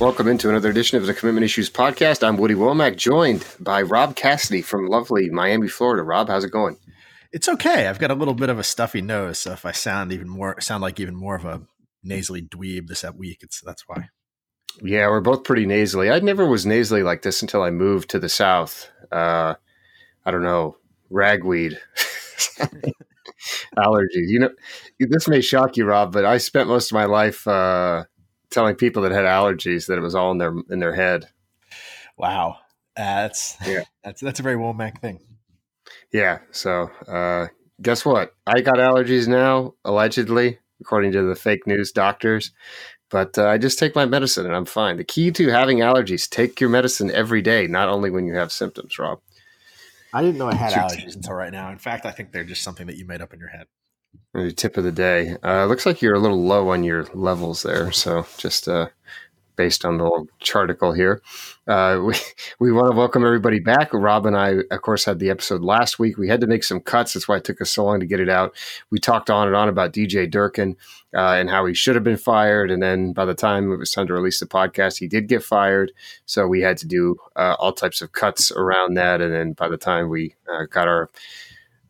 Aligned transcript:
Welcome 0.00 0.26
into 0.26 0.48
another 0.48 0.70
edition 0.70 0.98
of 0.98 1.06
the 1.06 1.14
Commitment 1.14 1.44
Issues 1.44 1.70
podcast. 1.70 2.26
I'm 2.26 2.36
Woody 2.36 2.56
Womack, 2.56 2.96
joined 2.96 3.46
by 3.60 3.80
Rob 3.80 4.16
Cassidy 4.16 4.60
from 4.60 4.88
lovely 4.88 5.30
Miami, 5.30 5.68
Florida. 5.68 6.02
Rob, 6.02 6.28
how's 6.28 6.42
it 6.42 6.50
going? 6.50 6.76
It's 7.32 7.48
okay. 7.48 7.86
I've 7.86 8.00
got 8.00 8.10
a 8.10 8.14
little 8.14 8.34
bit 8.34 8.48
of 8.48 8.58
a 8.58 8.64
stuffy 8.64 9.00
nose, 9.00 9.38
so 9.38 9.52
if 9.52 9.64
I 9.64 9.70
sound 9.70 10.12
even 10.12 10.28
more 10.28 10.60
sound 10.60 10.82
like 10.82 10.98
even 10.98 11.14
more 11.14 11.36
of 11.36 11.44
a 11.44 11.62
nasally 12.02 12.42
dweeb 12.42 12.88
this 12.88 13.04
week, 13.14 13.38
it's 13.42 13.60
that's 13.60 13.84
why. 13.86 14.08
Yeah, 14.82 15.08
we're 15.08 15.20
both 15.20 15.44
pretty 15.44 15.64
nasally. 15.64 16.10
I 16.10 16.18
never 16.18 16.44
was 16.44 16.66
nasally 16.66 17.04
like 17.04 17.22
this 17.22 17.40
until 17.40 17.62
I 17.62 17.70
moved 17.70 18.10
to 18.10 18.18
the 18.18 18.28
south. 18.28 18.90
Uh, 19.12 19.54
I 20.26 20.30
don't 20.32 20.42
know, 20.42 20.76
ragweed. 21.08 21.78
allergies. 23.76 24.28
You 24.28 24.40
know, 24.40 24.50
this 24.98 25.28
may 25.28 25.40
shock 25.40 25.76
you, 25.76 25.84
Rob, 25.86 26.12
but 26.12 26.24
I 26.24 26.38
spent 26.38 26.68
most 26.68 26.90
of 26.90 26.94
my 26.94 27.04
life 27.04 27.46
uh, 27.46 28.04
telling 28.54 28.76
people 28.76 29.02
that 29.02 29.12
had 29.12 29.24
allergies 29.24 29.86
that 29.88 29.98
it 29.98 30.02
was 30.02 30.14
all 30.14 30.30
in 30.30 30.38
their 30.38 30.54
in 30.70 30.78
their 30.78 30.94
head. 30.94 31.26
Wow, 32.16 32.58
uh, 32.96 33.22
that's 33.22 33.56
yeah, 33.66 33.82
that's 34.04 34.20
that's 34.20 34.40
a 34.40 34.42
very 34.42 34.56
Womack 34.56 35.00
thing. 35.00 35.20
Yeah. 36.12 36.38
So, 36.52 36.90
uh, 37.08 37.48
guess 37.82 38.04
what? 38.04 38.34
I 38.46 38.60
got 38.60 38.76
allergies 38.76 39.26
now, 39.26 39.74
allegedly, 39.84 40.58
according 40.80 41.12
to 41.12 41.22
the 41.22 41.34
fake 41.34 41.66
news 41.66 41.92
doctors. 41.92 42.52
But 43.10 43.36
uh, 43.38 43.48
I 43.48 43.58
just 43.58 43.78
take 43.78 43.94
my 43.94 44.06
medicine 44.06 44.46
and 44.46 44.56
I'm 44.56 44.64
fine. 44.64 44.96
The 44.96 45.04
key 45.04 45.30
to 45.32 45.48
having 45.48 45.78
allergies: 45.78 46.28
take 46.28 46.60
your 46.60 46.70
medicine 46.70 47.10
every 47.10 47.42
day, 47.42 47.66
not 47.66 47.88
only 47.88 48.10
when 48.10 48.26
you 48.26 48.34
have 48.34 48.52
symptoms. 48.52 48.98
Rob. 48.98 49.20
I 50.12 50.22
didn't 50.22 50.38
know 50.38 50.48
I 50.48 50.54
had 50.54 50.72
allergies 50.72 51.16
until 51.16 51.34
right 51.34 51.52
now. 51.52 51.70
In 51.70 51.78
fact, 51.78 52.06
I 52.06 52.12
think 52.12 52.30
they're 52.30 52.44
just 52.44 52.62
something 52.62 52.86
that 52.86 52.96
you 52.96 53.04
made 53.04 53.20
up 53.20 53.34
in 53.34 53.40
your 53.40 53.48
head. 53.48 53.66
Your 54.34 54.50
tip 54.50 54.76
of 54.76 54.84
the 54.84 54.92
day. 54.92 55.36
Uh, 55.44 55.66
looks 55.66 55.86
like 55.86 56.02
you're 56.02 56.14
a 56.14 56.20
little 56.20 56.42
low 56.42 56.70
on 56.70 56.82
your 56.82 57.04
levels 57.14 57.62
there. 57.62 57.92
So 57.92 58.26
just 58.36 58.66
uh, 58.66 58.88
based 59.56 59.84
on 59.84 59.98
the 59.98 60.04
little 60.04 60.26
charticle 60.40 60.92
here. 60.92 61.22
Uh, 61.66 62.00
we, 62.04 62.14
we 62.58 62.72
want 62.72 62.90
to 62.90 62.96
welcome 62.96 63.24
everybody 63.24 63.60
back. 63.60 63.92
Rob 63.92 64.26
and 64.26 64.36
I, 64.36 64.56
of 64.70 64.82
course, 64.82 65.04
had 65.04 65.18
the 65.18 65.30
episode 65.30 65.62
last 65.62 65.98
week. 65.98 66.16
We 66.16 66.28
had 66.28 66.40
to 66.40 66.46
make 66.46 66.64
some 66.64 66.80
cuts. 66.80 67.14
That's 67.14 67.28
why 67.28 67.36
it 67.36 67.44
took 67.44 67.60
us 67.60 67.70
so 67.70 67.84
long 67.84 68.00
to 68.00 68.06
get 68.06 68.20
it 68.20 68.28
out. 68.28 68.54
We 68.90 68.98
talked 68.98 69.30
on 69.30 69.46
and 69.46 69.56
on 69.56 69.68
about 69.68 69.92
DJ 69.92 70.30
Durkin 70.30 70.76
uh, 71.14 71.34
and 71.34 71.48
how 71.48 71.66
he 71.66 71.74
should 71.74 71.94
have 71.94 72.04
been 72.04 72.16
fired. 72.16 72.70
And 72.70 72.82
then 72.82 73.12
by 73.12 73.24
the 73.24 73.34
time 73.34 73.72
it 73.72 73.76
was 73.76 73.90
time 73.90 74.06
to 74.08 74.14
release 74.14 74.40
the 74.40 74.46
podcast, 74.46 74.98
he 74.98 75.08
did 75.08 75.28
get 75.28 75.42
fired. 75.42 75.92
So 76.26 76.46
we 76.46 76.60
had 76.60 76.76
to 76.78 76.86
do 76.86 77.16
uh, 77.36 77.56
all 77.58 77.72
types 77.72 78.02
of 78.02 78.12
cuts 78.12 78.50
around 78.52 78.94
that. 78.94 79.20
And 79.20 79.32
then 79.32 79.52
by 79.52 79.68
the 79.68 79.76
time 79.76 80.08
we 80.08 80.34
uh, 80.52 80.64
got 80.70 80.88
our 80.88 81.10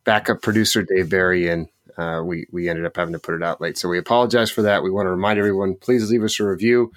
backup 0.05 0.43
producer, 0.43 0.83
Dave 0.83 1.09
Barry, 1.09 1.49
in, 1.49 1.69
uh, 1.97 2.23
we, 2.25 2.47
we 2.51 2.69
ended 2.69 2.85
up 2.85 2.97
having 2.97 3.13
to 3.13 3.19
put 3.19 3.35
it 3.35 3.43
out 3.43 3.61
late. 3.61 3.79
So 3.79 3.89
we 3.89 3.99
apologize 3.99 4.51
for 4.51 4.63
that. 4.63 4.83
We 4.83 4.91
want 4.91 5.07
to 5.07 5.11
remind 5.11 5.39
everyone 5.39 5.77
please 5.77 6.11
leave 6.11 6.23
us 6.23 6.41
a 6.41 6.45
review 6.45 6.93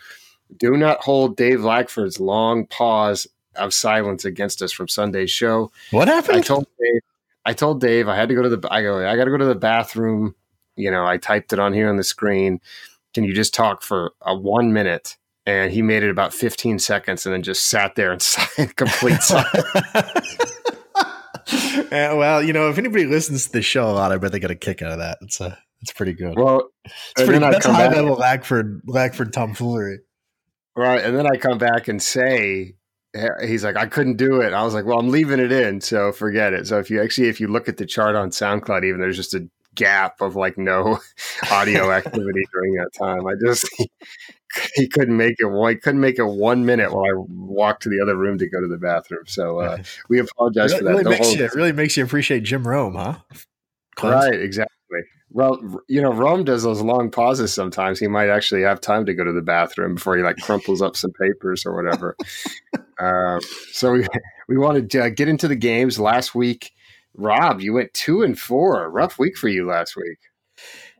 do 0.55 0.77
not 0.77 1.03
hold 1.03 1.35
Dave 1.35 1.63
Lackford's 1.63 2.19
long 2.19 2.65
pause 2.65 3.27
of 3.55 3.73
silence 3.73 4.23
against 4.23 4.61
us 4.61 4.71
from 4.71 4.87
Sunday's 4.87 5.31
show. 5.31 5.71
What 5.91 6.07
happened? 6.07 6.37
I 6.37 6.41
told 6.41 6.67
Dave. 6.79 7.01
I 7.45 7.53
told 7.53 7.81
Dave 7.81 8.07
I 8.07 8.15
had 8.15 8.29
to 8.29 8.35
go 8.35 8.43
to 8.43 8.49
the. 8.49 8.67
I 8.71 8.81
go. 8.81 9.05
I 9.05 9.15
got 9.15 9.25
to 9.25 9.31
go 9.31 9.37
to 9.37 9.45
the 9.45 9.55
bathroom. 9.55 10.35
You 10.75 10.91
know, 10.91 11.05
I 11.05 11.17
typed 11.17 11.53
it 11.53 11.59
on 11.59 11.73
here 11.73 11.89
on 11.89 11.97
the 11.97 12.03
screen. 12.03 12.61
Can 13.13 13.23
you 13.23 13.33
just 13.33 13.53
talk 13.53 13.81
for 13.81 14.13
a 14.21 14.35
one 14.35 14.73
minute? 14.73 15.17
And 15.45 15.71
he 15.71 15.81
made 15.81 16.03
it 16.03 16.09
about 16.09 16.33
15 16.33 16.77
seconds, 16.77 17.25
and 17.25 17.33
then 17.33 17.41
just 17.41 17.67
sat 17.67 17.95
there 17.95 18.11
in 18.11 18.19
complete 18.75 19.21
silence. 19.21 20.53
well, 21.91 22.43
you 22.43 22.53
know, 22.53 22.69
if 22.69 22.77
anybody 22.77 23.05
listens 23.05 23.47
to 23.47 23.51
the 23.53 23.61
show 23.61 23.89
a 23.89 23.93
lot, 23.93 24.11
I 24.11 24.17
bet 24.17 24.31
they 24.31 24.39
get 24.39 24.51
a 24.51 24.55
kick 24.55 24.81
out 24.81 24.91
of 24.91 24.99
that. 24.99 25.17
It's 25.21 25.39
a, 25.39 25.45
uh, 25.45 25.55
it's 25.81 25.93
pretty 25.93 26.13
good. 26.13 26.35
Well, 26.35 26.69
it's 26.85 27.23
pretty, 27.23 27.37
that's 27.37 27.65
high 27.65 27.87
level 27.89 28.15
Lackford, 28.15 28.81
Lackford 28.87 29.31
tomfoolery. 29.31 29.99
Right. 30.75 31.03
And 31.03 31.15
then 31.15 31.27
I 31.27 31.37
come 31.37 31.59
back 31.59 31.87
and 31.87 32.01
say, 32.01 32.73
he's 33.41 33.63
like, 33.63 33.77
I 33.77 33.85
couldn't 33.85 34.17
do 34.17 34.41
it. 34.41 34.53
I 34.53 34.63
was 34.63 34.73
like, 34.73 34.85
well, 34.85 34.99
I'm 34.99 35.09
leaving 35.09 35.39
it 35.39 35.51
in. 35.51 35.81
So 35.81 36.11
forget 36.11 36.53
it. 36.53 36.67
So 36.67 36.79
if 36.79 36.89
you 36.89 37.01
actually, 37.01 37.29
if 37.29 37.39
you 37.39 37.47
look 37.47 37.69
at 37.69 37.77
the 37.77 37.85
chart 37.85 38.15
on 38.15 38.31
SoundCloud, 38.31 38.85
even 38.85 38.99
there's 38.99 39.15
just 39.15 39.33
a 39.33 39.47
gap 39.75 40.21
of 40.21 40.35
like 40.35 40.57
no 40.57 40.99
audio 41.51 41.91
activity 41.93 42.43
during 42.53 42.73
that 42.73 42.89
time. 42.97 43.25
I 43.27 43.33
just, 43.39 43.67
he, 44.75 44.87
couldn't 44.87 45.17
make 45.17 45.35
it. 45.37 45.69
He 45.69 45.75
couldn't 45.75 46.01
make 46.01 46.19
it 46.19 46.25
one 46.25 46.65
minute 46.65 46.91
while 46.91 47.05
I 47.05 47.13
walked 47.15 47.83
to 47.83 47.89
the 47.89 48.01
other 48.01 48.15
room 48.15 48.37
to 48.37 48.49
go 48.49 48.61
to 48.61 48.67
the 48.67 48.77
bathroom. 48.77 49.23
So 49.27 49.59
uh, 49.59 49.77
we 50.09 50.19
apologize 50.19 50.73
it 50.73 50.79
for 50.79 50.83
that. 50.85 50.89
Really 50.91 51.03
makes 51.03 51.33
you, 51.33 51.45
it 51.45 51.53
really 51.53 51.71
makes 51.71 51.97
you 51.97 52.03
appreciate 52.03 52.43
Jim 52.43 52.67
Rome, 52.67 52.95
huh? 52.95 53.15
Right. 54.01 54.39
Exactly. 54.39 54.73
Well, 55.29 55.59
you 55.87 56.01
know, 56.01 56.13
Rome 56.13 56.45
does 56.45 56.63
those 56.63 56.81
long 56.81 57.11
pauses 57.11 57.53
sometimes. 57.53 57.99
He 57.99 58.07
might 58.07 58.29
actually 58.29 58.61
have 58.61 58.79
time 58.79 59.05
to 59.05 59.13
go 59.13 59.23
to 59.23 59.33
the 59.33 59.41
bathroom 59.41 59.95
before 59.95 60.15
he 60.15 60.23
like 60.23 60.37
crumples 60.37 60.81
up 60.81 60.95
some 60.95 61.11
papers 61.11 61.65
or 61.65 61.75
whatever. 61.75 62.15
uh, 62.99 63.39
so 63.71 63.91
we 63.91 64.07
we 64.47 64.57
wanted 64.57 64.89
to 64.91 65.09
get 65.11 65.27
into 65.27 65.47
the 65.47 65.55
games 65.55 65.99
last 65.99 66.33
week. 66.33 66.71
Rob, 67.13 67.59
you 67.61 67.73
went 67.73 67.93
two 67.93 68.21
and 68.21 68.39
four. 68.39 68.89
Rough 68.89 69.19
week 69.19 69.37
for 69.37 69.49
you 69.49 69.67
last 69.67 69.95
week. 69.97 70.19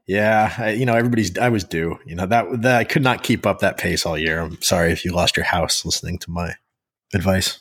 Yeah, 0.07 0.53
I, 0.57 0.71
you 0.71 0.85
know, 0.85 0.95
everybody's. 0.95 1.37
I 1.37 1.49
was 1.49 1.65
due. 1.65 1.99
You 2.05 2.15
know 2.15 2.25
that 2.25 2.61
that 2.61 2.75
I 2.77 2.85
could 2.85 3.03
not 3.03 3.23
keep 3.23 3.45
up 3.45 3.59
that 3.59 3.77
pace 3.77 4.05
all 4.05 4.17
year. 4.17 4.39
I'm 4.39 4.61
sorry 4.61 4.93
if 4.93 5.03
you 5.03 5.11
lost 5.11 5.35
your 5.35 5.45
house 5.45 5.83
listening 5.83 6.17
to 6.19 6.31
my 6.31 6.55
advice. 7.13 7.59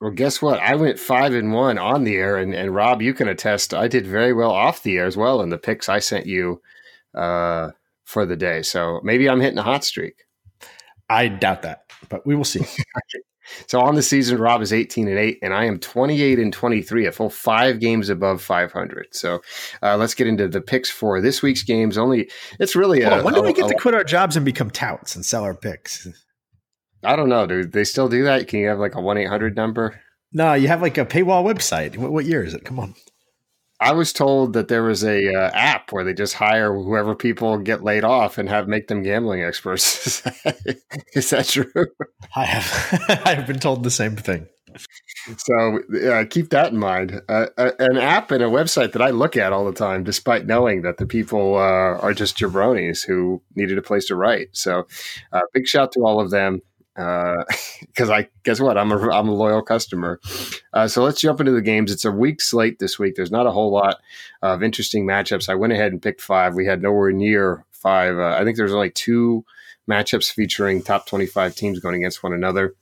Well, 0.00 0.10
guess 0.10 0.40
what? 0.40 0.60
I 0.60 0.74
went 0.76 0.98
five 0.98 1.34
and 1.34 1.52
one 1.52 1.78
on 1.78 2.04
the 2.04 2.16
air, 2.16 2.36
and, 2.36 2.54
and 2.54 2.74
Rob, 2.74 3.02
you 3.02 3.14
can 3.14 3.28
attest. 3.28 3.74
I 3.74 3.88
did 3.88 4.06
very 4.06 4.32
well 4.32 4.50
off 4.50 4.82
the 4.82 4.96
air 4.96 5.06
as 5.06 5.16
well 5.16 5.40
in 5.42 5.50
the 5.50 5.58
picks 5.58 5.88
I 5.88 5.98
sent 5.98 6.26
you 6.26 6.60
uh, 7.14 7.70
for 8.04 8.24
the 8.24 8.36
day. 8.36 8.62
So 8.62 9.00
maybe 9.02 9.28
I'm 9.28 9.40
hitting 9.40 9.58
a 9.58 9.62
hot 9.62 9.84
streak. 9.84 10.24
I 11.08 11.28
doubt 11.28 11.62
that, 11.62 11.84
but 12.08 12.26
we 12.26 12.34
will 12.34 12.44
see. 12.44 12.60
so 13.66 13.80
on 13.80 13.94
the 13.94 14.02
season, 14.02 14.38
Rob 14.38 14.62
is 14.62 14.72
18 14.72 15.08
and 15.08 15.18
eight, 15.18 15.38
and 15.42 15.54
I 15.54 15.64
am 15.64 15.78
28 15.78 16.38
and 16.38 16.52
23, 16.52 17.06
a 17.06 17.12
full 17.12 17.30
five 17.30 17.80
games 17.80 18.08
above 18.08 18.42
500. 18.42 19.08
So 19.12 19.40
uh, 19.82 19.96
let's 19.96 20.14
get 20.14 20.26
into 20.26 20.48
the 20.48 20.60
picks 20.60 20.90
for 20.90 21.20
this 21.20 21.42
week's 21.42 21.62
games. 21.62 21.98
Only 21.98 22.30
it's 22.58 22.76
really 22.76 23.02
a, 23.02 23.22
when 23.22 23.34
do 23.34 23.42
we 23.42 23.52
get 23.52 23.66
a, 23.66 23.68
to 23.68 23.74
quit 23.74 23.94
our 23.94 24.04
jobs 24.04 24.36
and 24.36 24.44
become 24.44 24.70
touts 24.70 25.14
and 25.14 25.24
sell 25.24 25.44
our 25.44 25.54
picks? 25.54 26.08
I 27.02 27.16
don't 27.16 27.28
know, 27.28 27.46
dude. 27.46 27.72
They 27.72 27.84
still 27.84 28.08
do 28.08 28.24
that? 28.24 28.48
Can 28.48 28.60
you 28.60 28.68
have 28.68 28.78
like 28.78 28.94
a 28.94 29.00
1 29.00 29.16
800 29.18 29.56
number? 29.56 30.00
No, 30.32 30.54
you 30.54 30.68
have 30.68 30.82
like 30.82 30.98
a 30.98 31.04
paywall 31.04 31.44
website. 31.44 31.96
What, 31.96 32.12
what, 32.12 32.24
year 32.24 32.44
is 32.44 32.54
it? 32.54 32.64
Come 32.64 32.78
on. 32.78 32.94
I 33.80 33.92
was 33.92 34.12
told 34.12 34.52
that 34.52 34.68
there 34.68 34.82
was 34.82 35.02
a 35.02 35.34
uh, 35.34 35.50
app 35.54 35.90
where 35.90 36.04
they 36.04 36.12
just 36.12 36.34
hire 36.34 36.74
whoever 36.74 37.14
people 37.14 37.56
get 37.58 37.82
laid 37.82 38.04
off 38.04 38.36
and 38.36 38.48
have 38.48 38.68
make 38.68 38.88
them 38.88 39.02
gambling 39.02 39.42
experts. 39.42 40.22
is 41.14 41.30
that 41.30 41.46
true? 41.48 41.86
I 42.36 42.44
have 42.44 43.20
I 43.24 43.34
have 43.34 43.46
been 43.46 43.58
told 43.58 43.82
the 43.82 43.90
same 43.90 44.16
thing. 44.16 44.46
So 45.36 45.80
uh, 46.10 46.24
keep 46.28 46.50
that 46.50 46.72
in 46.72 46.78
mind. 46.78 47.20
Uh, 47.28 47.46
an 47.56 47.96
app 47.96 48.30
and 48.30 48.42
a 48.42 48.46
website 48.46 48.92
that 48.92 49.02
I 49.02 49.10
look 49.10 49.36
at 49.36 49.52
all 49.52 49.64
the 49.64 49.72
time, 49.72 50.04
despite 50.04 50.46
knowing 50.46 50.82
that 50.82 50.98
the 50.98 51.06
people 51.06 51.56
uh, 51.56 51.98
are 51.98 52.14
just 52.14 52.38
jabronis 52.38 53.04
who 53.04 53.42
needed 53.56 53.78
a 53.78 53.82
place 53.82 54.06
to 54.06 54.14
write. 54.14 54.48
So 54.52 54.86
uh, 55.32 55.40
big 55.52 55.66
shout 55.66 55.92
to 55.92 56.00
all 56.00 56.20
of 56.20 56.30
them 56.30 56.60
because 57.00 58.10
uh, 58.10 58.12
I 58.14 58.28
guess 58.44 58.60
what 58.60 58.76
I'm 58.76 58.92
a 58.92 59.10
I'm 59.10 59.28
a 59.28 59.34
loyal 59.34 59.62
customer. 59.62 60.20
Uh, 60.72 60.88
so 60.88 61.02
let's 61.02 61.20
jump 61.20 61.40
into 61.40 61.52
the 61.52 61.62
games. 61.62 61.90
It's 61.90 62.04
a 62.04 62.12
weak 62.12 62.40
slate 62.40 62.78
this 62.78 62.98
week. 62.98 63.14
There's 63.16 63.30
not 63.30 63.46
a 63.46 63.50
whole 63.50 63.70
lot 63.70 63.96
of 64.42 64.62
interesting 64.62 65.06
matchups. 65.06 65.48
I 65.48 65.54
went 65.54 65.72
ahead 65.72 65.92
and 65.92 66.02
picked 66.02 66.20
five. 66.20 66.54
We 66.54 66.66
had 66.66 66.82
nowhere 66.82 67.12
near 67.12 67.64
five. 67.70 68.18
Uh, 68.18 68.36
I 68.38 68.44
think 68.44 68.56
there's 68.56 68.74
only 68.74 68.90
two 68.90 69.44
matchups 69.88 70.32
featuring 70.32 70.82
top 70.82 71.06
25 71.06 71.54
teams 71.54 71.80
going 71.80 71.96
against 71.96 72.22
one 72.22 72.32
another. 72.32 72.74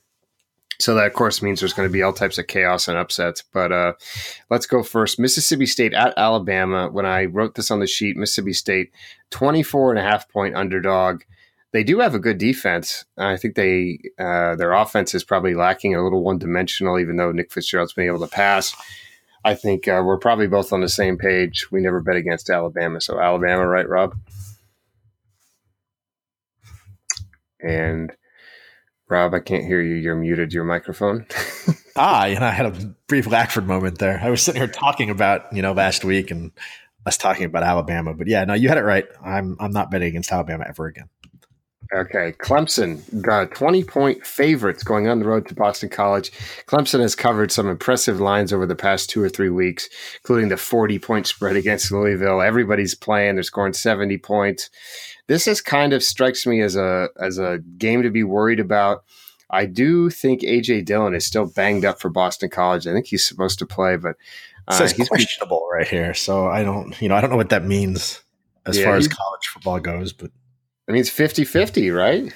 So 0.81 0.95
that 0.95 1.07
of 1.07 1.13
course 1.13 1.43
means 1.43 1.59
there's 1.59 1.73
going 1.73 1.89
to 1.89 1.93
be 1.93 2.03
all 2.03 2.13
types 2.13 2.39
of 2.39 2.47
chaos 2.47 2.87
and 2.87 2.97
upsets. 2.97 3.43
But 3.53 3.73
uh, 3.73 3.93
let's 4.51 4.67
go 4.67 4.83
first. 4.83 5.19
Mississippi 5.19 5.67
State 5.67 5.93
at 5.93 6.15
Alabama. 6.17 6.89
When 6.89 7.07
I 7.07 7.25
wrote 7.25 7.57
this 7.57 7.71
on 7.71 7.81
the 7.81 7.87
sheet, 7.87 8.17
Mississippi 8.17 8.53
State 8.53 8.93
24 9.31 9.91
and 9.91 9.99
a 9.99 10.03
half 10.03 10.29
point 10.29 10.57
underdog 10.57 11.23
they 11.73 11.85
do 11.85 11.99
have 12.01 12.15
a 12.15 12.19
good 12.19 12.39
defense. 12.39 13.05
I 13.17 13.37
think 13.37 13.55
they 13.55 13.99
uh, 14.19 14.57
their 14.57 14.73
offense 14.73 15.15
is 15.15 15.25
probably 15.25 15.55
lacking 15.55 15.95
a 15.95 16.03
little 16.03 16.23
one 16.23 16.39
dimensional, 16.39 16.99
even 16.99 17.17
though 17.17 17.33
Nick 17.33 17.53
Fitzgerald's 17.53 17.93
been 17.93 18.07
able 18.07 18.21
to 18.21 18.27
pass. 18.27 18.75
I 19.45 19.55
think 19.55 19.87
uh, 19.87 20.03
we're 20.05 20.19
probably 20.19 20.47
both 20.47 20.73
on 20.73 20.81
the 20.81 20.89
same 20.89 21.17
page. 21.17 21.71
We 21.71 21.81
never 21.81 22.01
bet 22.01 22.17
against 22.17 22.51
Alabama, 22.51 23.01
so 23.01 23.21
Alabama, 23.21 23.67
right, 23.67 23.89
Rob? 23.89 24.17
And 27.61 28.13
Rob, 29.09 29.35
I 29.35 29.41
can't 29.41 29.65
hear 29.65 29.81
you. 29.81 29.95
You're 29.95 30.17
muted. 30.17 30.53
Your 30.53 30.65
microphone. 30.65 31.27
ah, 31.97 32.27
know, 32.27 32.47
I 32.47 32.51
had 32.51 32.67
a 32.67 32.95
brief 33.07 33.27
Lackford 33.27 33.67
moment 33.67 33.99
there. 33.99 34.21
I 34.23 34.31
was 34.31 34.43
sitting 34.43 34.61
here 34.61 34.69
talking 34.69 35.11
about 35.11 35.53
you 35.53 35.63
know 35.63 35.73
last 35.73 36.05
week 36.05 36.31
and 36.31 36.53
us 37.07 37.17
talking 37.17 37.45
about 37.45 37.63
Alabama, 37.63 38.15
but 38.15 38.27
yeah, 38.27 38.45
no, 38.45 38.55
you 38.55 38.69
had 38.69 38.79
it 38.79 38.85
right. 38.85 39.07
I'm 39.23 39.57
I'm 39.61 39.73
not 39.73 39.91
betting 39.91 40.09
against 40.09 40.33
Alabama 40.33 40.65
ever 40.69 40.87
again. 40.87 41.09
Okay, 41.91 42.33
Clemson 42.33 43.23
got 43.23 43.53
20 43.53 43.83
point 43.85 44.27
favorites 44.27 44.83
going 44.83 45.09
on 45.09 45.21
the 45.21 45.25
road 45.25 45.49
to 45.49 45.55
Boston 45.55 45.89
College. 45.89 46.31
Clemson 46.67 47.01
has 47.01 47.15
covered 47.15 47.51
some 47.51 47.67
impressive 47.67 48.21
lines 48.21 48.53
over 48.53 48.67
the 48.67 48.77
past 48.77 49.09
two 49.09 49.23
or 49.23 49.31
three 49.31 49.49
weeks, 49.49 49.89
including 50.17 50.51
the 50.51 50.59
40 50.59 50.99
point 50.99 51.27
spread 51.27 51.57
against 51.57 51.91
Louisville. 51.91 52.43
Everybody's 52.43 52.95
playing, 52.95 53.37
they're 53.37 53.43
scoring 53.43 53.73
70 53.73 54.19
points. 54.19 54.69
This 55.29 55.47
is 55.47 55.63
kind 55.63 55.95
of 55.95 56.03
strikes 56.03 56.47
me 56.47 56.61
as 56.61 56.77
a 56.77 57.09
as 57.19 57.39
a 57.39 57.59
game 57.79 58.03
to 58.03 58.11
be 58.11 58.23
worried 58.23 58.61
about. 58.61 59.05
I 59.51 59.65
do 59.65 60.11
think 60.11 60.43
AJ 60.43 60.85
Dillon 60.85 61.15
is 61.15 61.25
still 61.25 61.47
banged 61.47 61.87
up 61.87 62.01
for 62.01 62.11
Boston 62.11 62.51
College. 62.51 62.87
I 62.87 62.93
think 62.93 63.07
he's 63.07 63.27
supposed 63.27 63.59
to 63.61 63.67
play, 63.67 63.97
but 63.97 64.17
uh, 64.69 64.75
says 64.75 64.93
he's 64.93 65.09
questionable 65.09 65.67
right 65.73 65.89
here. 65.89 66.13
So 66.13 66.49
I 66.49 66.63
don't, 66.63 67.01
you 67.01 67.09
know, 67.09 67.15
I 67.15 67.23
don't 67.23 67.31
know 67.31 67.37
what 67.37 67.49
that 67.49 67.65
means 67.65 68.23
as 68.67 68.77
yeah, 68.77 68.85
far 68.85 68.97
as 68.97 69.09
college 69.09 69.47
football 69.47 69.81
goes, 69.81 70.13
but 70.13 70.31
I 70.89 70.93
mean, 70.93 71.01
it's 71.01 71.11
50 71.11 71.45
50, 71.45 71.91
right? 71.91 72.33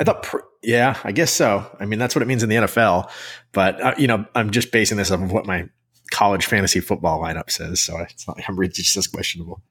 I 0.00 0.04
thought, 0.04 0.22
pr- 0.24 0.38
yeah, 0.62 0.98
I 1.04 1.12
guess 1.12 1.30
so. 1.30 1.64
I 1.78 1.86
mean, 1.86 1.98
that's 1.98 2.14
what 2.14 2.22
it 2.22 2.26
means 2.26 2.42
in 2.42 2.48
the 2.48 2.56
NFL. 2.56 3.10
But, 3.52 3.80
uh, 3.80 3.94
you 3.98 4.06
know, 4.06 4.24
I'm 4.34 4.50
just 4.50 4.72
basing 4.72 4.96
this 4.96 5.10
off 5.10 5.20
of 5.20 5.32
what 5.32 5.46
my 5.46 5.68
college 6.10 6.46
fantasy 6.46 6.80
football 6.80 7.20
lineup 7.20 7.50
says. 7.50 7.80
So 7.80 7.98
it's 7.98 8.26
not, 8.26 8.38
I'm 8.48 8.58
really 8.58 8.72
just 8.72 8.96
as 8.96 9.06
questionable. 9.06 9.62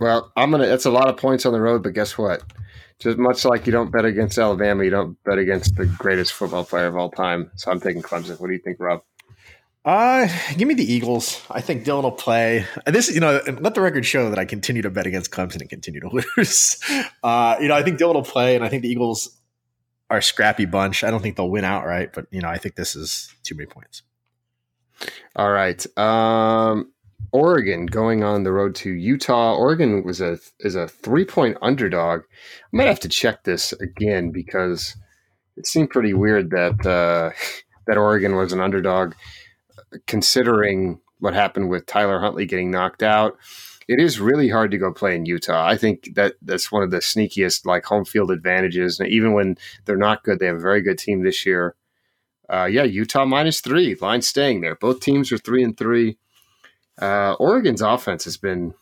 Well, 0.00 0.32
I'm 0.36 0.50
going 0.50 0.62
to, 0.62 0.68
that's 0.68 0.86
a 0.86 0.90
lot 0.90 1.08
of 1.08 1.16
points 1.16 1.44
on 1.44 1.52
the 1.52 1.60
road, 1.60 1.82
but 1.82 1.94
guess 1.94 2.16
what? 2.16 2.42
Just 3.00 3.18
much 3.18 3.44
like 3.44 3.66
you 3.66 3.72
don't 3.72 3.92
bet 3.92 4.04
against 4.04 4.38
Alabama, 4.38 4.84
you 4.84 4.90
don't 4.90 5.16
bet 5.24 5.38
against 5.38 5.76
the 5.76 5.86
greatest 5.86 6.32
football 6.32 6.64
player 6.64 6.86
of 6.86 6.96
all 6.96 7.10
time. 7.10 7.50
So 7.56 7.70
I'm 7.70 7.80
taking 7.80 8.02
Clemson. 8.02 8.40
What 8.40 8.48
do 8.48 8.52
you 8.52 8.60
think, 8.60 8.78
Rob? 8.80 9.02
Uh, 9.88 10.28
give 10.58 10.68
me 10.68 10.74
the 10.74 10.84
Eagles. 10.84 11.40
I 11.50 11.62
think 11.62 11.84
Dillon 11.84 12.02
will 12.02 12.12
play. 12.12 12.66
This, 12.84 13.10
you 13.10 13.20
know, 13.20 13.40
let 13.58 13.74
the 13.74 13.80
record 13.80 14.04
show 14.04 14.28
that 14.28 14.38
I 14.38 14.44
continue 14.44 14.82
to 14.82 14.90
bet 14.90 15.06
against 15.06 15.30
Clemson 15.30 15.62
and 15.62 15.70
continue 15.70 15.98
to 16.00 16.10
lose. 16.36 16.78
Uh, 17.22 17.56
you 17.58 17.68
know, 17.68 17.74
I 17.74 17.82
think 17.82 17.96
Dillon 17.96 18.14
will 18.14 18.22
play, 18.22 18.54
and 18.54 18.62
I 18.62 18.68
think 18.68 18.82
the 18.82 18.90
Eagles 18.90 19.38
are 20.10 20.18
a 20.18 20.22
scrappy 20.22 20.66
bunch. 20.66 21.04
I 21.04 21.10
don't 21.10 21.22
think 21.22 21.36
they'll 21.36 21.48
win 21.48 21.64
outright, 21.64 22.12
but 22.12 22.26
you 22.30 22.42
know, 22.42 22.50
I 22.50 22.58
think 22.58 22.74
this 22.74 22.94
is 22.94 23.34
too 23.44 23.54
many 23.54 23.64
points. 23.64 24.02
All 25.34 25.50
right. 25.50 25.86
Um, 25.96 26.92
Oregon 27.32 27.86
going 27.86 28.22
on 28.22 28.42
the 28.42 28.52
road 28.52 28.74
to 28.74 28.90
Utah. 28.90 29.56
Oregon 29.56 30.04
was 30.04 30.20
a 30.20 30.38
is 30.60 30.74
a 30.74 30.86
three 30.86 31.24
point 31.24 31.56
underdog. 31.62 32.24
I 32.74 32.76
might 32.76 32.88
have 32.88 33.00
to 33.00 33.08
check 33.08 33.44
this 33.44 33.72
again 33.72 34.32
because 34.32 34.96
it 35.56 35.66
seemed 35.66 35.88
pretty 35.88 36.12
weird 36.12 36.50
that 36.50 36.84
uh, 36.84 37.30
that 37.86 37.96
Oregon 37.96 38.36
was 38.36 38.52
an 38.52 38.60
underdog 38.60 39.14
considering 40.06 41.00
what 41.20 41.34
happened 41.34 41.68
with 41.68 41.86
Tyler 41.86 42.20
Huntley 42.20 42.46
getting 42.46 42.70
knocked 42.70 43.02
out, 43.02 43.38
it 43.88 43.98
is 43.98 44.20
really 44.20 44.48
hard 44.48 44.70
to 44.70 44.78
go 44.78 44.92
play 44.92 45.16
in 45.16 45.24
Utah. 45.24 45.66
I 45.66 45.76
think 45.76 46.14
that 46.14 46.34
that's 46.42 46.70
one 46.70 46.82
of 46.82 46.90
the 46.90 46.98
sneakiest 46.98 47.64
like 47.64 47.86
home 47.86 48.04
field 48.04 48.30
advantages. 48.30 49.00
And 49.00 49.08
even 49.08 49.32
when 49.32 49.56
they're 49.86 49.96
not 49.96 50.22
good, 50.22 50.38
they 50.38 50.46
have 50.46 50.56
a 50.56 50.60
very 50.60 50.82
good 50.82 50.98
team 50.98 51.22
this 51.22 51.46
year. 51.46 51.74
Uh, 52.50 52.66
yeah, 52.66 52.84
Utah 52.84 53.24
minus 53.24 53.60
three, 53.60 53.94
line 54.00 54.22
staying 54.22 54.60
there. 54.60 54.76
Both 54.76 55.00
teams 55.00 55.32
are 55.32 55.38
three 55.38 55.62
and 55.62 55.76
three. 55.76 56.18
Uh, 57.00 57.34
Oregon's 57.34 57.82
offense 57.82 58.24
has 58.24 58.36
been 58.36 58.74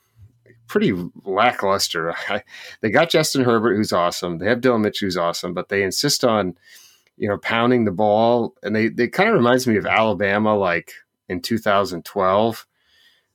pretty 0.66 0.92
lackluster. 1.24 2.14
They 2.80 2.90
got 2.90 3.10
Justin 3.10 3.44
Herbert, 3.44 3.76
who's 3.76 3.92
awesome. 3.92 4.38
They 4.38 4.48
have 4.48 4.60
Dylan 4.60 4.82
Mitch, 4.82 5.00
who's 5.00 5.16
awesome, 5.16 5.54
but 5.54 5.68
they 5.68 5.82
insist 5.82 6.24
on 6.24 6.56
you 7.16 7.28
know, 7.28 7.38
pounding 7.38 7.84
the 7.84 7.90
ball. 7.90 8.54
And 8.62 8.74
they, 8.74 8.88
they 8.88 9.08
kind 9.08 9.28
of 9.28 9.34
reminds 9.34 9.66
me 9.66 9.76
of 9.76 9.86
Alabama, 9.86 10.56
like 10.56 10.92
in 11.28 11.40
2012, 11.40 12.66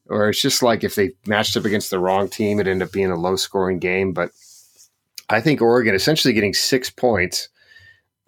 or 0.08 0.30
it's 0.30 0.42
just 0.42 0.64
like 0.64 0.84
if 0.84 0.96
they 0.96 1.12
matched 1.26 1.58
up 1.58 1.66
against 1.66 1.90
the 1.90 2.00
wrong 2.00 2.30
team, 2.30 2.60
it 2.60 2.68
ended 2.68 2.88
up 2.88 2.94
being 2.94 3.12
a 3.12 3.20
low 3.20 3.36
scoring 3.36 3.80
game. 3.80 4.14
But 4.14 4.32
I 5.30 5.42
think 5.42 5.62
Oregon 5.62 5.96
essentially 5.96 6.34
getting 6.34 6.54
six 6.54 6.90
points 6.90 7.50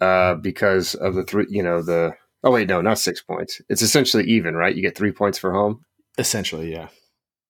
uh, 0.00 0.34
because 0.34 0.94
of 0.94 1.14
the 1.14 1.24
three, 1.24 1.46
you 1.48 1.62
know, 1.62 1.82
the, 1.82 2.14
oh, 2.42 2.50
wait, 2.50 2.68
no, 2.68 2.80
not 2.80 2.98
six 2.98 3.22
points. 3.22 3.60
It's 3.68 3.82
essentially 3.82 4.24
even, 4.24 4.54
right? 4.54 4.74
You 4.74 4.82
get 4.82 4.96
three 4.96 5.12
points 5.12 5.38
for 5.38 5.52
home. 5.52 5.84
Essentially, 6.18 6.72
yeah. 6.72 6.88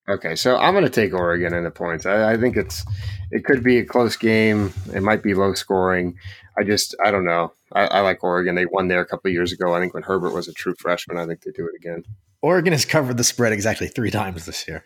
Okay, 0.06 0.35
so 0.35 0.56
I'm 0.59 0.75
going 0.75 0.85
to 0.85 0.91
take 0.91 1.15
Oregon 1.15 1.55
in 1.55 1.65
the 1.65 1.71
points. 1.71 2.05
I, 2.05 2.33
I, 2.33 2.37
think 2.37 2.59
it's 2.59 2.85
it 3.31 3.45
could 3.45 3.65
be 3.65 3.79
a 3.79 3.87
close 3.87 4.19
game. 4.19 4.73
It 4.95 5.03
might 5.03 5.23
be 5.23 5.33
low 5.33 5.55
scoring. 5.55 6.19
I 6.56 6.65
just 6.65 6.95
I 7.05 7.11
don't 7.11 7.25
know. 7.25 7.53
I, 7.73 7.87
I 7.87 8.01
like 8.01 8.23
Oregon. 8.23 8.55
They 8.55 8.67
won 8.67 8.89
there 8.89 9.01
a 9.01 9.06
couple 9.06 9.31
years 9.31 9.53
ago. 9.53 9.75
I 9.75 9.81
think 9.81 9.95
when 9.95 10.03
Herbert 10.03 10.33
was 10.33 10.49
a 10.49 10.53
true 10.53 10.75
freshman. 10.79 11.19
I 11.19 11.27
think 11.27 11.43
they 11.43 11.51
do 11.51 11.67
it 11.67 11.75
again. 11.77 12.05
Oregon 12.43 12.73
has 12.73 12.85
covered 12.85 13.17
the 13.17 13.25
spread 13.25 13.53
exactly 13.53 13.89
three 13.89 14.11
times 14.11 14.47
this 14.47 14.69
year. 14.69 14.85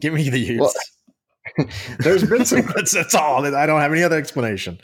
Give 0.00 0.14
me 0.14 0.28
the 0.30 0.38
years. 0.38 0.60
Well, 0.60 1.66
there's 1.98 2.24
been 2.24 2.44
some. 2.44 2.62
that's, 2.76 2.92
that's 2.92 3.14
all. 3.14 3.44
I 3.44 3.66
don't 3.66 3.80
have 3.80 3.92
any 3.92 4.02
other 4.02 4.18
explanation. 4.18 4.80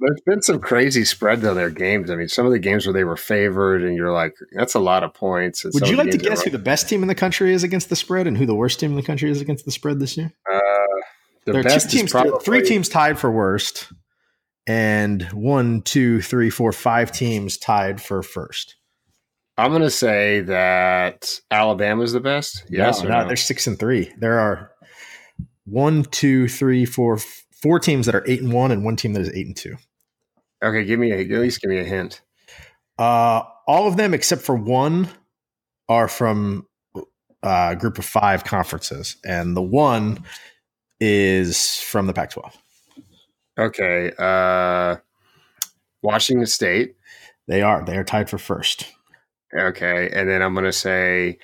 There's 0.00 0.20
been 0.26 0.42
some 0.42 0.60
crazy 0.60 1.04
spreads 1.04 1.44
on 1.44 1.56
their 1.56 1.70
games. 1.70 2.08
I 2.08 2.14
mean, 2.14 2.28
some 2.28 2.46
of 2.46 2.52
the 2.52 2.60
games 2.60 2.86
where 2.86 2.92
they 2.92 3.02
were 3.02 3.16
favored, 3.16 3.82
and 3.82 3.96
you're 3.96 4.12
like, 4.12 4.32
that's 4.52 4.74
a 4.74 4.78
lot 4.78 5.02
of 5.02 5.12
points. 5.12 5.64
And 5.64 5.74
Would 5.74 5.88
you 5.88 5.96
like 5.96 6.10
to 6.10 6.18
guess 6.18 6.42
who 6.42 6.50
the 6.50 6.58
best 6.58 6.88
team 6.88 7.02
in 7.02 7.08
the 7.08 7.16
country 7.16 7.52
is 7.52 7.64
against 7.64 7.88
the 7.88 7.96
spread, 7.96 8.26
and 8.28 8.38
who 8.38 8.46
the 8.46 8.54
worst 8.54 8.78
team 8.78 8.90
in 8.90 8.96
the 8.96 9.02
country 9.02 9.28
is 9.28 9.40
against 9.40 9.64
the 9.64 9.72
spread 9.72 9.98
this 9.98 10.16
year? 10.16 10.32
Uh, 10.52 10.60
the 11.46 11.52
there 11.52 11.66
are 11.66 11.80
two 11.80 11.88
teams, 11.88 12.12
probably, 12.12 12.38
three 12.44 12.62
teams 12.62 12.88
tied 12.88 13.18
for 13.18 13.30
worst, 13.30 13.92
and 14.68 15.22
one, 15.32 15.80
two, 15.80 16.20
three, 16.20 16.50
four, 16.50 16.72
five 16.72 17.10
teams 17.10 17.56
tied 17.56 18.00
for 18.00 18.22
first. 18.22 18.76
I'm 19.56 19.70
going 19.70 19.82
to 19.82 19.90
say 19.90 20.42
that 20.42 21.40
Alabama's 21.50 22.12
the 22.12 22.20
best. 22.20 22.64
Yes, 22.68 23.02
no, 23.02 23.08
no, 23.08 23.22
no, 23.22 23.26
they're 23.26 23.36
six 23.36 23.66
and 23.66 23.78
three. 23.78 24.12
There 24.18 24.38
are 24.38 24.70
one, 25.64 26.04
two, 26.04 26.48
three, 26.48 26.84
four, 26.84 27.18
four 27.50 27.80
teams 27.80 28.06
that 28.06 28.14
are 28.14 28.24
eight 28.28 28.42
and 28.42 28.52
one, 28.52 28.70
and 28.70 28.84
one 28.84 28.94
team 28.94 29.14
that 29.14 29.22
is 29.22 29.30
eight 29.30 29.46
and 29.46 29.56
two. 29.56 29.76
Okay, 30.62 30.84
give 30.84 31.00
me 31.00 31.12
a, 31.12 31.20
at 31.20 31.40
least 31.40 31.60
give 31.60 31.70
me 31.70 31.78
a 31.78 31.84
hint. 31.84 32.20
Uh, 32.98 33.42
all 33.66 33.88
of 33.88 33.96
them 33.96 34.12
except 34.12 34.42
for 34.42 34.54
one 34.54 35.08
are 35.88 36.08
from 36.08 36.66
uh, 36.94 37.70
a 37.70 37.76
group 37.76 37.98
of 37.98 38.04
five 38.04 38.44
conferences, 38.44 39.16
and 39.24 39.56
the 39.56 39.62
one 39.62 40.22
is 41.00 41.76
from 41.80 42.06
the 42.06 42.12
Pac-12. 42.12 42.52
Okay, 43.58 44.12
uh, 44.18 44.96
Washington 46.02 46.46
State. 46.46 46.94
They 47.48 47.62
are. 47.62 47.84
They 47.84 47.96
are 47.96 48.04
tied 48.04 48.30
for 48.30 48.38
first. 48.38 48.86
Okay, 49.56 50.08
and 50.12 50.28
then 50.28 50.42
I'm 50.42 50.52
going 50.54 50.64
to 50.64 50.72
say 50.72 51.38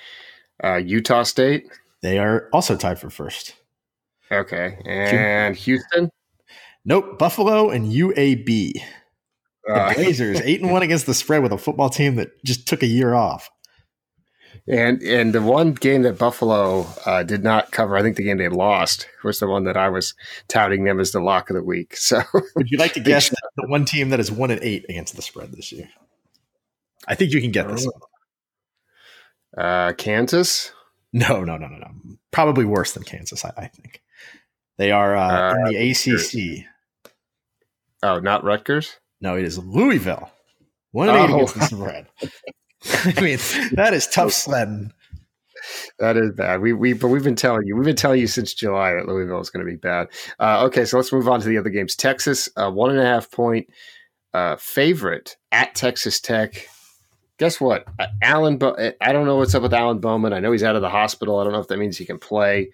uh, 0.63 0.75
Utah 0.75 1.23
State. 1.23 1.67
They 2.01 2.19
are 2.19 2.49
also 2.53 2.77
tied 2.77 2.99
for 2.99 3.09
first. 3.09 3.55
Okay, 4.31 4.77
and 4.85 5.55
Houston. 5.55 6.09
Nope, 6.85 7.17
Buffalo 7.17 7.69
and 7.69 7.91
UAB. 7.91 8.73
The 9.65 9.73
uh, 9.73 9.93
Blazers 9.95 10.39
eight 10.41 10.61
and 10.61 10.71
one 10.71 10.83
against 10.83 11.07
the 11.07 11.13
spread 11.13 11.41
with 11.41 11.51
a 11.51 11.57
football 11.57 11.89
team 11.89 12.15
that 12.15 12.43
just 12.45 12.67
took 12.67 12.83
a 12.83 12.87
year 12.87 13.13
off. 13.13 13.49
And 14.67 15.01
and 15.01 15.33
the 15.33 15.41
one 15.41 15.73
game 15.73 16.01
that 16.03 16.17
Buffalo 16.17 16.87
uh, 17.05 17.23
did 17.23 17.43
not 17.43 17.71
cover, 17.71 17.95
I 17.95 18.01
think 18.01 18.15
the 18.15 18.23
game 18.23 18.37
they 18.37 18.49
lost 18.49 19.07
was 19.23 19.39
the 19.39 19.47
one 19.47 19.63
that 19.65 19.77
I 19.77 19.89
was 19.89 20.13
touting 20.47 20.83
them 20.83 20.99
as 20.99 21.11
the 21.11 21.19
lock 21.19 21.49
of 21.49 21.55
the 21.55 21.63
week. 21.63 21.95
So, 22.05 22.21
would 22.55 22.69
you 22.69 22.77
like 22.77 22.93
to 22.93 22.99
guess 23.03 23.29
the 23.29 23.67
one 23.67 23.85
team 23.85 24.09
that 24.09 24.19
is 24.19 24.31
one 24.31 24.51
and 24.51 24.61
eight 24.61 24.85
against 24.89 25.15
the 25.15 25.21
spread 25.21 25.51
this 25.51 25.71
year? 25.71 25.89
I 27.07 27.15
think 27.15 27.31
you 27.31 27.41
can 27.41 27.51
get 27.51 27.67
this. 27.67 27.87
Uh, 29.57 29.93
Kansas? 29.93 30.71
No, 31.13 31.43
no, 31.43 31.57
no, 31.57 31.67
no, 31.67 31.77
no. 31.77 31.87
Probably 32.31 32.65
worse 32.65 32.93
than 32.93 33.03
Kansas. 33.03 33.45
I, 33.45 33.53
I 33.57 33.67
think 33.67 34.01
they 34.77 34.91
are 34.91 35.15
uh, 35.15 35.55
in 35.55 35.63
the 35.65 35.91
ACC. 35.91 36.65
Oh, 38.03 38.19
not 38.19 38.43
Rutgers. 38.43 38.97
No, 39.21 39.35
it 39.35 39.45
is 39.45 39.57
Louisville. 39.57 40.29
One 40.91 41.09
and 41.09 41.17
eight 41.17 41.29
oh. 41.29 41.35
against 41.35 41.55
the 41.55 41.65
spread. 41.65 42.07
I 43.17 43.21
mean, 43.21 43.39
that 43.73 43.93
is 43.93 44.07
tough 44.07 44.33
sledding. 44.33 44.91
That 45.99 46.17
is 46.17 46.31
bad. 46.31 46.61
We 46.61 46.73
we 46.73 46.93
but 46.93 47.07
we've 47.07 47.23
been 47.23 47.35
telling 47.35 47.65
you, 47.65 47.75
we've 47.75 47.85
been 47.85 47.95
telling 47.95 48.19
you 48.19 48.27
since 48.27 48.53
July 48.53 48.93
that 48.93 49.07
Louisville 49.07 49.39
is 49.39 49.49
going 49.49 49.65
to 49.65 49.71
be 49.71 49.77
bad. 49.77 50.07
Uh, 50.39 50.63
okay, 50.65 50.85
so 50.85 50.97
let's 50.97 51.11
move 51.11 51.27
on 51.27 51.41
to 51.41 51.47
the 51.47 51.57
other 51.57 51.69
games. 51.69 51.95
Texas, 51.95 52.49
uh, 52.55 52.69
one 52.69 52.91
and 52.91 52.99
a 52.99 53.05
half 53.05 53.31
point 53.31 53.67
uh, 54.33 54.57
favorite 54.57 55.37
at 55.51 55.73
Texas 55.73 56.19
Tech. 56.19 56.67
Guess 57.39 57.59
what? 57.59 57.85
Uh, 57.99 58.07
Alan, 58.21 58.57
Bo- 58.57 58.93
I 59.01 59.11
don't 59.11 59.25
know 59.25 59.37
what's 59.37 59.55
up 59.55 59.63
with 59.63 59.73
Alan 59.73 59.99
Bowman. 59.99 60.33
I 60.33 60.39
know 60.39 60.51
he's 60.51 60.63
out 60.63 60.75
of 60.75 60.81
the 60.81 60.89
hospital. 60.89 61.39
I 61.39 61.43
don't 61.43 61.53
know 61.53 61.59
if 61.59 61.67
that 61.69 61.79
means 61.79 61.97
he 61.97 62.05
can 62.05 62.19
play. 62.19 62.69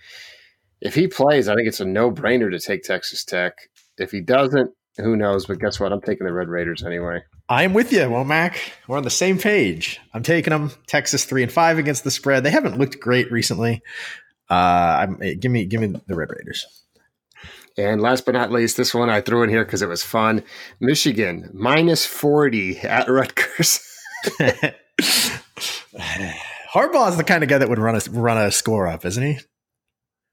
If 0.81 0.95
he 0.95 1.07
plays, 1.07 1.47
I 1.47 1.55
think 1.55 1.67
it's 1.67 1.79
a 1.79 1.85
no 1.85 2.11
brainer 2.11 2.51
to 2.51 2.59
take 2.59 2.83
Texas 2.83 3.23
Tech. 3.23 3.53
If 3.97 4.11
he 4.11 4.21
doesn't, 4.21 4.71
who 4.97 5.15
knows? 5.15 5.45
But 5.45 5.59
guess 5.59 5.79
what? 5.79 5.91
I'm 5.91 6.01
taking 6.01 6.25
the 6.25 6.33
Red 6.33 6.49
Raiders 6.49 6.83
anyway. 6.83 7.23
I'm 7.47 7.73
with 7.73 7.91
you, 7.91 7.99
Womack. 7.99 8.57
We're 8.87 8.97
on 8.97 9.03
the 9.03 9.09
same 9.09 9.37
page. 9.37 9.99
I'm 10.13 10.23
taking 10.23 10.51
them. 10.51 10.71
Texas 10.87 11.25
three 11.25 11.43
and 11.43 11.51
five 11.51 11.77
against 11.77 12.03
the 12.03 12.11
spread. 12.11 12.43
They 12.43 12.49
haven't 12.49 12.77
looked 12.77 12.99
great 12.99 13.31
recently. 13.31 13.81
Uh, 14.49 14.53
I'm, 14.53 15.17
eh, 15.21 15.35
give 15.35 15.51
me 15.51 15.65
give 15.65 15.81
me 15.81 15.87
the 16.07 16.15
Red 16.15 16.29
Raiders. 16.29 16.65
And 17.77 18.01
last 18.01 18.25
but 18.25 18.33
not 18.33 18.51
least, 18.51 18.75
this 18.75 18.93
one 18.93 19.09
I 19.09 19.21
threw 19.21 19.43
in 19.43 19.49
here 19.49 19.63
because 19.63 19.81
it 19.81 19.87
was 19.87 20.03
fun. 20.03 20.43
Michigan 20.79 21.49
minus 21.53 22.05
forty 22.05 22.79
at 22.79 23.07
Rutgers. 23.07 23.79
Harbaugh 26.73 27.09
is 27.09 27.17
the 27.17 27.23
kind 27.23 27.43
of 27.43 27.49
guy 27.49 27.57
that 27.57 27.69
would 27.69 27.79
run 27.79 27.95
a 27.95 28.01
run 28.11 28.37
a 28.37 28.51
score 28.51 28.87
up, 28.87 29.05
isn't 29.05 29.23
he? 29.23 29.39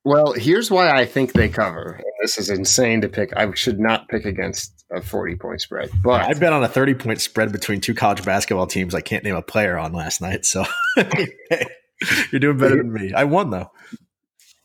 Well, 0.05 0.33
here's 0.33 0.71
why 0.71 0.91
I 0.91 1.05
think 1.05 1.33
they 1.33 1.49
cover. 1.49 2.01
This 2.29 2.37
is 2.37 2.51
insane 2.51 3.01
to 3.01 3.09
pick. 3.09 3.35
I 3.35 3.51
should 3.55 3.81
not 3.81 4.07
pick 4.09 4.27
against 4.27 4.85
a 4.93 5.01
40 5.01 5.37
point 5.37 5.63
spread. 5.63 5.89
But 6.05 6.29
I've 6.29 6.39
been 6.39 6.53
on 6.53 6.63
a 6.63 6.69
30 6.69 6.93
point 6.93 7.23
spread 7.23 7.53
between 7.53 7.81
two 7.81 7.95
college 7.95 8.23
basketball 8.23 8.67
teams 8.67 8.95
I 8.95 9.01
can't 9.01 9.25
name 9.25 9.35
a 9.35 9.41
player 9.41 9.79
on 9.79 9.95
last 9.95 10.21
night. 10.21 10.45
So 10.45 10.67
you're 12.31 12.39
doing 12.39 12.59
better 12.59 12.77
than 12.77 12.93
me. 12.93 13.15
I 13.15 13.25
won 13.25 13.49
though. 13.49 13.71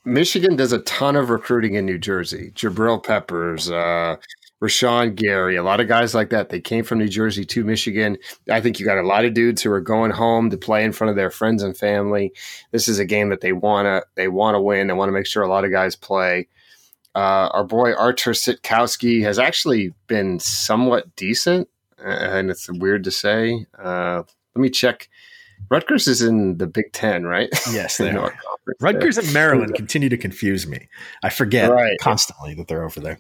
Michigan 0.04 0.58
does 0.58 0.74
a 0.74 0.80
ton 0.80 1.16
of 1.16 1.30
recruiting 1.30 1.76
in 1.76 1.86
New 1.86 1.98
Jersey. 1.98 2.52
Jabril 2.54 3.02
Peppers, 3.02 3.72
uh, 3.72 4.18
Rashan 4.62 5.16
Gary, 5.16 5.56
a 5.56 5.64
lot 5.64 5.80
of 5.80 5.88
guys 5.88 6.14
like 6.14 6.32
that. 6.32 6.50
They 6.50 6.60
came 6.60 6.84
from 6.84 7.00
New 7.00 7.08
Jersey 7.08 7.46
to 7.46 7.64
Michigan. 7.64 8.18
I 8.52 8.60
think 8.60 8.78
you 8.78 8.86
got 8.86 8.98
a 8.98 9.08
lot 9.08 9.24
of 9.24 9.34
dudes 9.34 9.62
who 9.62 9.72
are 9.72 9.80
going 9.80 10.12
home 10.12 10.50
to 10.50 10.58
play 10.58 10.84
in 10.84 10.92
front 10.92 11.12
of 11.12 11.16
their 11.16 11.32
friends 11.32 11.64
and 11.64 11.78
family. 11.78 12.34
This 12.72 12.90
is 12.90 13.00
a 13.00 13.06
game 13.06 13.30
that 13.30 13.40
they 13.40 13.54
wanna 13.54 14.02
they 14.16 14.28
wanna 14.28 14.62
win. 14.62 14.88
They 14.88 14.94
want 14.94 15.08
to 15.08 15.14
make 15.14 15.28
sure 15.28 15.44
a 15.44 15.50
lot 15.50 15.64
of 15.64 15.72
guys 15.72 15.96
play. 15.96 16.50
Uh, 17.16 17.50
our 17.54 17.64
boy 17.64 17.94
Artur 17.94 18.32
Sitkowski 18.32 19.22
has 19.24 19.38
actually 19.38 19.94
been 20.08 20.40
somewhat 20.40 21.16
decent, 21.16 21.70
and 22.00 22.50
it's 22.50 22.70
weird 22.72 23.04
to 23.04 23.12
say. 23.12 23.66
Uh, 23.78 24.24
let 24.56 24.62
me 24.62 24.70
check. 24.70 25.10
Rutgers 25.70 26.08
is 26.08 26.22
in 26.22 26.58
the 26.58 26.68
Big 26.68 26.92
Ten, 26.92 27.24
right? 27.24 27.50
Yes, 27.72 27.98
they 28.00 28.12
are. 28.12 28.34
Rutgers 28.82 29.18
and 29.18 29.32
Maryland 29.34 29.76
continue 29.76 30.10
to 30.10 30.18
confuse 30.18 30.66
me. 30.66 30.88
I 31.22 31.30
forget 31.30 31.70
right. 31.70 31.98
constantly 32.00 32.54
that 32.56 32.68
they're 32.68 32.84
over 32.84 33.00
there. 33.00 33.20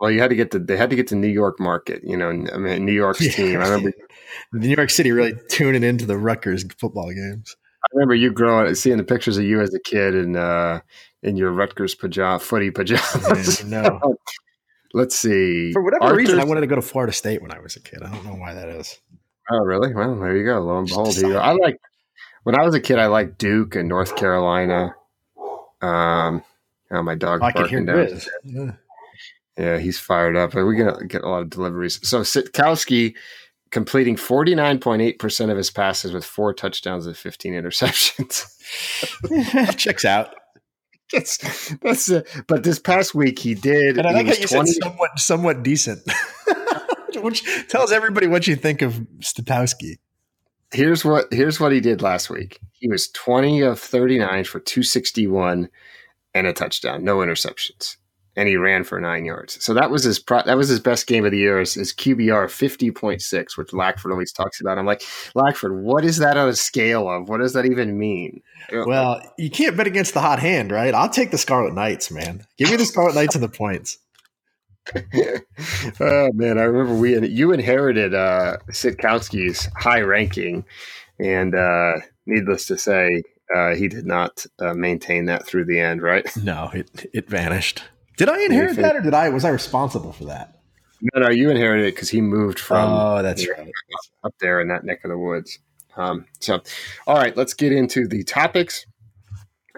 Well, 0.00 0.10
you 0.10 0.20
had 0.20 0.30
to 0.30 0.36
get 0.36 0.50
to 0.50 0.58
they 0.58 0.76
had 0.76 0.90
to 0.90 0.96
get 0.96 1.06
to 1.08 1.14
New 1.14 1.28
York 1.28 1.60
market. 1.60 2.02
You 2.04 2.16
know, 2.16 2.28
I 2.28 2.58
mean 2.58 2.84
New 2.84 2.92
York's 2.92 3.20
yeah. 3.24 3.32
team. 3.32 3.60
I 3.60 3.64
remember 3.68 3.92
New 4.52 4.68
York 4.68 4.90
City 4.90 5.12
really 5.12 5.34
tuning 5.48 5.82
into 5.82 6.04
the 6.04 6.18
Rutgers 6.18 6.64
football 6.78 7.12
games. 7.12 7.56
I 7.84 7.86
remember 7.94 8.14
you 8.14 8.32
growing, 8.32 8.74
seeing 8.74 8.96
the 8.96 9.04
pictures 9.04 9.36
of 9.36 9.44
you 9.44 9.60
as 9.60 9.74
a 9.74 9.80
kid 9.80 10.14
and 10.14 10.36
uh, 10.36 10.80
in 11.24 11.36
your 11.36 11.50
Rutgers 11.50 11.94
pajama, 11.94 12.38
footy 12.38 12.70
pajamas. 12.70 13.64
no. 13.64 14.16
Let's 14.94 15.16
see. 15.16 15.72
For 15.72 15.82
whatever 15.82 16.14
reason, 16.14 16.38
I 16.38 16.44
wanted 16.44 16.60
to 16.60 16.68
go 16.68 16.76
to 16.76 16.82
Florida 16.82 17.12
State 17.12 17.42
when 17.42 17.50
I 17.50 17.58
was 17.58 17.74
a 17.74 17.80
kid. 17.80 18.04
I 18.04 18.12
don't 18.12 18.24
know 18.24 18.36
why 18.36 18.54
that 18.54 18.68
is. 18.68 19.00
Oh, 19.50 19.58
really? 19.58 19.92
Well, 19.92 20.14
there 20.20 20.36
you 20.36 20.44
go. 20.44 20.60
Lo 20.60 20.78
and 20.78 20.86
behold, 20.86 21.18
I 21.24 21.50
like 21.52 21.80
when 22.44 22.54
I 22.54 22.62
was 22.62 22.76
a 22.76 22.80
kid. 22.80 22.98
I 23.00 23.06
liked 23.06 23.38
Duke 23.38 23.74
and 23.74 23.88
North 23.88 24.14
Carolina. 24.14 24.94
Um, 25.82 26.44
oh, 26.92 27.02
my 27.02 27.16
dog 27.16 27.40
oh, 27.42 27.46
I 27.46 27.52
can 27.52 27.68
hear 27.68 27.84
down. 27.84 28.20
Yeah. 28.44 28.72
yeah, 29.58 29.78
he's 29.78 29.98
fired 29.98 30.36
up. 30.36 30.54
We're 30.54 30.74
gonna 30.74 31.06
get 31.06 31.24
a 31.24 31.28
lot 31.28 31.42
of 31.42 31.50
deliveries. 31.50 32.06
So 32.08 32.20
Sitkowski 32.20 33.16
completing 33.72 34.16
forty 34.16 34.54
nine 34.54 34.78
point 34.78 35.02
eight 35.02 35.18
percent 35.18 35.50
of 35.50 35.56
his 35.56 35.72
passes 35.72 36.12
with 36.12 36.24
four 36.24 36.54
touchdowns 36.54 37.06
and 37.06 37.16
fifteen 37.16 37.54
interceptions. 37.54 38.46
Checks 39.76 40.04
out. 40.04 40.34
That's 41.12 41.74
that's. 41.82 42.10
Uh, 42.10 42.22
but 42.46 42.64
this 42.64 42.78
past 42.78 43.14
week 43.14 43.38
he 43.38 43.54
did. 43.54 43.98
And 43.98 44.06
I 44.06 44.12
like 44.12 44.26
how 44.26 44.32
you 44.32 44.46
20, 44.46 44.70
said 44.70 44.82
somewhat 44.82 45.18
somewhat 45.18 45.62
decent, 45.62 46.02
which 47.16 47.44
tells 47.68 47.92
everybody 47.92 48.26
what 48.26 48.46
you 48.46 48.56
think 48.56 48.82
of 48.82 48.94
Sitkowski. 49.20 49.98
Here's 50.72 51.04
what 51.04 51.26
here's 51.30 51.60
what 51.60 51.72
he 51.72 51.80
did 51.80 52.02
last 52.02 52.30
week. 52.30 52.58
He 52.72 52.88
was 52.88 53.08
twenty 53.08 53.60
of 53.60 53.78
thirty 53.78 54.18
nine 54.18 54.44
for 54.44 54.60
two 54.60 54.82
sixty 54.82 55.26
one 55.26 55.68
and 56.34 56.46
a 56.46 56.52
touchdown, 56.52 57.04
no 57.04 57.18
interceptions 57.18 57.96
and 58.36 58.48
he 58.48 58.56
ran 58.56 58.84
for 58.84 59.00
nine 59.00 59.24
yards. 59.24 59.62
So 59.64 59.74
that 59.74 59.90
was 59.90 60.02
his 60.02 60.18
pro- 60.18 60.42
that 60.42 60.56
was 60.56 60.68
his 60.68 60.80
best 60.80 61.06
game 61.06 61.24
of 61.24 61.30
the 61.30 61.38
year. 61.38 61.60
His, 61.60 61.74
his 61.74 61.92
QBR 61.92 62.50
fifty 62.50 62.90
point 62.90 63.22
six, 63.22 63.56
which 63.56 63.72
Lackford 63.72 64.12
always 64.12 64.32
talks 64.32 64.60
about. 64.60 64.78
I'm 64.78 64.86
like 64.86 65.02
Lackford, 65.34 65.82
what 65.82 66.04
is 66.04 66.18
that 66.18 66.36
on 66.36 66.48
a 66.48 66.54
scale 66.54 67.08
of? 67.08 67.28
What 67.28 67.38
does 67.38 67.52
that 67.52 67.66
even 67.66 67.98
mean? 67.98 68.42
Well, 68.72 69.20
you 69.38 69.50
can't 69.50 69.76
bet 69.76 69.86
against 69.86 70.14
the 70.14 70.20
hot 70.20 70.38
hand, 70.38 70.72
right? 70.72 70.94
I'll 70.94 71.08
take 71.08 71.30
the 71.30 71.38
Scarlet 71.38 71.74
Knights, 71.74 72.10
man. 72.10 72.46
Give 72.56 72.70
me 72.70 72.76
the 72.76 72.86
Scarlet 72.86 73.14
Knights 73.14 73.34
and 73.34 73.44
the 73.44 73.48
points. 73.48 73.98
oh 74.94 76.30
man, 76.32 76.58
I 76.58 76.62
remember 76.62 76.94
we 76.94 77.26
you 77.28 77.52
inherited 77.52 78.14
uh, 78.14 78.58
Sitkowski's 78.70 79.68
high 79.76 80.00
ranking, 80.00 80.64
and 81.18 81.54
uh, 81.54 81.94
needless 82.26 82.66
to 82.66 82.76
say, 82.76 83.22
uh, 83.54 83.74
he 83.74 83.88
did 83.88 84.06
not 84.06 84.44
uh, 84.58 84.74
maintain 84.74 85.26
that 85.26 85.46
through 85.46 85.66
the 85.66 85.78
end. 85.78 86.02
Right? 86.02 86.28
No, 86.36 86.70
it 86.74 87.10
it 87.12 87.28
vanished. 87.28 87.84
Did 88.16 88.28
I 88.28 88.44
inherit 88.44 88.76
that, 88.76 88.96
or 88.96 89.00
did 89.00 89.14
I 89.14 89.28
was 89.30 89.44
I 89.44 89.50
responsible 89.50 90.12
for 90.12 90.24
that? 90.26 90.60
No, 91.12 91.22
no, 91.22 91.30
you 91.30 91.50
inherited 91.50 91.86
it 91.86 91.94
because 91.94 92.08
he 92.08 92.20
moved 92.20 92.58
from. 92.58 92.90
Oh, 92.90 93.22
that's 93.22 93.46
right. 93.48 93.70
Up 94.22 94.34
there 94.40 94.60
in 94.60 94.68
that 94.68 94.84
neck 94.84 95.04
of 95.04 95.10
the 95.10 95.18
woods. 95.18 95.58
Um, 95.96 96.26
so, 96.40 96.60
all 97.06 97.16
right, 97.16 97.36
let's 97.36 97.54
get 97.54 97.72
into 97.72 98.06
the 98.06 98.24
topics. 98.24 98.86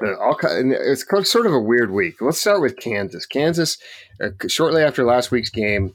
Uh, 0.01 0.15
all, 0.17 0.39
it's 0.43 1.31
sort 1.31 1.47
of 1.47 1.55
a 1.55 1.61
weird 1.61 1.91
week. 1.91 2.21
Let's 2.21 2.41
start 2.41 2.61
with 2.61 2.77
Kansas. 2.77 3.27
Kansas, 3.27 3.79
uh, 4.21 4.29
shortly 4.47 4.83
after 4.83 5.05
last 5.05 5.31
week's 5.31 5.51
game, 5.51 5.95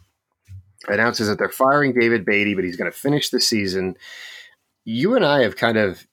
announces 0.87 1.27
that 1.27 1.37
they're 1.37 1.49
firing 1.49 1.93
David 1.93 2.25
Beatty, 2.25 2.55
but 2.55 2.63
he's 2.63 2.75
going 2.75 2.91
to 2.91 2.97
finish 2.97 3.29
the 3.29 3.39
season. 3.39 3.95
You 4.83 5.15
and 5.15 5.23
I 5.23 5.43
have 5.43 5.55
kind 5.55 5.77
of 5.77 6.05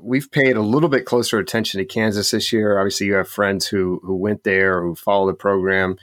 we've 0.00 0.30
paid 0.30 0.56
a 0.56 0.62
little 0.62 0.88
bit 0.88 1.04
closer 1.04 1.38
attention 1.38 1.78
to 1.78 1.84
Kansas 1.84 2.30
this 2.30 2.52
year. 2.52 2.78
Obviously, 2.78 3.06
you 3.06 3.14
have 3.14 3.28
friends 3.28 3.66
who 3.66 4.00
who 4.04 4.16
went 4.16 4.44
there, 4.44 4.82
who 4.82 4.94
follow 4.94 5.26
the 5.26 5.34
program, 5.34 5.98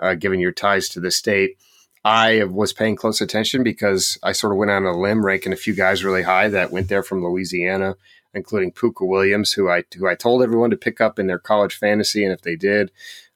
uh, 0.00 0.14
given 0.14 0.40
your 0.40 0.52
ties 0.52 0.88
to 0.90 1.00
the 1.00 1.10
state. 1.10 1.56
I 2.04 2.44
was 2.44 2.72
paying 2.72 2.96
close 2.96 3.20
attention 3.20 3.62
because 3.62 4.18
I 4.22 4.32
sort 4.32 4.52
of 4.52 4.58
went 4.58 4.70
on 4.70 4.84
a 4.84 4.96
limb, 4.96 5.24
ranking 5.24 5.52
a 5.52 5.56
few 5.56 5.74
guys 5.74 6.04
really 6.04 6.22
high 6.22 6.48
that 6.48 6.70
went 6.70 6.88
there 6.88 7.02
from 7.02 7.24
Louisiana, 7.24 7.96
including 8.34 8.72
Pooka 8.72 9.06
Williams, 9.06 9.52
who 9.52 9.70
I 9.70 9.84
who 9.96 10.06
I 10.06 10.14
told 10.14 10.42
everyone 10.42 10.70
to 10.70 10.76
pick 10.76 11.00
up 11.00 11.18
in 11.18 11.26
their 11.26 11.38
college 11.38 11.76
fantasy, 11.76 12.24
and 12.24 12.32
if 12.32 12.42
they 12.42 12.56
did, 12.56 12.90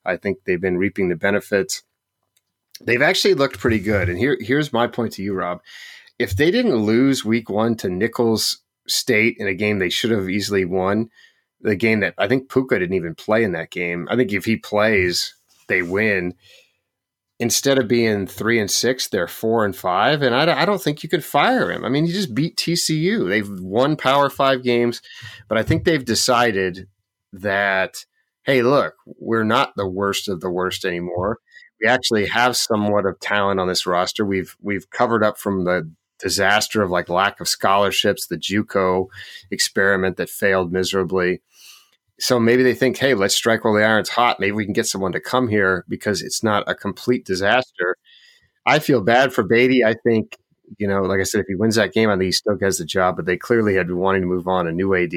I 0.04 0.16
think 0.16 0.45
they've 0.45 0.61
been 0.61 0.78
reaping 0.78 1.09
the 1.09 1.16
benefits. 1.16 1.83
They've 2.80 3.02
actually 3.02 3.35
looked 3.35 3.59
pretty 3.59 3.80
good, 3.80 4.09
and 4.09 4.18
here 4.18 4.37
here's 4.40 4.73
my 4.73 4.87
point 4.87 5.14
to 5.14 5.23
you, 5.23 5.35
Rob. 5.35 5.62
If 6.18 6.37
they 6.37 6.50
didn't 6.50 6.76
lose 6.76 7.25
Week 7.25 7.49
One 7.49 7.75
to 7.76 7.88
Nicholls 7.88 8.62
State 8.90 9.37
in 9.38 9.47
a 9.47 9.54
game 9.54 9.78
they 9.78 9.90
should 9.90 10.11
have 10.11 10.28
easily 10.28 10.64
won. 10.64 11.11
The 11.61 11.76
game 11.76 12.00
that 12.00 12.14
I 12.18 12.28
think 12.28 12.49
Pooka 12.49 12.78
didn't 12.78 12.95
even 12.95 13.14
play 13.14 13.42
in 13.42 13.52
that 13.52 13.71
game. 13.71 14.07
I 14.11 14.16
think 14.16 14.33
if 14.33 14.45
he 14.45 14.57
plays, 14.57 15.35
they 15.68 15.83
win. 15.83 16.35
Instead 17.40 17.78
of 17.78 17.87
being 17.87 18.26
three 18.26 18.59
and 18.59 18.71
six, 18.71 19.09
they're 19.09 19.28
four 19.28 19.64
and 19.64 19.76
five, 19.76 20.23
and 20.23 20.35
I, 20.35 20.62
I 20.62 20.64
don't 20.64 20.83
think 20.83 21.02
you 21.02 21.09
could 21.09 21.25
fire 21.25 21.71
him. 21.71 21.85
I 21.85 21.88
mean, 21.88 22.04
he 22.04 22.12
just 22.12 22.35
beat 22.35 22.57
TCU. 22.57 23.28
They've 23.28 23.49
won 23.61 23.97
Power 23.97 24.28
Five 24.28 24.64
games, 24.64 25.00
but 25.49 25.57
I 25.57 25.62
think 25.62 25.85
they've 25.85 26.04
decided 26.04 26.88
that 27.33 28.04
hey, 28.49 28.62
look, 28.62 28.95
we're 29.04 29.45
not 29.45 29.76
the 29.76 29.87
worst 29.87 30.26
of 30.26 30.40
the 30.40 30.49
worst 30.49 30.87
anymore. 30.87 31.37
We 31.83 31.87
actually 31.87 32.26
have 32.28 32.57
somewhat 32.57 33.04
of 33.04 33.21
talent 33.21 33.61
on 33.61 33.68
this 33.68 33.87
roster. 33.87 34.25
We've 34.25 34.57
we've 34.61 34.88
covered 34.88 35.23
up 35.23 35.38
from 35.38 35.64
the 35.64 35.92
disaster 36.18 36.82
of 36.82 36.90
like 36.90 37.08
lack 37.08 37.40
of 37.40 37.48
scholarships, 37.48 38.26
the 38.26 38.37
JUCO 38.37 39.06
experiment 39.50 40.16
that 40.16 40.30
failed 40.30 40.72
miserably. 40.72 41.40
So 42.20 42.40
maybe 42.40 42.62
they 42.62 42.75
think, 42.75 42.96
hey, 42.96 43.14
let's 43.14 43.34
strike 43.34 43.64
while 43.64 43.75
the 43.75 43.84
iron's 43.84 44.08
hot. 44.08 44.40
Maybe 44.40 44.52
we 44.52 44.64
can 44.64 44.72
get 44.72 44.87
someone 44.87 45.12
to 45.12 45.20
come 45.20 45.48
here 45.48 45.84
because 45.88 46.20
it's 46.20 46.42
not 46.42 46.68
a 46.68 46.75
complete 46.75 47.25
disaster. 47.25 47.96
I 48.66 48.80
feel 48.80 49.00
bad 49.00 49.32
for 49.32 49.44
Beatty. 49.44 49.84
I 49.84 49.94
think, 49.94 50.37
you 50.78 50.88
know, 50.88 51.02
like 51.02 51.20
I 51.20 51.22
said, 51.22 51.40
if 51.40 51.46
he 51.46 51.54
wins 51.54 51.76
that 51.76 51.92
game, 51.92 52.10
I 52.10 52.14
think 52.14 52.25
he 52.25 52.32
still 52.32 52.56
gets 52.56 52.78
the 52.78 52.84
job, 52.84 53.16
but 53.16 53.25
they 53.25 53.37
clearly 53.37 53.75
had 53.75 53.87
been 53.87 53.98
wanting 53.98 54.22
to 54.22 54.26
move 54.28 54.48
on 54.48 54.66
a 54.66 54.72
new 54.72 54.94
AD. 54.94 55.12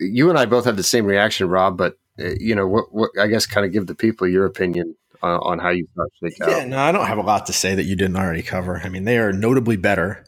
You 0.00 0.30
and 0.30 0.38
I 0.38 0.46
both 0.46 0.64
had 0.64 0.76
the 0.76 0.82
same 0.82 1.06
reaction, 1.06 1.48
Rob, 1.48 1.76
but, 1.76 1.98
uh, 2.18 2.30
you 2.40 2.54
know, 2.54 2.66
what, 2.66 2.92
what 2.92 3.10
I 3.20 3.26
guess 3.26 3.46
kind 3.46 3.66
of 3.66 3.72
give 3.72 3.86
the 3.86 3.94
people 3.94 4.26
your 4.26 4.46
opinion 4.46 4.96
uh, 5.22 5.38
on 5.38 5.58
how 5.58 5.70
you 5.70 5.86
thought 5.94 6.08
they 6.22 6.30
Yeah, 6.40 6.64
no, 6.64 6.78
I 6.78 6.92
don't 6.92 7.06
have 7.06 7.18
a 7.18 7.22
lot 7.22 7.46
to 7.46 7.52
say 7.52 7.74
that 7.74 7.84
you 7.84 7.96
didn't 7.96 8.16
already 8.16 8.42
cover. 8.42 8.80
I 8.82 8.88
mean, 8.88 9.04
they 9.04 9.18
are 9.18 9.32
notably 9.32 9.76
better 9.76 10.24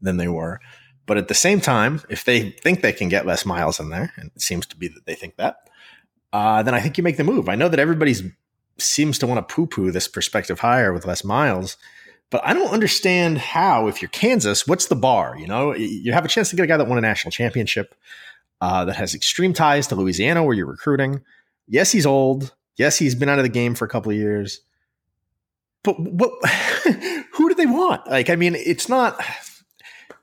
than 0.00 0.16
they 0.16 0.28
were. 0.28 0.60
But 1.06 1.18
at 1.18 1.28
the 1.28 1.34
same 1.34 1.60
time, 1.60 2.00
if 2.08 2.24
they 2.24 2.50
think 2.50 2.80
they 2.80 2.92
can 2.92 3.08
get 3.08 3.26
Les 3.26 3.44
Miles 3.44 3.80
in 3.80 3.90
there, 3.90 4.12
and 4.16 4.30
it 4.34 4.42
seems 4.42 4.66
to 4.66 4.76
be 4.76 4.88
that 4.88 5.04
they 5.04 5.14
think 5.14 5.36
that, 5.36 5.68
uh, 6.32 6.62
then 6.62 6.74
I 6.74 6.80
think 6.80 6.96
you 6.96 7.04
make 7.04 7.16
the 7.16 7.24
move. 7.24 7.48
I 7.48 7.54
know 7.54 7.68
that 7.68 7.80
everybody's 7.80 8.22
seems 8.78 9.18
to 9.18 9.26
want 9.26 9.46
to 9.46 9.54
poo 9.54 9.66
poo 9.66 9.90
this 9.90 10.08
prospective 10.08 10.60
hire 10.60 10.92
with 10.92 11.06
Les 11.06 11.24
Miles, 11.24 11.76
but 12.30 12.40
I 12.44 12.54
don't 12.54 12.72
understand 12.72 13.38
how, 13.38 13.88
if 13.88 14.00
you're 14.00 14.08
Kansas, 14.08 14.66
what's 14.66 14.86
the 14.86 14.96
bar? 14.96 15.36
You 15.36 15.46
know, 15.46 15.74
you 15.74 16.12
have 16.12 16.24
a 16.24 16.28
chance 16.28 16.48
to 16.50 16.56
get 16.56 16.62
a 16.62 16.66
guy 16.66 16.78
that 16.78 16.88
won 16.88 16.98
a 16.98 17.02
national 17.02 17.30
championship, 17.30 17.94
uh, 18.62 18.84
that 18.86 18.96
has 18.96 19.14
extreme 19.14 19.52
ties 19.52 19.86
to 19.88 19.94
Louisiana 19.94 20.42
where 20.42 20.54
you're 20.54 20.66
recruiting. 20.66 21.20
Yes, 21.68 21.92
he's 21.92 22.06
old. 22.06 22.54
Yes, 22.76 22.98
he's 22.98 23.14
been 23.14 23.28
out 23.28 23.38
of 23.38 23.44
the 23.44 23.50
game 23.50 23.74
for 23.74 23.84
a 23.84 23.88
couple 23.88 24.10
of 24.10 24.18
years. 24.18 24.60
But 25.84 25.98
what 25.98 26.32
who 27.32 27.48
do 27.48 27.54
they 27.54 27.66
want? 27.66 28.06
Like, 28.06 28.30
I 28.30 28.36
mean, 28.36 28.54
it's 28.54 28.88
not 28.88 29.22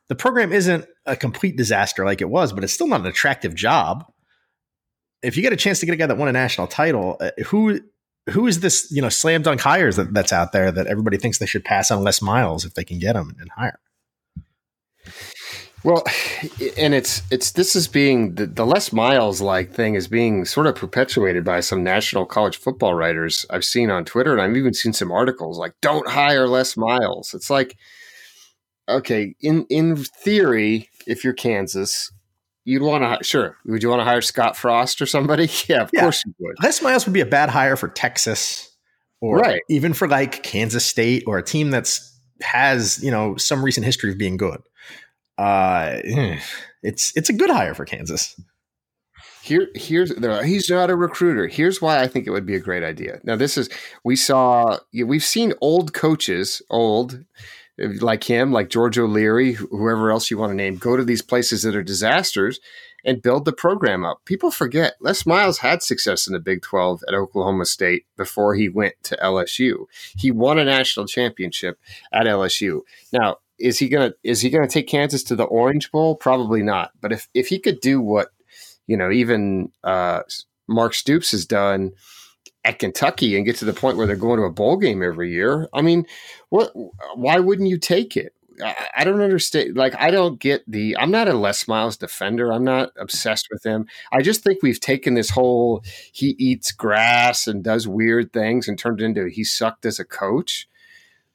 the 0.07 0.15
program 0.15 0.51
isn't 0.51 0.85
a 1.05 1.15
complete 1.15 1.55
disaster 1.55 2.05
like 2.05 2.21
it 2.21 2.29
was, 2.29 2.53
but 2.53 2.63
it's 2.63 2.73
still 2.73 2.87
not 2.87 3.01
an 3.01 3.07
attractive 3.07 3.55
job. 3.55 4.05
If 5.21 5.35
you 5.35 5.43
get 5.43 5.53
a 5.53 5.57
chance 5.57 5.79
to 5.81 5.85
get 5.85 5.93
a 5.93 5.97
guy 5.97 6.07
that 6.07 6.17
won 6.17 6.29
a 6.29 6.31
national 6.33 6.67
title, 6.67 7.17
uh, 7.19 7.31
who 7.47 7.81
who 8.29 8.47
is 8.47 8.59
this, 8.59 8.91
you 8.91 9.01
know, 9.01 9.09
slam 9.09 9.41
dunk 9.41 9.59
hires 9.59 9.95
that, 9.95 10.13
that's 10.13 10.31
out 10.31 10.51
there 10.51 10.71
that 10.71 10.87
everybody 10.87 11.17
thinks 11.17 11.39
they 11.39 11.45
should 11.45 11.65
pass 11.65 11.91
on 11.91 12.03
Les 12.03 12.21
Miles 12.21 12.63
if 12.63 12.73
they 12.73 12.83
can 12.83 12.99
get 12.99 13.15
him 13.15 13.35
and 13.39 13.49
hire? 13.51 13.79
Well, 15.83 16.03
and 16.77 16.93
it's 16.93 17.21
it's 17.31 17.51
this 17.51 17.75
is 17.75 17.87
being 17.87 18.35
the, 18.35 18.45
the 18.45 18.65
Les 18.65 18.91
Miles 18.91 19.39
like 19.39 19.71
thing 19.71 19.95
is 19.95 20.07
being 20.07 20.43
sort 20.43 20.67
of 20.67 20.75
perpetuated 20.75 21.45
by 21.45 21.61
some 21.61 21.83
national 21.83 22.25
college 22.25 22.57
football 22.57 22.93
writers 22.93 23.45
I've 23.49 23.63
seen 23.63 23.89
on 23.89 24.03
Twitter, 24.03 24.33
and 24.33 24.41
I've 24.41 24.57
even 24.57 24.73
seen 24.73 24.91
some 24.93 25.11
articles 25.11 25.57
like 25.57 25.73
"Don't 25.81 26.07
hire 26.07 26.47
Les 26.47 26.75
Miles." 26.75 27.33
It's 27.33 27.49
like, 27.49 27.77
okay, 28.89 29.35
in 29.39 29.65
in 29.69 29.95
theory, 29.95 30.89
if 31.07 31.23
you're 31.23 31.33
Kansas, 31.33 32.11
you'd 32.65 32.83
want 32.83 33.03
to 33.03 33.23
sure. 33.23 33.57
Would 33.65 33.81
you 33.81 33.89
want 33.89 34.01
to 34.01 34.05
hire 34.05 34.21
Scott 34.21 34.57
Frost 34.57 35.01
or 35.01 35.05
somebody? 35.05 35.49
Yeah, 35.69 35.83
of 35.83 35.91
yeah. 35.93 36.01
course 36.01 36.23
you 36.25 36.33
would. 36.39 36.57
Les 36.61 36.81
Miles 36.81 37.05
would 37.05 37.13
be 37.13 37.21
a 37.21 37.25
bad 37.25 37.49
hire 37.49 37.77
for 37.77 37.87
Texas, 37.87 38.69
or 39.21 39.37
right. 39.37 39.61
even 39.69 39.93
for 39.93 40.09
like 40.09 40.43
Kansas 40.43 40.85
State 40.85 41.23
or 41.25 41.37
a 41.37 41.43
team 41.43 41.71
that's 41.71 42.05
has 42.41 43.01
you 43.03 43.11
know 43.11 43.37
some 43.37 43.63
recent 43.63 43.85
history 43.85 44.11
of 44.11 44.17
being 44.17 44.35
good. 44.35 44.59
Uh, 45.39 46.01
it's 46.83 47.15
it's 47.15 47.29
a 47.29 47.33
good 47.33 47.49
hire 47.49 47.73
for 47.73 47.85
Kansas. 47.85 48.39
Here, 49.41 49.69
here's 49.73 50.13
he's 50.45 50.69
not 50.69 50.89
a 50.89 50.95
recruiter. 50.95 51.47
Here's 51.47 51.81
why 51.81 52.01
I 52.01 52.07
think 52.07 52.27
it 52.27 52.31
would 52.31 52.45
be 52.45 52.55
a 52.55 52.59
great 52.59 52.83
idea. 52.83 53.19
Now, 53.23 53.37
this 53.37 53.57
is 53.57 53.69
we 54.03 54.15
saw 54.15 54.77
we've 54.93 55.23
seen 55.23 55.53
old 55.61 55.93
coaches, 55.93 56.61
old 56.69 57.23
like 58.01 58.25
him, 58.25 58.51
like 58.51 58.69
George 58.69 58.99
O'Leary, 58.99 59.53
whoever 59.53 60.11
else 60.11 60.29
you 60.29 60.37
want 60.37 60.51
to 60.51 60.55
name, 60.55 60.75
go 60.75 60.97
to 60.97 61.05
these 61.05 61.21
places 61.21 61.63
that 61.63 61.75
are 61.75 61.83
disasters 61.83 62.59
and 63.05 63.21
build 63.21 63.45
the 63.45 63.53
program 63.53 64.03
up. 64.03 64.25
People 64.25 64.51
forget 64.51 64.95
Les 64.99 65.25
Miles 65.25 65.59
had 65.59 65.81
success 65.81 66.27
in 66.27 66.33
the 66.33 66.39
Big 66.39 66.61
12 66.61 67.01
at 67.07 67.13
Oklahoma 67.13 67.65
State 67.65 68.05
before 68.17 68.55
he 68.55 68.67
went 68.67 68.95
to 69.03 69.17
LSU. 69.23 69.85
He 70.17 70.31
won 70.31 70.59
a 70.59 70.65
national 70.65 71.07
championship 71.07 71.79
at 72.11 72.27
LSU. 72.27 72.81
Now, 73.13 73.37
is 73.59 73.79
he 73.79 73.89
gonna 73.89 74.13
is 74.23 74.41
he 74.41 74.49
gonna 74.49 74.67
take 74.67 74.87
Kansas 74.87 75.23
to 75.23 75.35
the 75.35 75.43
Orange 75.43 75.91
Bowl? 75.91 76.15
Probably 76.15 76.63
not. 76.63 76.91
But 77.01 77.11
if 77.11 77.27
if 77.33 77.47
he 77.47 77.59
could 77.59 77.79
do 77.81 78.01
what 78.01 78.29
you 78.89 78.97
know, 78.97 79.11
even 79.11 79.71
uh, 79.83 80.21
Mark 80.67 80.95
Stoops 80.95 81.29
has 81.29 81.45
done 81.45 81.91
at 82.65 82.79
Kentucky 82.79 83.37
and 83.37 83.45
get 83.45 83.55
to 83.57 83.65
the 83.65 83.71
point 83.71 83.97
where 83.97 84.07
they're 84.07 84.15
going 84.15 84.39
to 84.39 84.45
a 84.45 84.51
bowl 84.51 84.77
game 84.77 85.03
every 85.03 85.31
year, 85.31 85.69
I 85.73 85.83
mean, 85.83 86.07
what? 86.49 86.71
Why 87.13 87.37
wouldn't 87.37 87.69
you 87.69 87.77
take 87.77 88.17
it? 88.17 88.33
I, 88.63 88.87
I 88.97 89.03
don't 89.03 89.21
understand. 89.21 89.77
Like, 89.77 89.93
I 89.95 90.09
don't 90.09 90.39
get 90.39 90.63
the. 90.67 90.97
I'm 90.97 91.11
not 91.11 91.27
a 91.27 91.35
Les 91.35 91.67
Miles 91.67 91.97
defender. 91.97 92.51
I'm 92.51 92.63
not 92.63 92.89
obsessed 92.97 93.47
with 93.51 93.63
him. 93.63 93.85
I 94.11 94.23
just 94.23 94.43
think 94.43 94.63
we've 94.63 94.79
taken 94.79 95.13
this 95.13 95.29
whole 95.29 95.83
he 96.11 96.35
eats 96.39 96.71
grass 96.71 97.45
and 97.45 97.63
does 97.63 97.87
weird 97.87 98.33
things 98.33 98.67
and 98.67 98.77
turned 98.77 99.01
it 99.01 99.05
into 99.05 99.27
he 99.27 99.43
sucked 99.43 99.85
as 99.85 99.99
a 99.99 100.05
coach, 100.05 100.67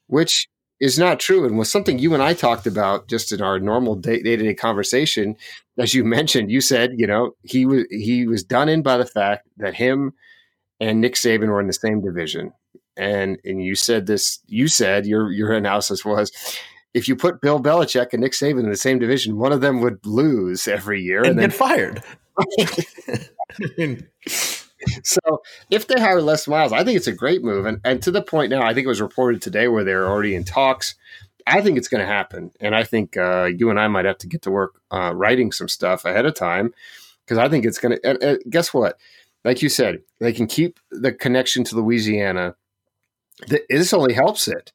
which 0.09 0.49
is 0.81 0.99
not 0.99 1.21
true 1.21 1.47
and 1.47 1.57
was 1.57 1.71
something 1.71 1.99
you 1.99 2.14
and 2.14 2.23
I 2.23 2.35
talked 2.35 2.66
about 2.66 3.09
just 3.09 3.33
in 3.33 3.40
our 3.40 3.59
normal 3.59 3.95
day 3.95 4.21
to 4.21 4.37
day 4.37 4.54
conversation. 4.54 5.37
As 5.78 5.95
you 5.95 6.04
mentioned, 6.19 6.50
you 6.50 6.61
said, 6.61 6.93
you 6.97 7.07
know, 7.07 7.33
he 7.43 7.66
was 7.66 7.85
he 7.90 8.26
was 8.26 8.43
done 8.43 8.69
in 8.69 8.83
by 8.83 8.97
the 8.97 9.07
fact 9.07 9.49
that 9.59 9.75
him 9.75 10.12
and 10.81 11.00
Nick 11.00 11.14
Saban 11.14 11.49
were 11.49 11.61
in 11.61 11.66
the 11.66 11.73
same 11.73 12.00
division. 12.00 12.52
And 12.97 13.38
and 13.45 13.62
you 13.62 13.75
said 13.75 14.07
this 14.07 14.40
you 14.47 14.69
said 14.69 15.07
your 15.07 15.31
your 15.33 15.52
analysis 15.52 16.04
was 16.04 16.31
if 16.93 17.09
you 17.09 17.16
put 17.16 17.40
Bill 17.40 17.61
Belichick 17.61 18.12
and 18.12 18.23
Nick 18.23 18.33
Saban 18.33 18.61
in 18.61 18.71
the 18.71 18.76
same 18.76 19.00
division, 19.00 19.37
one 19.37 19.52
of 19.52 19.61
them 19.61 19.81
would 19.81 20.04
lose 20.07 20.69
every 20.69 21.02
year 21.02 21.19
and, 21.19 21.40
and 21.40 21.40
then, 21.40 21.49
get 21.50 21.59
fired. 21.59 22.02
so 25.03 25.43
if 25.71 25.87
they 25.87 26.00
hire 26.00 26.21
Les 26.21 26.47
Miles, 26.49 26.73
I 26.73 26.85
think 26.85 26.97
it's 26.97 27.07
a 27.07 27.12
great 27.12 27.43
move. 27.43 27.67
And, 27.67 27.81
and 27.85 28.03
to 28.03 28.11
the 28.11 28.23
point 28.23 28.50
now, 28.50 28.62
I 28.62 28.75
think 28.75 28.85
it 28.85 28.88
was 28.88 29.00
reported 29.00 29.43
today 29.43 29.69
where 29.69 29.85
they're 29.85 30.09
already 30.09 30.35
in 30.35 30.45
talks. 30.45 30.95
I 31.47 31.61
think 31.61 31.76
it's 31.76 31.88
going 31.88 32.00
to 32.00 32.07
happen. 32.07 32.50
And 32.61 32.75
I 32.75 32.85
think 32.85 33.17
uh, 33.17 33.45
you 33.45 33.71
and 33.71 33.79
I 33.79 33.88
might 33.88 34.07
have 34.07 34.19
to 34.19 34.26
get 34.26 34.43
to 34.43 34.50
work 34.50 34.81
uh, 34.91 35.12
writing 35.14 35.53
some 35.53 35.69
stuff 35.69 36.05
ahead 36.05 36.26
of 36.26 36.35
time 36.35 36.73
because 37.25 37.38
I 37.38 37.49
think 37.49 37.64
it's 37.64 37.79
going 37.79 37.99
to. 38.03 38.41
guess 38.49 38.73
what? 38.73 38.99
Like 39.45 39.61
you 39.61 39.69
said, 39.69 40.03
they 40.21 40.33
can 40.33 40.47
keep 40.47 40.81
the 40.91 41.12
connection 41.12 41.64
to 41.64 41.76
Louisiana. 41.76 42.57
This 43.69 43.93
only 43.93 44.14
helps 44.14 44.49
it 44.49 44.73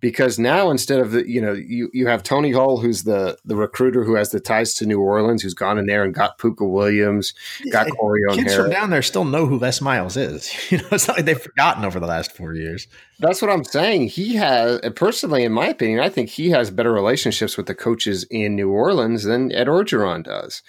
because 0.00 0.38
now 0.38 0.70
instead 0.70 1.00
of 1.00 1.12
the 1.12 1.28
you 1.28 1.40
know 1.40 1.52
you 1.52 1.90
you 1.92 2.06
have 2.06 2.22
Tony 2.22 2.52
Hull 2.52 2.78
who's 2.78 3.04
the 3.04 3.38
the 3.44 3.56
recruiter 3.56 4.04
who 4.04 4.14
has 4.14 4.30
the 4.30 4.40
ties 4.40 4.74
to 4.74 4.86
New 4.86 5.00
Orleans 5.00 5.42
who's 5.42 5.54
gone 5.54 5.78
in 5.78 5.86
there 5.86 6.04
and 6.04 6.14
got 6.14 6.38
Pooka 6.38 6.68
Williams, 6.68 7.34
got 7.72 7.88
Corey 7.90 8.20
O'Hara. 8.28 8.42
Kids 8.42 8.54
from 8.54 8.70
down 8.70 8.90
there 8.90 9.02
still 9.02 9.24
know 9.24 9.46
who 9.46 9.58
Les 9.58 9.80
Miles 9.80 10.16
is. 10.16 10.52
You 10.70 10.78
know, 10.78 10.88
it's 10.92 11.06
not 11.06 11.16
like 11.16 11.26
they've 11.26 11.40
forgotten 11.40 11.84
over 11.84 12.00
the 12.00 12.08
last 12.08 12.32
four 12.32 12.54
years. 12.54 12.88
That's 13.20 13.40
what 13.40 13.52
I'm 13.52 13.62
saying. 13.62 14.08
He 14.08 14.34
has 14.34 14.80
personally, 14.96 15.44
in 15.44 15.52
my 15.52 15.68
opinion, 15.68 16.00
I 16.00 16.08
think 16.08 16.28
he 16.28 16.50
has 16.50 16.70
better 16.70 16.92
relationships 16.92 17.56
with 17.56 17.66
the 17.66 17.74
coaches 17.74 18.24
in 18.30 18.56
New 18.56 18.70
Orleans 18.70 19.22
than 19.22 19.52
Ed 19.52 19.68
Orgeron 19.68 20.24
does. 20.24 20.62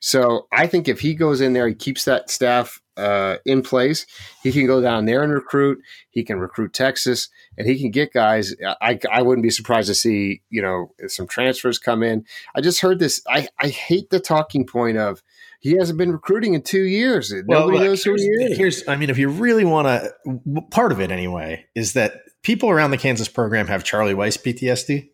So 0.00 0.46
I 0.52 0.66
think 0.66 0.86
if 0.86 1.00
he 1.00 1.14
goes 1.14 1.40
in 1.40 1.54
there, 1.54 1.66
he 1.66 1.74
keeps 1.74 2.04
that 2.04 2.30
staff 2.30 2.80
uh, 2.98 3.36
in 3.44 3.62
place. 3.62 4.06
He 4.42 4.52
can 4.52 4.66
go 4.66 4.80
down 4.80 5.04
there 5.04 5.22
and 5.22 5.32
recruit. 5.32 5.78
He 6.10 6.24
can 6.24 6.38
recruit 6.38 6.72
Texas, 6.72 7.28
and 7.56 7.66
he 7.66 7.78
can 7.78 7.90
get 7.90 8.12
guys. 8.12 8.54
I, 8.82 8.98
I 9.10 9.22
wouldn't 9.22 9.42
be 9.42 9.50
surprised 9.50 9.88
to 9.88 9.94
see 9.94 10.42
you 10.50 10.60
know 10.60 10.92
some 11.06 11.26
transfers 11.26 11.78
come 11.78 12.02
in. 12.02 12.24
I 12.54 12.60
just 12.60 12.80
heard 12.80 12.98
this. 12.98 13.22
I, 13.28 13.48
I 13.60 13.68
hate 13.68 14.10
the 14.10 14.20
talking 14.20 14.66
point 14.66 14.98
of 14.98 15.22
he 15.60 15.72
hasn't 15.72 15.98
been 15.98 16.12
recruiting 16.12 16.54
in 16.54 16.62
two 16.62 16.84
years. 16.84 17.32
Nobody 17.32 17.78
well, 17.78 17.84
knows 17.84 18.04
who 18.04 18.14
he 18.14 18.22
is. 18.22 18.56
Here's, 18.56 18.88
I 18.88 18.96
mean, 18.96 19.10
if 19.10 19.18
you 19.18 19.28
really 19.28 19.64
want 19.64 19.88
to, 19.88 20.62
part 20.70 20.92
of 20.92 21.00
it 21.00 21.10
anyway 21.10 21.66
is 21.74 21.94
that 21.94 22.20
people 22.42 22.70
around 22.70 22.92
the 22.92 22.96
Kansas 22.96 23.28
program 23.28 23.66
have 23.66 23.82
Charlie 23.82 24.14
Weis 24.14 24.38
PTSD 24.38 25.08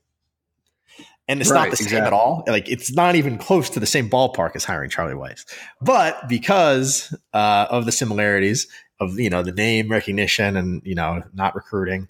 and 1.29 1.41
it's 1.41 1.51
right, 1.51 1.65
not 1.65 1.71
the 1.71 1.77
same 1.77 1.87
exactly. 1.87 2.07
at 2.07 2.13
all. 2.13 2.45
Like 2.47 2.69
it's 2.69 2.93
not 2.93 3.15
even 3.15 3.39
close 3.39 3.71
to 3.71 3.81
the 3.81 3.87
same 3.87 4.11
ballpark 4.11 4.55
as 4.55 4.65
hiring 4.65 4.91
Charlie 4.91 5.15
Weis. 5.15 5.45
But 5.81 6.29
because 6.29 7.17
uh, 7.33 7.67
of 7.71 7.87
the 7.87 7.93
similarities 7.93 8.67
of 9.01 9.19
you 9.19 9.31
know 9.31 9.43
the 9.43 9.53
name 9.53 9.89
recognition 9.89 10.57
and 10.57 10.83
you 10.85 10.95
know 10.95 11.23
not 11.33 11.55
recruiting, 11.55 12.09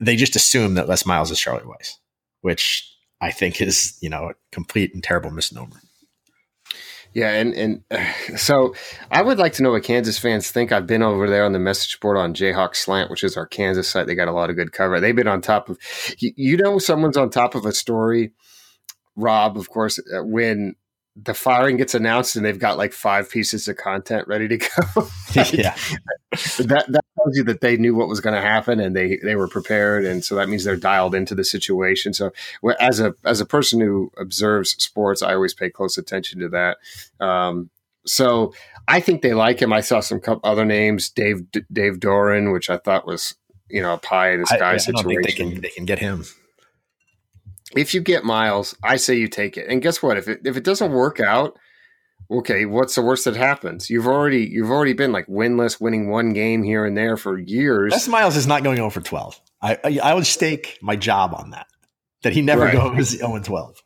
they 0.00 0.16
just 0.16 0.36
assume 0.36 0.74
that 0.74 0.88
Les 0.88 1.06
Miles 1.06 1.30
is 1.30 1.38
Charlie 1.38 1.64
Weis, 1.64 1.94
which 2.40 2.92
I 3.20 3.30
think 3.30 3.60
is 3.60 3.96
you 4.00 4.10
know 4.10 4.30
a 4.30 4.34
complete 4.52 4.92
and 4.94 5.02
terrible 5.02 5.30
misnomer. 5.30 5.80
Yeah, 7.14 7.30
and 7.32 7.54
and 7.54 7.84
so 8.38 8.74
I 9.10 9.22
would 9.22 9.38
like 9.38 9.54
to 9.54 9.62
know 9.62 9.72
what 9.72 9.82
Kansas 9.82 10.18
fans 10.18 10.50
think. 10.50 10.72
I've 10.72 10.86
been 10.86 11.02
over 11.02 11.28
there 11.28 11.44
on 11.44 11.52
the 11.52 11.58
message 11.58 12.00
board 12.00 12.16
on 12.16 12.34
Jayhawk 12.34 12.76
Slant, 12.76 13.10
which 13.10 13.24
is 13.24 13.36
our 13.36 13.46
Kansas 13.46 13.88
site. 13.88 14.06
They 14.06 14.14
got 14.14 14.28
a 14.28 14.32
lot 14.32 14.50
of 14.50 14.56
good 14.56 14.72
cover. 14.72 15.00
They've 15.00 15.16
been 15.16 15.28
on 15.28 15.40
top 15.40 15.68
of. 15.68 15.78
You, 16.18 16.32
you 16.36 16.56
know, 16.56 16.78
someone's 16.78 17.16
on 17.16 17.30
top 17.30 17.54
of 17.54 17.66
a 17.66 17.72
story. 17.72 18.32
Rob, 19.16 19.58
of 19.58 19.68
course, 19.68 19.98
uh, 19.98 20.22
when 20.22 20.76
the 21.24 21.34
firing 21.34 21.76
gets 21.76 21.94
announced 21.94 22.36
and 22.36 22.44
they've 22.44 22.58
got 22.58 22.78
like 22.78 22.92
five 22.92 23.30
pieces 23.30 23.66
of 23.68 23.76
content 23.76 24.28
ready 24.28 24.46
to 24.48 24.58
go. 24.58 24.68
yeah, 25.34 25.74
that 26.58 26.84
that 26.88 27.04
tells 27.16 27.36
you 27.36 27.44
that 27.44 27.60
they 27.60 27.76
knew 27.76 27.94
what 27.94 28.08
was 28.08 28.20
going 28.20 28.34
to 28.34 28.40
happen 28.40 28.78
and 28.78 28.94
they 28.94 29.18
they 29.22 29.34
were 29.34 29.48
prepared, 29.48 30.04
and 30.04 30.24
so 30.24 30.34
that 30.36 30.48
means 30.48 30.64
they're 30.64 30.76
dialed 30.76 31.14
into 31.14 31.34
the 31.34 31.44
situation. 31.44 32.12
So 32.12 32.30
as 32.78 33.00
a 33.00 33.14
as 33.24 33.40
a 33.40 33.46
person 33.46 33.80
who 33.80 34.12
observes 34.18 34.70
sports, 34.82 35.22
I 35.22 35.34
always 35.34 35.54
pay 35.54 35.70
close 35.70 35.98
attention 35.98 36.40
to 36.40 36.48
that. 36.50 36.78
Um, 37.24 37.70
so 38.06 38.54
I 38.86 39.00
think 39.00 39.22
they 39.22 39.34
like 39.34 39.60
him. 39.60 39.72
I 39.72 39.80
saw 39.80 40.00
some 40.00 40.20
other 40.44 40.64
names, 40.64 41.10
Dave 41.10 41.50
Dave 41.72 41.98
Doeren, 42.00 42.52
which 42.52 42.70
I 42.70 42.78
thought 42.78 43.06
was 43.06 43.34
you 43.68 43.82
know 43.82 43.94
a 43.94 43.98
pie 43.98 44.32
in 44.32 44.40
the 44.40 44.46
sky 44.46 44.56
I, 44.56 44.72
yeah, 44.72 44.78
situation. 44.78 44.98
I 44.98 45.02
don't 45.02 45.24
think 45.24 45.26
they 45.26 45.32
can 45.32 45.60
they 45.62 45.70
can 45.70 45.84
get 45.84 45.98
him 45.98 46.24
if 47.76 47.94
you 47.94 48.00
get 48.00 48.24
Miles, 48.24 48.74
I 48.82 48.96
say 48.96 49.16
you 49.16 49.28
take 49.28 49.56
it. 49.56 49.68
And 49.68 49.82
guess 49.82 50.02
what? 50.02 50.16
If 50.16 50.28
it 50.28 50.40
if 50.44 50.56
it 50.56 50.64
doesn't 50.64 50.92
work 50.92 51.20
out, 51.20 51.58
okay, 52.30 52.64
what's 52.64 52.94
the 52.94 53.02
worst 53.02 53.24
that 53.24 53.36
happens? 53.36 53.90
You've 53.90 54.06
already 54.06 54.48
you've 54.50 54.70
already 54.70 54.94
been 54.94 55.12
like 55.12 55.26
winless, 55.26 55.80
winning 55.80 56.10
one 56.10 56.32
game 56.32 56.62
here 56.62 56.84
and 56.84 56.96
there 56.96 57.16
for 57.16 57.38
years. 57.38 57.92
Les 57.92 58.08
Miles 58.08 58.36
is 58.36 58.46
not 58.46 58.62
going 58.62 58.78
over 58.78 59.00
twelve. 59.00 59.40
I 59.60 59.78
I, 59.84 60.00
I 60.02 60.14
would 60.14 60.26
stake 60.26 60.78
my 60.82 60.96
job 60.96 61.34
on 61.34 61.50
that. 61.50 61.66
That 62.22 62.32
he 62.32 62.42
never 62.42 62.64
right. 62.64 62.74
goes 62.74 63.08
zero 63.18 63.36
and 63.36 63.44
twelve. 63.44 63.82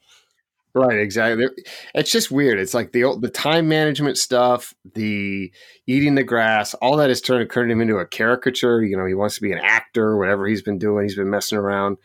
Right, 0.74 1.00
exactly. 1.00 1.48
It's 1.94 2.10
just 2.10 2.30
weird. 2.30 2.58
It's 2.58 2.72
like 2.72 2.92
the 2.92 3.18
the 3.20 3.28
time 3.28 3.68
management 3.68 4.16
stuff, 4.16 4.72
the 4.94 5.52
eating 5.86 6.14
the 6.14 6.24
grass, 6.24 6.72
all 6.74 6.96
that 6.96 7.10
is 7.10 7.20
turning 7.20 7.48
turned 7.48 7.70
him 7.70 7.82
into 7.82 7.98
a 7.98 8.06
caricature. 8.06 8.82
You 8.82 8.96
know, 8.96 9.04
he 9.04 9.12
wants 9.12 9.34
to 9.34 9.42
be 9.42 9.52
an 9.52 9.60
actor, 9.62 10.16
whatever 10.16 10.46
he's 10.46 10.62
been 10.62 10.78
doing. 10.78 11.04
He's 11.04 11.16
been 11.16 11.28
messing 11.28 11.58
around 11.58 11.98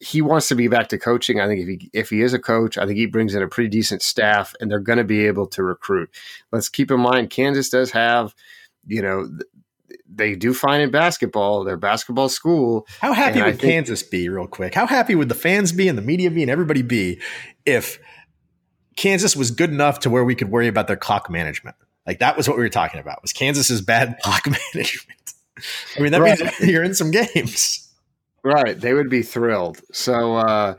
he 0.00 0.22
wants 0.22 0.48
to 0.48 0.54
be 0.54 0.68
back 0.68 0.88
to 0.88 0.98
coaching. 0.98 1.40
I 1.40 1.46
think 1.46 1.60
if 1.60 1.68
he 1.68 1.90
if 1.92 2.10
he 2.10 2.22
is 2.22 2.32
a 2.32 2.38
coach, 2.38 2.78
I 2.78 2.86
think 2.86 2.98
he 2.98 3.06
brings 3.06 3.34
in 3.34 3.42
a 3.42 3.48
pretty 3.48 3.68
decent 3.68 4.02
staff, 4.02 4.54
and 4.60 4.70
they're 4.70 4.78
going 4.78 4.98
to 4.98 5.04
be 5.04 5.26
able 5.26 5.46
to 5.48 5.62
recruit. 5.62 6.10
Let's 6.52 6.68
keep 6.68 6.90
in 6.90 7.00
mind, 7.00 7.30
Kansas 7.30 7.68
does 7.68 7.90
have, 7.90 8.34
you 8.86 9.02
know, 9.02 9.28
they 10.08 10.34
do 10.34 10.54
fine 10.54 10.80
in 10.80 10.90
basketball. 10.90 11.64
Their 11.64 11.76
basketball 11.76 12.28
school. 12.28 12.86
How 13.00 13.12
happy 13.12 13.42
would 13.42 13.58
think, 13.58 13.72
Kansas 13.72 14.02
be, 14.02 14.28
real 14.28 14.46
quick? 14.46 14.74
How 14.74 14.86
happy 14.86 15.14
would 15.14 15.28
the 15.28 15.34
fans 15.34 15.72
be 15.72 15.88
and 15.88 15.98
the 15.98 16.02
media 16.02 16.30
be 16.30 16.42
and 16.42 16.50
everybody 16.50 16.82
be 16.82 17.20
if 17.66 17.98
Kansas 18.96 19.34
was 19.34 19.50
good 19.50 19.70
enough 19.70 20.00
to 20.00 20.10
where 20.10 20.24
we 20.24 20.34
could 20.34 20.50
worry 20.50 20.68
about 20.68 20.86
their 20.86 20.96
clock 20.96 21.28
management? 21.28 21.76
Like 22.06 22.20
that 22.20 22.36
was 22.36 22.48
what 22.48 22.56
we 22.56 22.62
were 22.62 22.68
talking 22.68 23.00
about. 23.00 23.20
Was 23.20 23.32
Kansas's 23.32 23.80
bad 23.80 24.16
clock 24.22 24.46
management? 24.74 25.18
I 25.96 26.00
mean, 26.00 26.12
that 26.12 26.20
right. 26.20 26.38
means 26.38 26.60
you're 26.60 26.84
in 26.84 26.94
some 26.94 27.10
games. 27.10 27.87
Right, 28.44 28.80
they 28.80 28.94
would 28.94 29.10
be 29.10 29.22
thrilled. 29.22 29.80
So 29.92 30.36
uh, 30.36 30.76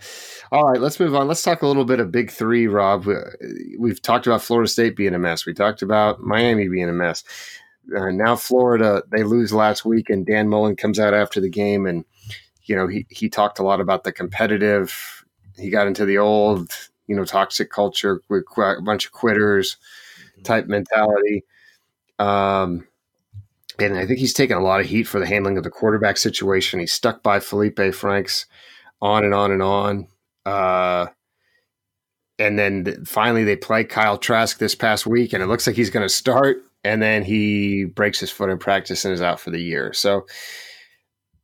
All 0.51 0.63
right, 0.71 0.81
let's 0.81 0.99
move 0.99 1.15
on. 1.15 1.27
Let's 1.27 1.43
talk 1.43 1.63
a 1.63 1.67
little 1.67 1.85
bit 1.85 2.01
of 2.01 2.11
Big 2.11 2.31
Three, 2.31 2.67
Rob. 2.67 3.07
We've 3.79 4.01
talked 4.01 4.27
about 4.27 4.43
Florida 4.43 4.69
State 4.69 4.95
being 4.97 5.15
a 5.15 5.19
mess. 5.19 5.45
We 5.45 5.53
talked 5.55 5.81
about 5.83 6.21
Miami 6.21 6.69
being 6.69 6.89
a 6.89 6.93
mess. 6.93 7.23
Uh, 7.95 8.11
now 8.11 8.35
Florida, 8.35 9.03
they 9.11 9.23
lose 9.23 9.53
last 9.53 9.85
week, 9.85 10.09
and 10.09 10.25
Dan 10.25 10.49
Mullen 10.49 10.75
comes 10.75 10.99
out 10.99 11.13
after 11.15 11.41
the 11.41 11.49
game, 11.49 11.87
and 11.87 12.05
you 12.65 12.75
know 12.75 12.87
he 12.87 13.07
he 13.09 13.29
talked 13.29 13.59
a 13.59 13.63
lot 13.63 13.81
about 13.81 14.03
the 14.05 14.11
competitive. 14.13 15.25
He 15.57 15.69
got 15.71 15.87
into 15.87 16.05
the 16.05 16.19
old, 16.19 16.71
you 17.07 17.15
know, 17.15 17.25
toxic 17.25 17.71
culture 17.71 18.21
with 18.29 18.45
a 18.57 18.81
bunch 18.83 19.07
of 19.07 19.13
quitters 19.13 19.77
type 20.43 20.67
mentality. 20.67 21.45
Um, 22.19 22.87
and 23.81 23.97
I 23.97 24.05
think 24.05 24.19
he's 24.19 24.33
taken 24.33 24.57
a 24.57 24.63
lot 24.63 24.79
of 24.79 24.85
heat 24.85 25.03
for 25.03 25.19
the 25.19 25.27
handling 25.27 25.57
of 25.57 25.63
the 25.63 25.69
quarterback 25.69 26.17
situation. 26.17 26.79
He's 26.79 26.93
stuck 26.93 27.23
by 27.23 27.39
Felipe 27.39 27.79
Franks 27.93 28.45
on 29.01 29.23
and 29.23 29.33
on 29.33 29.51
and 29.51 29.61
on. 29.61 30.07
Uh, 30.45 31.07
and 32.37 32.57
then 32.57 33.05
finally, 33.05 33.43
they 33.43 33.55
play 33.55 33.83
Kyle 33.83 34.17
Trask 34.17 34.57
this 34.57 34.75
past 34.75 35.05
week, 35.05 35.33
and 35.33 35.43
it 35.43 35.47
looks 35.47 35.67
like 35.67 35.75
he's 35.75 35.89
going 35.89 36.05
to 36.05 36.13
start. 36.13 36.57
And 36.83 37.01
then 37.01 37.23
he 37.23 37.83
breaks 37.83 38.19
his 38.19 38.31
foot 38.31 38.49
in 38.49 38.57
practice 38.57 39.03
and 39.03 39.13
is 39.13 39.21
out 39.21 39.39
for 39.39 39.51
the 39.51 39.61
year. 39.61 39.91
So, 39.91 40.25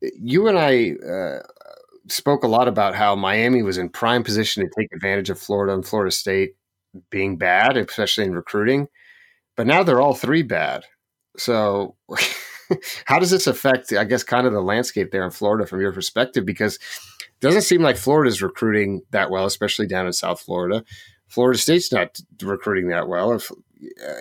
you 0.02 0.48
and 0.48 0.58
I 0.58 0.92
uh, 1.06 1.40
spoke 2.08 2.44
a 2.44 2.48
lot 2.48 2.70
about 2.70 2.96
how 2.96 3.16
Miami 3.16 3.62
was 3.62 3.78
in 3.78 3.90
prime 3.90 4.24
position 4.24 4.64
to 4.64 4.70
take 4.78 4.88
advantage 4.94 5.30
of 5.30 5.40
Florida 5.40 5.74
and 5.74 5.86
Florida 5.86 6.12
State 6.12 6.52
being 7.10 7.38
bad, 7.38 7.76
especially 7.76 8.24
in 8.24 8.34
recruiting. 8.34 8.88
But 9.58 9.68
now 9.68 9.84
they're 9.84 10.02
all 10.02 10.16
three 10.16 10.44
bad. 10.44 10.86
So, 11.38 11.96
how 13.06 13.20
does 13.20 13.32
this 13.32 13.48
affect, 13.48 13.94
I 13.94 14.04
guess, 14.04 14.24
kind 14.24 14.48
of 14.48 14.54
the 14.54 14.62
landscape 14.62 15.12
there 15.12 15.24
in 15.24 15.32
Florida 15.32 15.66
from 15.66 15.82
your 15.82 15.92
perspective? 15.92 16.46
Because 16.46 16.76
it 16.76 17.42
doesn't 17.42 17.64
seem 17.64 17.82
like 17.82 17.98
Florida's 17.98 18.42
recruiting 18.42 19.02
that 19.12 19.30
well, 19.30 19.46
especially 19.46 19.88
down 19.88 20.06
in 20.06 20.14
South 20.14 20.42
Florida. 20.42 20.84
Florida 21.28 21.60
State's 21.60 21.92
not 21.92 22.20
recruiting 22.42 22.90
that 22.90 23.08
well. 23.08 23.34
If 23.34 23.52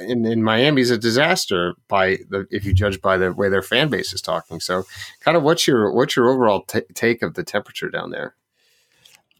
in, 0.00 0.24
in 0.24 0.42
Miami's 0.42 0.90
a 0.90 0.98
disaster 0.98 1.74
by 1.88 2.18
the 2.28 2.46
if 2.50 2.64
you 2.64 2.72
judge 2.72 3.00
by 3.00 3.16
the 3.16 3.32
way 3.32 3.48
their 3.48 3.62
fan 3.62 3.88
base 3.88 4.12
is 4.12 4.20
talking. 4.20 4.60
So, 4.60 4.84
kind 5.20 5.36
of 5.36 5.42
what's 5.42 5.66
your 5.66 5.92
what's 5.92 6.16
your 6.16 6.28
overall 6.28 6.62
t- 6.62 6.82
take 6.94 7.22
of 7.22 7.34
the 7.34 7.44
temperature 7.44 7.88
down 7.88 8.10
there? 8.10 8.34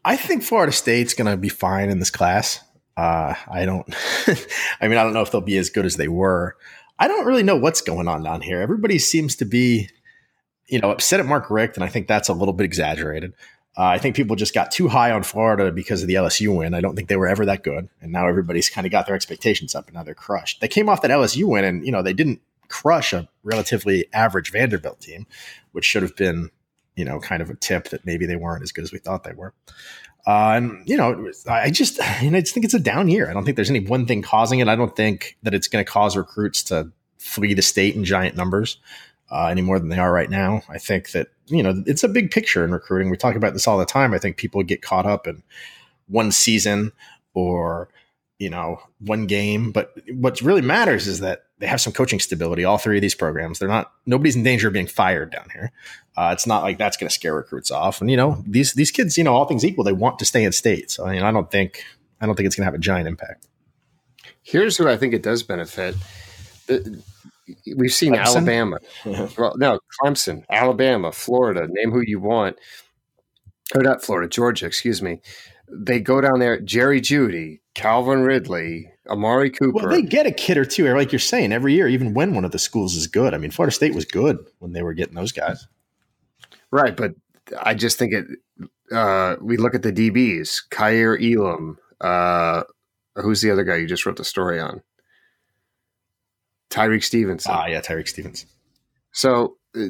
I 0.03 0.17
think 0.17 0.43
Florida 0.43 0.71
State's 0.71 1.13
going 1.13 1.29
to 1.29 1.37
be 1.37 1.49
fine 1.49 1.89
in 1.89 1.99
this 1.99 2.11
class. 2.11 2.59
Uh, 2.95 3.33
I 3.49 3.65
don't. 3.65 3.87
I 4.79 4.87
mean, 4.87 4.97
I 4.97 5.03
don't 5.03 5.13
know 5.13 5.21
if 5.21 5.31
they'll 5.31 5.41
be 5.41 5.57
as 5.57 5.69
good 5.69 5.85
as 5.85 5.97
they 5.97 6.07
were. 6.07 6.55
I 6.97 7.07
don't 7.07 7.25
really 7.25 7.43
know 7.43 7.57
what's 7.57 7.81
going 7.81 8.07
on 8.07 8.23
down 8.23 8.41
here. 8.41 8.61
Everybody 8.61 8.99
seems 8.99 9.35
to 9.37 9.45
be, 9.45 9.89
you 10.67 10.79
know, 10.79 10.91
upset 10.91 11.19
at 11.19 11.25
Mark 11.25 11.49
Richt, 11.49 11.75
and 11.75 11.83
I 11.83 11.89
think 11.89 12.07
that's 12.07 12.29
a 12.29 12.33
little 12.33 12.53
bit 12.53 12.65
exaggerated. 12.65 13.33
Uh, 13.77 13.83
I 13.83 13.97
think 13.97 14.15
people 14.15 14.37
just 14.37 14.53
got 14.53 14.71
too 14.71 14.87
high 14.87 15.11
on 15.11 15.23
Florida 15.23 15.71
because 15.71 16.01
of 16.01 16.07
the 16.07 16.13
LSU 16.13 16.57
win. 16.57 16.73
I 16.73 16.79
don't 16.79 16.95
think 16.95 17.09
they 17.09 17.17
were 17.17 17.27
ever 17.27 17.45
that 17.45 17.63
good, 17.63 17.89
and 18.01 18.11
now 18.11 18.27
everybody's 18.27 18.69
kind 18.69 18.87
of 18.87 18.91
got 18.91 19.05
their 19.05 19.15
expectations 19.15 19.75
up, 19.75 19.87
and 19.87 19.95
now 19.95 20.03
they're 20.03 20.15
crushed. 20.15 20.61
They 20.61 20.69
came 20.69 20.87
off 20.87 21.01
that 21.01 21.11
LSU 21.11 21.45
win, 21.45 21.65
and 21.65 21.85
you 21.85 21.91
know 21.91 22.01
they 22.01 22.13
didn't 22.13 22.39
crush 22.69 23.11
a 23.11 23.27
relatively 23.43 24.05
average 24.13 24.51
Vanderbilt 24.51 25.01
team, 25.01 25.27
which 25.73 25.85
should 25.85 26.03
have 26.03 26.15
been, 26.15 26.49
you 26.95 27.03
know, 27.03 27.19
kind 27.19 27.41
of 27.41 27.49
a 27.49 27.55
tip 27.55 27.89
that 27.89 28.05
maybe 28.05 28.25
they 28.25 28.37
weren't 28.37 28.63
as 28.63 28.71
good 28.71 28.83
as 28.83 28.93
we 28.93 28.99
thought 28.99 29.23
they 29.23 29.33
were. 29.33 29.53
Uh, 30.27 30.53
and 30.55 30.81
you 30.89 30.97
know, 30.97 31.31
I 31.47 31.69
just, 31.69 32.01
I 32.01 32.29
just 32.29 32.53
think 32.53 32.65
it's 32.65 32.73
a 32.73 32.79
down 32.79 33.07
year. 33.07 33.29
I 33.29 33.33
don't 33.33 33.45
think 33.45 33.55
there's 33.55 33.69
any 33.69 33.85
one 33.85 34.05
thing 34.05 34.21
causing 34.21 34.59
it. 34.59 34.67
I 34.67 34.75
don't 34.75 34.95
think 34.95 35.37
that 35.43 35.53
it's 35.53 35.67
going 35.67 35.83
to 35.83 35.89
cause 35.89 36.17
recruits 36.17 36.63
to 36.63 36.91
flee 37.17 37.53
the 37.53 37.61
state 37.61 37.95
in 37.95 38.03
giant 38.03 38.35
numbers 38.35 38.77
uh, 39.31 39.47
any 39.47 39.61
more 39.61 39.79
than 39.79 39.89
they 39.89 39.97
are 39.97 40.11
right 40.11 40.29
now. 40.29 40.61
I 40.69 40.77
think 40.77 41.11
that 41.11 41.29
you 41.47 41.63
know 41.63 41.83
it's 41.85 42.03
a 42.03 42.09
big 42.09 42.31
picture 42.31 42.63
in 42.63 42.71
recruiting. 42.71 43.09
We 43.09 43.17
talk 43.17 43.35
about 43.35 43.53
this 43.53 43.67
all 43.67 43.77
the 43.77 43.85
time. 43.85 44.13
I 44.13 44.19
think 44.19 44.37
people 44.37 44.63
get 44.63 44.81
caught 44.81 45.05
up 45.05 45.27
in 45.27 45.43
one 46.07 46.31
season 46.31 46.91
or 47.33 47.89
you 48.39 48.49
know 48.49 48.79
one 48.99 49.25
game, 49.25 49.71
but 49.71 49.95
what 50.13 50.41
really 50.41 50.61
matters 50.61 51.07
is 51.07 51.19
that 51.21 51.44
they 51.59 51.67
have 51.67 51.81
some 51.81 51.93
coaching 51.93 52.19
stability. 52.19 52.65
All 52.65 52.77
three 52.77 52.97
of 52.97 53.01
these 53.01 53.15
programs, 53.15 53.59
they're 53.59 53.69
not 53.69 53.91
nobody's 54.05 54.35
in 54.35 54.43
danger 54.43 54.67
of 54.67 54.73
being 54.73 54.87
fired 54.87 55.31
down 55.31 55.47
here. 55.53 55.71
Uh, 56.17 56.31
it's 56.33 56.47
not 56.47 56.63
like 56.63 56.77
that's 56.77 56.97
going 56.97 57.07
to 57.07 57.13
scare 57.13 57.35
recruits 57.35 57.71
off. 57.71 58.01
And 58.01 58.11
you 58.11 58.17
know 58.17 58.43
these 58.45 58.73
these 58.73 58.91
kids, 58.91 59.17
you 59.17 59.23
know, 59.23 59.33
all 59.33 59.45
things 59.45 59.63
equal, 59.63 59.83
they 59.83 59.93
want 59.93 60.19
to 60.19 60.25
stay 60.25 60.43
in 60.43 60.51
state. 60.51 60.91
So 60.91 61.05
I 61.05 61.13
mean, 61.13 61.23
I 61.23 61.31
don't 61.31 61.49
think 61.49 61.83
I 62.19 62.25
don't 62.25 62.35
think 62.35 62.47
it's 62.47 62.55
going 62.55 62.63
to 62.63 62.71
have 62.71 62.75
a 62.75 62.79
giant 62.79 63.07
impact. 63.07 63.47
Here's 64.43 64.77
who 64.77 64.87
I 64.87 64.97
think 64.97 65.13
it 65.13 65.23
does 65.23 65.43
benefit. 65.43 65.95
We've 67.75 67.93
seen 67.93 68.13
Clemson? 68.13 68.25
Alabama, 68.25 68.79
well, 69.37 69.53
no 69.57 69.79
Clemson, 70.01 70.43
Alabama, 70.49 71.11
Florida. 71.11 71.67
Name 71.69 71.91
who 71.91 72.01
you 72.05 72.19
want. 72.19 72.57
Or 73.73 73.81
not 73.81 74.03
Florida, 74.03 74.29
Georgia. 74.29 74.67
Excuse 74.67 75.01
me. 75.01 75.21
They 75.67 75.99
go 75.99 76.21
down 76.21 76.39
there. 76.39 76.59
Jerry 76.59 77.01
Jeudy, 77.01 77.61
Calvin 77.73 78.21
Ridley, 78.21 78.91
Amari 79.07 79.49
Cooper. 79.49 79.73
Well, 79.73 79.89
they 79.89 80.01
get 80.01 80.25
a 80.25 80.31
kid 80.31 80.57
or 80.57 80.65
two, 80.65 80.93
like 80.95 81.11
you're 81.11 81.19
saying, 81.19 81.51
every 81.51 81.73
year, 81.73 81.87
even 81.87 82.13
when 82.13 82.33
one 82.33 82.45
of 82.45 82.51
the 82.51 82.59
schools 82.59 82.95
is 82.95 83.07
good. 83.07 83.33
I 83.33 83.37
mean, 83.37 83.51
Florida 83.51 83.73
State 83.73 83.93
was 83.93 84.05
good 84.05 84.37
when 84.59 84.73
they 84.73 84.81
were 84.81 84.93
getting 84.93 85.15
those 85.15 85.31
guys. 85.31 85.67
Right, 86.71 86.95
but 86.95 87.15
I 87.61 87.73
just 87.73 87.97
think 87.97 88.13
it. 88.13 88.25
Uh, 88.91 89.35
we 89.41 89.57
look 89.57 89.75
at 89.75 89.83
the 89.83 89.93
DBs: 89.93 90.61
Kaiir 90.69 91.17
Elam. 91.17 91.77
Uh, 92.01 92.63
who's 93.15 93.41
the 93.41 93.51
other 93.51 93.63
guy 93.63 93.77
you 93.77 93.87
just 93.87 94.05
wrote 94.05 94.17
the 94.17 94.25
story 94.25 94.59
on? 94.59 94.81
Tyrique 96.69 97.03
Stevenson. 97.03 97.51
Ah, 97.55 97.67
yeah, 97.67 97.81
Tyrique 97.81 98.07
Stevenson. 98.07 98.49
So, 99.11 99.57
uh, 99.75 99.87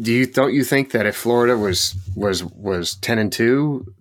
do 0.00 0.12
you 0.12 0.26
don't 0.26 0.52
you 0.52 0.64
think 0.64 0.92
that 0.92 1.06
if 1.06 1.16
Florida 1.16 1.56
was 1.56 1.96
was 2.14 2.44
was 2.44 2.96
ten 2.96 3.18
and 3.18 3.32
two, 3.32 3.94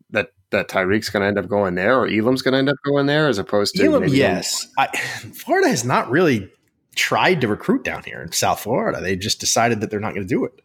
that 0.52 0.70
Tyrique's 0.70 1.10
going 1.10 1.22
to 1.22 1.28
end 1.28 1.38
up 1.38 1.48
going 1.48 1.76
there, 1.76 2.00
or 2.00 2.08
Elam's 2.08 2.42
going 2.42 2.54
to 2.54 2.60
end 2.60 2.70
up 2.70 2.78
going 2.84 3.06
there, 3.06 3.28
as 3.28 3.38
opposed 3.38 3.76
to 3.76 3.86
Elam? 3.86 4.08
Yes, 4.08 4.68
I, 4.78 4.88
Florida 5.34 5.70
has 5.70 5.84
not 5.84 6.10
really 6.10 6.50
tried 6.96 7.42
to 7.42 7.48
recruit 7.48 7.84
down 7.84 8.04
here 8.04 8.22
in 8.22 8.32
South 8.32 8.62
Florida. 8.62 9.00
They 9.02 9.16
just 9.16 9.40
decided 9.40 9.82
that 9.82 9.92
they're 9.92 10.00
not 10.00 10.14
going 10.14 10.28
to 10.28 10.34
do 10.34 10.46
it. 10.46 10.62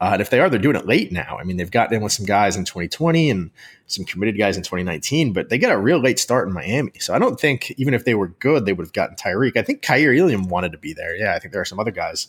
Uh, 0.00 0.10
and 0.14 0.22
if 0.22 0.30
they 0.30 0.40
are, 0.40 0.48
they're 0.48 0.58
doing 0.58 0.76
it 0.76 0.86
late 0.86 1.12
now. 1.12 1.36
I 1.38 1.44
mean, 1.44 1.58
they've 1.58 1.70
gotten 1.70 1.94
in 1.94 2.02
with 2.02 2.12
some 2.12 2.24
guys 2.24 2.56
in 2.56 2.64
2020 2.64 3.28
and 3.28 3.50
some 3.86 4.06
committed 4.06 4.38
guys 4.38 4.56
in 4.56 4.62
2019, 4.62 5.34
but 5.34 5.50
they 5.50 5.58
got 5.58 5.72
a 5.72 5.78
real 5.78 5.98
late 5.98 6.18
start 6.18 6.48
in 6.48 6.54
Miami. 6.54 6.92
So 7.00 7.12
I 7.12 7.18
don't 7.18 7.38
think 7.38 7.72
even 7.72 7.92
if 7.92 8.06
they 8.06 8.14
were 8.14 8.28
good, 8.28 8.64
they 8.64 8.72
would 8.72 8.86
have 8.86 8.94
gotten 8.94 9.16
Tyrique. 9.16 9.58
I 9.58 9.62
think 9.62 9.82
Kaiir 9.82 10.14
Elam 10.18 10.48
wanted 10.48 10.72
to 10.72 10.78
be 10.78 10.94
there. 10.94 11.14
Yeah, 11.14 11.34
I 11.34 11.38
think 11.38 11.52
there 11.52 11.60
are 11.60 11.66
some 11.66 11.78
other 11.78 11.90
guys 11.90 12.28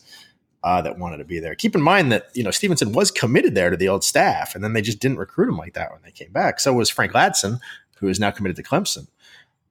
uh, 0.64 0.82
that 0.82 0.98
wanted 0.98 1.18
to 1.18 1.24
be 1.24 1.40
there. 1.40 1.54
Keep 1.54 1.74
in 1.74 1.82
mind 1.82 2.12
that 2.12 2.28
you 2.34 2.42
know 2.42 2.50
Stevenson 2.50 2.92
was 2.92 3.10
committed 3.10 3.54
there 3.54 3.70
to 3.70 3.76
the 3.76 3.88
old 3.88 4.04
staff, 4.04 4.54
and 4.54 4.62
then 4.62 4.72
they 4.72 4.82
just 4.82 5.00
didn't 5.00 5.18
recruit 5.18 5.48
him 5.48 5.56
like 5.56 5.74
that 5.74 5.92
when 5.92 6.02
they 6.02 6.10
came 6.10 6.32
back. 6.32 6.60
So 6.60 6.72
was 6.72 6.90
Frank 6.90 7.12
Ladson, 7.12 7.58
who 7.96 8.08
is 8.08 8.20
now 8.20 8.30
committed 8.30 8.56
to 8.56 8.62
Clemson. 8.62 9.08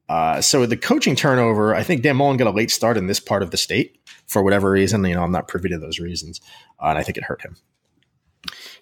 Uh, 0.10 0.42
so 0.42 0.66
the 0.66 0.76
coaching 0.76 1.16
turnover, 1.16 1.74
I 1.74 1.84
think 1.84 2.02
Dan 2.02 2.18
Mullen 2.18 2.36
got 2.36 2.48
a 2.48 2.52
late 2.52 2.70
start 2.70 2.98
in 2.98 3.08
this 3.08 3.20
part 3.20 3.44
of 3.44 3.52
the 3.52 3.58
state 3.58 3.98
for 4.28 4.44
whatever 4.44 4.70
reason. 4.70 5.06
You 5.06 5.16
know, 5.16 5.24
I'm 5.24 5.32
not 5.32 5.48
privy 5.48 5.70
to 5.70 5.78
those 5.78 6.00
reasons, 6.00 6.42
uh, 6.82 6.88
and 6.88 6.98
I 6.98 7.04
think 7.04 7.18
it 7.18 7.24
hurt 7.24 7.42
him. 7.42 7.56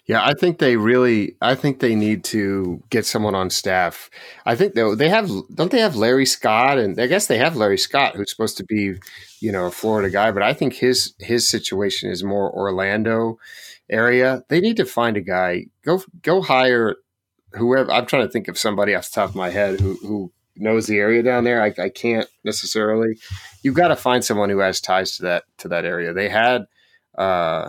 Yeah, 0.06 0.24
I 0.24 0.34
think 0.34 0.58
they 0.58 0.76
really. 0.76 1.36
I 1.40 1.54
think 1.54 1.78
they 1.78 1.94
need 1.94 2.24
to 2.24 2.82
get 2.90 3.06
someone 3.06 3.34
on 3.34 3.48
staff. 3.50 4.10
I 4.44 4.56
think 4.56 4.74
though 4.74 4.94
they 4.94 5.08
have. 5.08 5.30
Don't 5.54 5.70
they 5.70 5.80
have 5.80 5.94
Larry 5.96 6.26
Scott? 6.26 6.78
And 6.78 7.00
I 7.00 7.06
guess 7.06 7.26
they 7.26 7.38
have 7.38 7.56
Larry 7.56 7.78
Scott, 7.78 8.16
who's 8.16 8.30
supposed 8.30 8.56
to 8.56 8.64
be, 8.64 8.94
you 9.40 9.52
know, 9.52 9.66
a 9.66 9.70
Florida 9.70 10.10
guy. 10.10 10.32
But 10.32 10.42
I 10.42 10.52
think 10.52 10.74
his 10.74 11.14
his 11.20 11.48
situation 11.48 12.10
is 12.10 12.24
more 12.24 12.50
Orlando 12.52 13.38
area. 13.88 14.42
They 14.48 14.60
need 14.60 14.76
to 14.78 14.84
find 14.86 15.16
a 15.16 15.20
guy. 15.20 15.66
Go 15.84 16.02
go 16.22 16.42
hire 16.42 16.96
whoever. 17.52 17.90
I'm 17.92 18.06
trying 18.06 18.26
to 18.26 18.32
think 18.32 18.48
of 18.48 18.58
somebody 18.58 18.94
off 18.94 19.10
the 19.10 19.14
top 19.16 19.30
of 19.30 19.36
my 19.36 19.50
head 19.50 19.80
who 19.80 19.94
who 20.02 20.32
knows 20.56 20.86
the 20.86 20.98
area 20.98 21.22
down 21.22 21.44
there. 21.44 21.62
I, 21.62 21.72
I 21.78 21.88
can't 21.88 22.28
necessarily. 22.44 23.18
You've 23.62 23.76
got 23.76 23.88
to 23.88 23.96
find 23.96 24.24
someone 24.24 24.50
who 24.50 24.58
has 24.58 24.80
ties 24.80 25.16
to 25.18 25.22
that 25.24 25.44
to 25.58 25.68
that 25.68 25.84
area. 25.84 26.12
They 26.12 26.28
had. 26.28 26.64
uh 27.16 27.68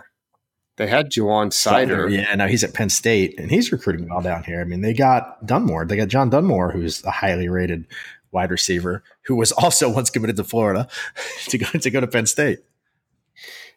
they 0.82 0.88
had 0.88 1.12
Ja'Juan 1.12 1.52
Seider. 1.52 2.12
Yeah, 2.12 2.34
now 2.34 2.48
he's 2.48 2.64
at 2.64 2.74
Penn 2.74 2.90
State 2.90 3.40
and 3.40 3.52
he's 3.52 3.72
recruiting 3.72 4.10
well 4.10 4.22
down 4.22 4.44
here. 4.44 4.62
I 4.62 4.64
mean, 4.64 4.82
they 4.82 4.96
got 4.96 5.46
Dunmore. 5.46 5.86
They 5.86 5.96
got 5.96 6.08
John 6.08 6.32
Dunmore, 6.32 6.72
who's 6.72 7.04
a 7.04 7.12
highly 7.12 7.48
rated 7.48 7.86
wide 8.32 8.50
receiver 8.50 9.04
who 9.26 9.36
was 9.36 9.52
also 9.52 9.94
once 9.94 10.10
committed 10.10 10.38
to 10.38 10.44
Florida 10.44 10.88
to 11.50 11.58
go 11.60 11.68
to 11.68 11.92
go 11.92 12.00
to 12.00 12.08
Penn 12.08 12.26
State. 12.26 12.62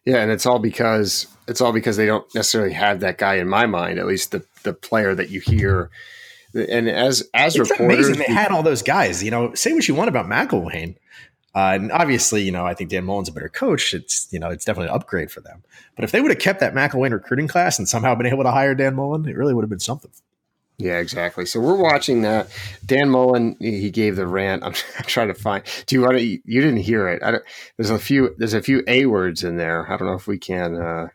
Yeah, 0.07 0.23
and 0.23 0.33
it's 0.33 0.47
all 0.47 0.59
because 0.59 1.27
it's 1.47 1.61
all 1.61 1.73
because 1.73 1.99
they 1.99 2.07
don't 2.07 2.27
necessarily 2.35 2.73
have 2.73 3.01
that 3.01 3.19
guy 3.19 3.35
in 3.35 3.49
my 3.49 3.67
mind, 3.67 3.99
at 3.99 4.07
least 4.07 4.31
the 4.31 4.47
the 4.62 4.73
player 4.73 5.14
that 5.14 5.29
you 5.29 5.40
hear. 5.40 5.90
And 6.55 6.88
as 6.88 7.29
as 7.35 7.55
it's 7.55 7.69
reporters, 7.69 8.09
amazing 8.09 8.27
they 8.27 8.33
had 8.33 8.51
all 8.51 8.62
those 8.62 8.81
guys. 8.81 9.23
You 9.23 9.31
know, 9.31 9.53
say 9.53 9.75
what 9.75 9.87
you 9.87 9.95
want 9.95 10.09
about 10.09 10.25
McElwain, 10.25 10.97
uh, 11.55 11.73
and 11.75 11.93
obviously, 11.93 12.43
you 12.43 12.51
know, 12.51 12.67
I 12.67 12.75
think 12.75 12.90
Dan 12.90 13.05
Mullen's 13.05 13.29
a 13.29 13.33
better 13.33 13.49
coach. 13.49 13.95
It's 13.95 14.29
you 14.33 14.38
know, 14.38 14.51
it's 14.51 14.64
definitely 14.64 14.88
an 14.88 14.97
upgrade 14.97 15.31
for 15.31 15.40
them. 15.40 15.62
But 15.95 16.05
if 16.05 16.11
they 16.11 16.21
would 16.21 16.31
have 16.31 16.40
kept 16.40 16.61
that 16.61 16.75
McElwain 16.75 17.12
recruiting 17.12 17.49
class 17.49 17.79
and 17.79 17.88
somehow 17.88 18.14
been 18.14 18.27
able 18.27 18.45
to 18.45 18.51
hire 18.51 18.75
Dan 18.75 18.95
Mullen, 18.95 19.29
it 19.29 19.37
really 19.37 19.55
would 19.55 19.62
have 19.62 19.71
been 19.71 19.79
something. 19.81 20.11
Yeah, 20.77 20.99
exactly. 20.99 21.47
So 21.47 21.61
we're 21.61 21.81
watching 21.81 22.23
that. 22.23 22.49
Dan 22.85 23.09
Mullen, 23.09 23.57
he 23.61 23.90
gave 23.90 24.17
the 24.17 24.27
rant. 24.27 24.64
I'm, 24.64 24.73
trying 24.73 25.29
to 25.29 25.35
find. 25.35 25.64
Do 25.87 25.95
you 25.95 26.03
want 26.03 26.19
to? 26.19 26.25
You 26.25 26.61
didn't 26.61 26.79
hear 26.79 27.09
it. 27.09 27.23
there's 27.77 27.90
a 27.90 27.99
few. 27.99 28.35
There's 28.38 28.55
a 28.55 28.62
few 28.62 28.83
a 28.88 29.07
words 29.07 29.45
in 29.45 29.57
there. 29.57 29.90
I 29.90 29.97
don't 29.97 30.09
know 30.09 30.14
if 30.14 30.27
we 30.27 30.38
can. 30.38 30.77
Uh, 30.77 31.09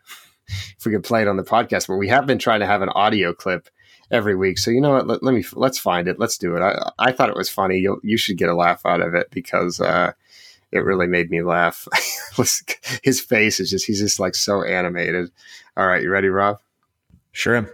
if 0.78 0.84
we 0.84 0.92
could 0.92 1.04
play 1.04 1.22
it 1.22 1.28
on 1.28 1.36
the 1.36 1.44
podcast, 1.44 1.86
but 1.86 1.96
we 1.96 2.08
have 2.08 2.26
been 2.26 2.38
trying 2.38 2.60
to 2.60 2.66
have 2.66 2.82
an 2.82 2.88
audio 2.88 3.32
clip 3.32 3.68
every 4.10 4.34
week. 4.34 4.58
So 4.58 4.70
you 4.70 4.80
know 4.80 4.92
what? 4.92 5.06
Let, 5.06 5.22
let 5.22 5.34
me 5.34 5.44
let's 5.52 5.78
find 5.78 6.08
it. 6.08 6.18
Let's 6.18 6.38
do 6.38 6.56
it. 6.56 6.62
I, 6.62 6.90
I 6.98 7.12
thought 7.12 7.28
it 7.28 7.36
was 7.36 7.50
funny. 7.50 7.78
You 7.78 8.00
you 8.02 8.16
should 8.16 8.38
get 8.38 8.48
a 8.48 8.54
laugh 8.54 8.84
out 8.86 9.00
of 9.00 9.14
it 9.14 9.28
because 9.30 9.80
uh, 9.80 10.12
it 10.72 10.84
really 10.84 11.06
made 11.06 11.30
me 11.30 11.42
laugh. 11.42 11.86
His 13.02 13.20
face 13.20 13.60
is 13.60 13.70
just 13.70 13.86
he's 13.86 14.00
just 14.00 14.20
like 14.20 14.34
so 14.34 14.62
animated. 14.62 15.30
All 15.76 15.86
right, 15.86 16.02
you 16.02 16.10
ready, 16.10 16.28
Rob? 16.28 16.58
Sure 17.32 17.56
am. 17.56 17.68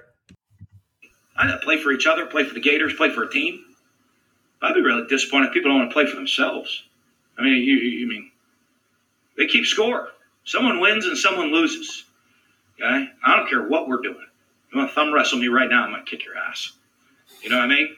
I 1.37 1.59
play 1.63 1.79
for 1.79 1.93
each 1.93 2.07
other, 2.07 2.27
play 2.27 2.45
for 2.45 2.55
the 2.55 2.61
Gators, 2.61 2.95
play 2.95 3.11
for 3.11 3.25
a 3.25 3.31
team. 3.31 3.63
I'd 4.63 4.75
be 4.75 4.81
really 4.81 5.07
disappointed 5.07 5.49
if 5.49 5.53
people 5.53 5.71
don't 5.71 5.81
want 5.81 5.91
to 5.91 5.95
play 5.95 6.07
for 6.07 6.17
themselves. 6.17 6.85
I 7.39 7.43
mean, 7.43 7.63
you, 7.63 7.77
you 7.77 8.09
mean 8.09 8.31
they 9.37 9.47
keep 9.47 9.67
score. 9.67 10.09
Someone 10.45 10.81
wins 10.81 11.05
and 11.05 11.17
someone 11.19 11.53
loses. 11.53 12.05
Okay? 12.81 13.09
I 13.25 13.37
don't 13.37 13.49
care 13.49 13.67
what 13.69 13.89
we're 13.89 14.01
doing. 14.01 14.27
You 14.73 14.79
want 14.79 14.91
to 14.91 14.95
thumb 14.95 15.13
wrestle 15.13 15.39
me 15.39 15.49
right 15.49 15.69
now, 15.69 15.85
I'm 15.85 15.93
going 15.93 16.05
to 16.05 16.11
kick 16.11 16.25
your 16.25 16.37
ass. 16.37 16.73
You 17.43 17.51
know 17.51 17.57
what 17.57 17.65
I 17.65 17.69
mean? 17.69 17.89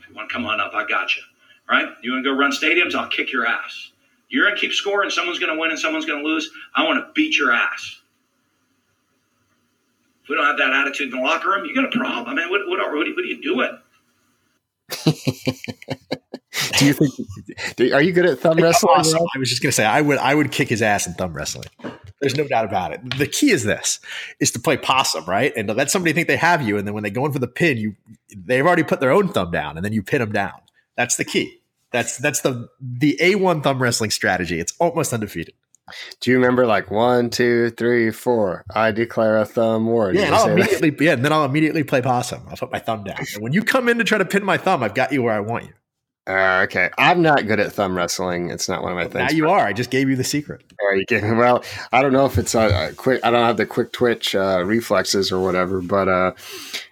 If 0.00 0.08
you 0.08 0.14
want 0.14 0.28
to 0.28 0.32
come 0.32 0.46
on 0.46 0.60
up, 0.60 0.72
I 0.74 0.86
got 0.86 1.16
you. 1.16 1.22
Right? 1.68 1.88
You 2.02 2.12
want 2.12 2.24
to 2.24 2.30
go 2.30 2.36
run 2.36 2.50
stadiums? 2.50 2.94
I'll 2.94 3.08
kick 3.08 3.30
your 3.30 3.46
ass. 3.46 3.90
You're 4.28 4.44
going 4.44 4.54
to 4.54 4.60
keep 4.60 4.72
scoring, 4.72 5.10
someone's 5.10 5.38
going 5.38 5.54
to 5.54 5.60
win 5.60 5.70
and 5.70 5.78
someone's 5.78 6.04
going 6.06 6.22
to 6.22 6.28
lose. 6.28 6.50
I 6.74 6.84
want 6.84 6.98
to 6.98 7.12
beat 7.14 7.36
your 7.38 7.52
ass. 7.52 8.00
If 10.22 10.28
we 10.28 10.36
don't 10.36 10.44
have 10.44 10.58
that 10.58 10.70
attitude 10.70 11.12
in 11.12 11.18
the 11.18 11.24
locker 11.24 11.48
room, 11.48 11.64
you 11.64 11.74
got 11.74 11.86
a 11.86 11.98
problem. 11.98 12.26
I 12.28 12.34
mean, 12.34 12.50
what, 12.50 12.60
what, 12.68 12.80
are, 12.80 12.94
what, 12.94 13.06
are, 13.06 13.14
what 13.14 13.24
are 13.24 13.26
you 13.26 13.42
doing? 13.42 13.78
do 16.78 16.86
you 16.86 16.92
think? 16.92 17.92
Are 17.92 18.02
you 18.02 18.12
good 18.12 18.26
at 18.26 18.38
thumb 18.38 18.58
wrestling? 18.58 18.94
Awesome. 18.96 19.26
I 19.34 19.38
was 19.38 19.50
just 19.50 19.62
going 19.62 19.70
to 19.70 19.74
say 19.74 19.84
I 19.84 20.00
would. 20.00 20.18
I 20.18 20.34
would 20.34 20.50
kick 20.50 20.68
his 20.68 20.82
ass 20.82 21.06
in 21.06 21.14
thumb 21.14 21.34
wrestling. 21.34 21.68
There's 22.20 22.36
no 22.36 22.46
doubt 22.48 22.64
about 22.64 22.92
it. 22.92 23.18
The 23.18 23.26
key 23.26 23.50
is 23.50 23.64
this: 23.64 24.00
is 24.40 24.50
to 24.52 24.58
play 24.58 24.76
possum, 24.76 25.24
right? 25.26 25.52
And 25.56 25.68
to 25.68 25.74
let 25.74 25.90
somebody 25.90 26.12
think 26.12 26.26
they 26.26 26.36
have 26.36 26.62
you, 26.62 26.78
and 26.78 26.86
then 26.86 26.94
when 26.94 27.02
they 27.02 27.10
go 27.10 27.26
in 27.26 27.32
for 27.32 27.38
the 27.38 27.48
pin, 27.48 27.76
you 27.76 27.96
they've 28.34 28.66
already 28.66 28.82
put 28.82 29.00
their 29.00 29.10
own 29.10 29.28
thumb 29.28 29.50
down, 29.50 29.76
and 29.76 29.84
then 29.84 29.92
you 29.92 30.02
pin 30.02 30.20
them 30.20 30.32
down. 30.32 30.60
That's 30.96 31.16
the 31.16 31.24
key. 31.24 31.57
That's 31.90 32.18
that's 32.18 32.40
the 32.42 32.68
the 32.80 33.16
a 33.20 33.36
one 33.36 33.62
thumb 33.62 33.80
wrestling 33.80 34.10
strategy. 34.10 34.60
It's 34.60 34.74
almost 34.78 35.12
undefeated. 35.12 35.54
Do 36.20 36.30
you 36.30 36.36
remember 36.36 36.66
like 36.66 36.90
one, 36.90 37.30
two, 37.30 37.70
three, 37.70 38.10
four? 38.10 38.64
I 38.74 38.90
declare 38.92 39.38
a 39.38 39.46
thumb 39.46 39.86
war. 39.86 40.12
Yeah, 40.12 40.26
and 40.26 40.34
I'll 40.34 40.48
immediately 40.50 40.90
that? 40.90 41.02
yeah, 41.02 41.12
and 41.12 41.24
then 41.24 41.32
I'll 41.32 41.46
immediately 41.46 41.82
play 41.82 42.02
possum. 42.02 42.42
I'll 42.48 42.56
put 42.56 42.70
my 42.70 42.78
thumb 42.78 43.04
down. 43.04 43.16
And 43.34 43.42
when 43.42 43.52
you 43.52 43.62
come 43.62 43.88
in 43.88 43.96
to 43.98 44.04
try 44.04 44.18
to 44.18 44.24
pin 44.26 44.44
my 44.44 44.58
thumb, 44.58 44.82
I've 44.82 44.94
got 44.94 45.12
you 45.12 45.22
where 45.22 45.32
I 45.32 45.40
want 45.40 45.64
you. 45.64 45.72
Uh, 46.28 46.60
okay, 46.64 46.90
I'm 46.98 47.22
not 47.22 47.46
good 47.46 47.58
at 47.58 47.72
thumb 47.72 47.96
wrestling. 47.96 48.50
It's 48.50 48.68
not 48.68 48.82
one 48.82 48.92
of 48.92 48.96
my 48.96 49.04
well, 49.04 49.12
things. 49.12 49.32
Now 49.32 49.36
you 49.36 49.48
are. 49.48 49.66
I 49.66 49.72
just 49.72 49.88
gave 49.88 50.10
you 50.10 50.16
the 50.16 50.24
secret. 50.24 50.62
You? 51.10 51.36
Well, 51.36 51.64
I 51.90 52.02
don't 52.02 52.12
know 52.12 52.26
if 52.26 52.36
it's 52.36 52.54
a, 52.54 52.90
a 52.90 52.92
quick. 52.92 53.24
I 53.24 53.30
don't 53.30 53.46
have 53.46 53.56
the 53.56 53.64
quick 53.64 53.92
twitch 53.92 54.34
uh, 54.34 54.62
reflexes 54.64 55.32
or 55.32 55.42
whatever, 55.42 55.80
but 55.80 56.06
uh, 56.06 56.32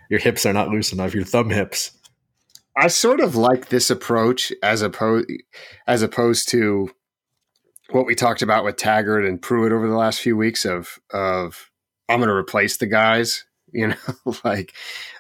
your 0.09 0.21
hips 0.21 0.47
are 0.47 0.55
not 0.55 0.71
loose 0.71 0.91
enough. 0.91 1.15
Your 1.15 1.25
thumb 1.25 1.51
hips. 1.51 1.91
I 2.77 2.89
sort 2.89 3.21
of 3.21 3.37
like 3.37 3.69
this 3.69 3.91
approach 3.91 4.53
as 4.63 4.83
opposed 4.83 5.31
as 5.87 6.03
opposed 6.03 6.49
to 6.51 6.91
what 7.91 8.07
we 8.07 8.15
talked 8.15 8.43
about 8.43 8.65
with 8.65 8.77
Taggart 8.77 9.25
and 9.25 9.41
Pruitt 9.41 9.73
over 9.73 9.89
the 9.89 9.97
last 9.97 10.21
few 10.21 10.37
weeks 10.37 10.65
of 10.65 10.99
of 11.13 11.71
I'm 12.09 12.19
going 12.19 12.29
to 12.29 12.35
replace 12.35 12.77
the 12.77 12.87
guys. 12.87 13.45
You 13.73 13.89
know, 13.89 13.97
like 14.45 14.73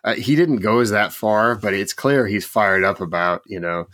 uh, 0.05 0.15
he 0.15 0.37
didn't 0.37 0.59
go 0.59 0.79
as 0.79 0.91
that 0.91 1.13
far, 1.13 1.57
but 1.57 1.75
it's 1.75 1.93
clear 1.93 2.27
he's 2.27 2.47
fired 2.47 2.85
up 2.85 3.01
about 3.01 3.43
you 3.45 3.59
know 3.59 3.87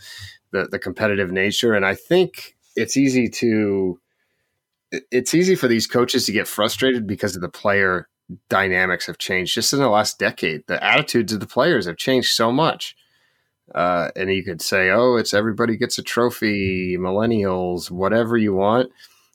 the 0.51 0.67
the 0.71 0.77
competitive 0.77 1.31
nature, 1.31 1.73
and 1.73 1.83
I 1.83 1.95
think 1.95 2.55
it's 2.75 2.95
easy 2.95 3.27
to 3.29 3.99
it's 5.11 5.33
easy 5.33 5.55
for 5.55 5.67
these 5.67 5.87
coaches 5.87 6.27
to 6.27 6.31
get 6.31 6.47
frustrated 6.47 7.07
because 7.07 7.35
of 7.35 7.41
the 7.41 7.49
player 7.49 8.07
dynamics 8.47 9.07
have 9.07 9.17
changed 9.17 9.55
just 9.55 9.73
in 9.73 9.79
the 9.79 9.89
last 9.89 10.19
decade. 10.19 10.65
The 10.67 10.81
attitudes 10.81 11.33
of 11.33 11.39
the 11.39 11.47
players 11.47 11.87
have 11.87 11.97
changed 11.97 12.29
so 12.33 12.51
much. 12.51 12.95
Uh, 13.73 14.09
and 14.15 14.31
you 14.31 14.43
could 14.43 14.61
say, 14.61 14.89
oh, 14.89 15.15
it's 15.15 15.33
everybody 15.33 15.77
gets 15.77 15.97
a 15.97 16.03
trophy, 16.03 16.97
millennials, 16.97 17.89
whatever 17.89 18.37
you 18.37 18.53
want. 18.53 18.91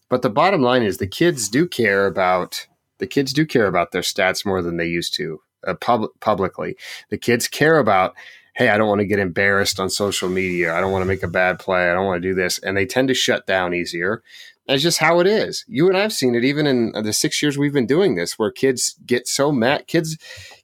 But 0.08 0.22
the 0.22 0.30
bottom 0.30 0.62
line 0.62 0.82
is 0.82 0.98
the 0.98 1.06
kids 1.06 1.48
do 1.48 1.66
care 1.66 2.06
about 2.06 2.66
the 2.98 3.06
kids 3.06 3.32
do 3.32 3.46
care 3.46 3.66
about 3.66 3.92
their 3.92 4.02
stats 4.02 4.44
more 4.44 4.60
than 4.62 4.76
they 4.76 4.86
used 4.86 5.14
to 5.14 5.40
uh, 5.66 5.74
pub- 5.74 6.10
publicly. 6.20 6.76
The 7.10 7.18
kids 7.18 7.46
care 7.46 7.78
about, 7.78 8.14
hey, 8.54 8.70
I 8.70 8.78
don't 8.78 8.88
want 8.88 9.00
to 9.00 9.06
get 9.06 9.20
embarrassed 9.20 9.78
on 9.78 9.88
social 9.88 10.28
media. 10.28 10.74
I 10.74 10.80
don't 10.80 10.90
want 10.90 11.02
to 11.02 11.08
make 11.08 11.22
a 11.22 11.28
bad 11.28 11.58
play. 11.58 11.88
I 11.88 11.92
don't 11.92 12.06
want 12.06 12.20
to 12.22 12.28
do 12.28 12.34
this. 12.34 12.58
And 12.58 12.76
they 12.76 12.86
tend 12.86 13.08
to 13.08 13.14
shut 13.14 13.46
down 13.46 13.74
easier. 13.74 14.22
That's 14.68 14.82
just 14.82 14.98
how 14.98 15.18
it 15.18 15.26
is. 15.26 15.64
You 15.66 15.88
and 15.88 15.96
I've 15.96 16.12
seen 16.12 16.34
it 16.34 16.44
even 16.44 16.66
in 16.66 16.92
the 16.92 17.14
six 17.14 17.42
years 17.42 17.56
we've 17.56 17.72
been 17.72 17.86
doing 17.86 18.16
this, 18.16 18.38
where 18.38 18.50
kids 18.50 18.96
get 19.06 19.26
so 19.26 19.50
mad. 19.50 19.86
Kids, 19.86 20.18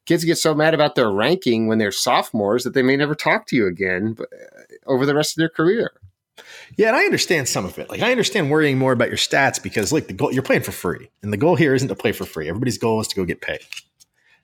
kids 0.04 0.24
get 0.24 0.36
so 0.36 0.54
mad 0.54 0.74
about 0.74 0.94
their 0.94 1.10
ranking 1.10 1.68
when 1.68 1.78
they're 1.78 1.90
sophomores 1.90 2.64
that 2.64 2.74
they 2.74 2.82
may 2.82 2.98
never 2.98 3.14
talk 3.14 3.46
to 3.46 3.56
you 3.56 3.66
again 3.66 4.14
uh, 4.20 4.24
over 4.86 5.06
the 5.06 5.14
rest 5.14 5.32
of 5.32 5.36
their 5.40 5.48
career. 5.48 5.92
Yeah, 6.76 6.88
and 6.88 6.96
I 6.96 7.04
understand 7.04 7.48
some 7.48 7.64
of 7.64 7.78
it. 7.78 7.88
Like 7.88 8.02
I 8.02 8.10
understand 8.10 8.50
worrying 8.50 8.76
more 8.76 8.92
about 8.92 9.08
your 9.08 9.16
stats 9.16 9.62
because 9.62 9.90
like 9.90 10.06
the 10.06 10.12
goal 10.12 10.30
you're 10.30 10.42
playing 10.42 10.64
for 10.64 10.72
free. 10.72 11.08
And 11.22 11.32
the 11.32 11.38
goal 11.38 11.56
here 11.56 11.74
isn't 11.74 11.88
to 11.88 11.94
play 11.94 12.12
for 12.12 12.26
free. 12.26 12.48
Everybody's 12.48 12.76
goal 12.76 13.00
is 13.00 13.08
to 13.08 13.16
go 13.16 13.24
get 13.24 13.40
paid. 13.40 13.60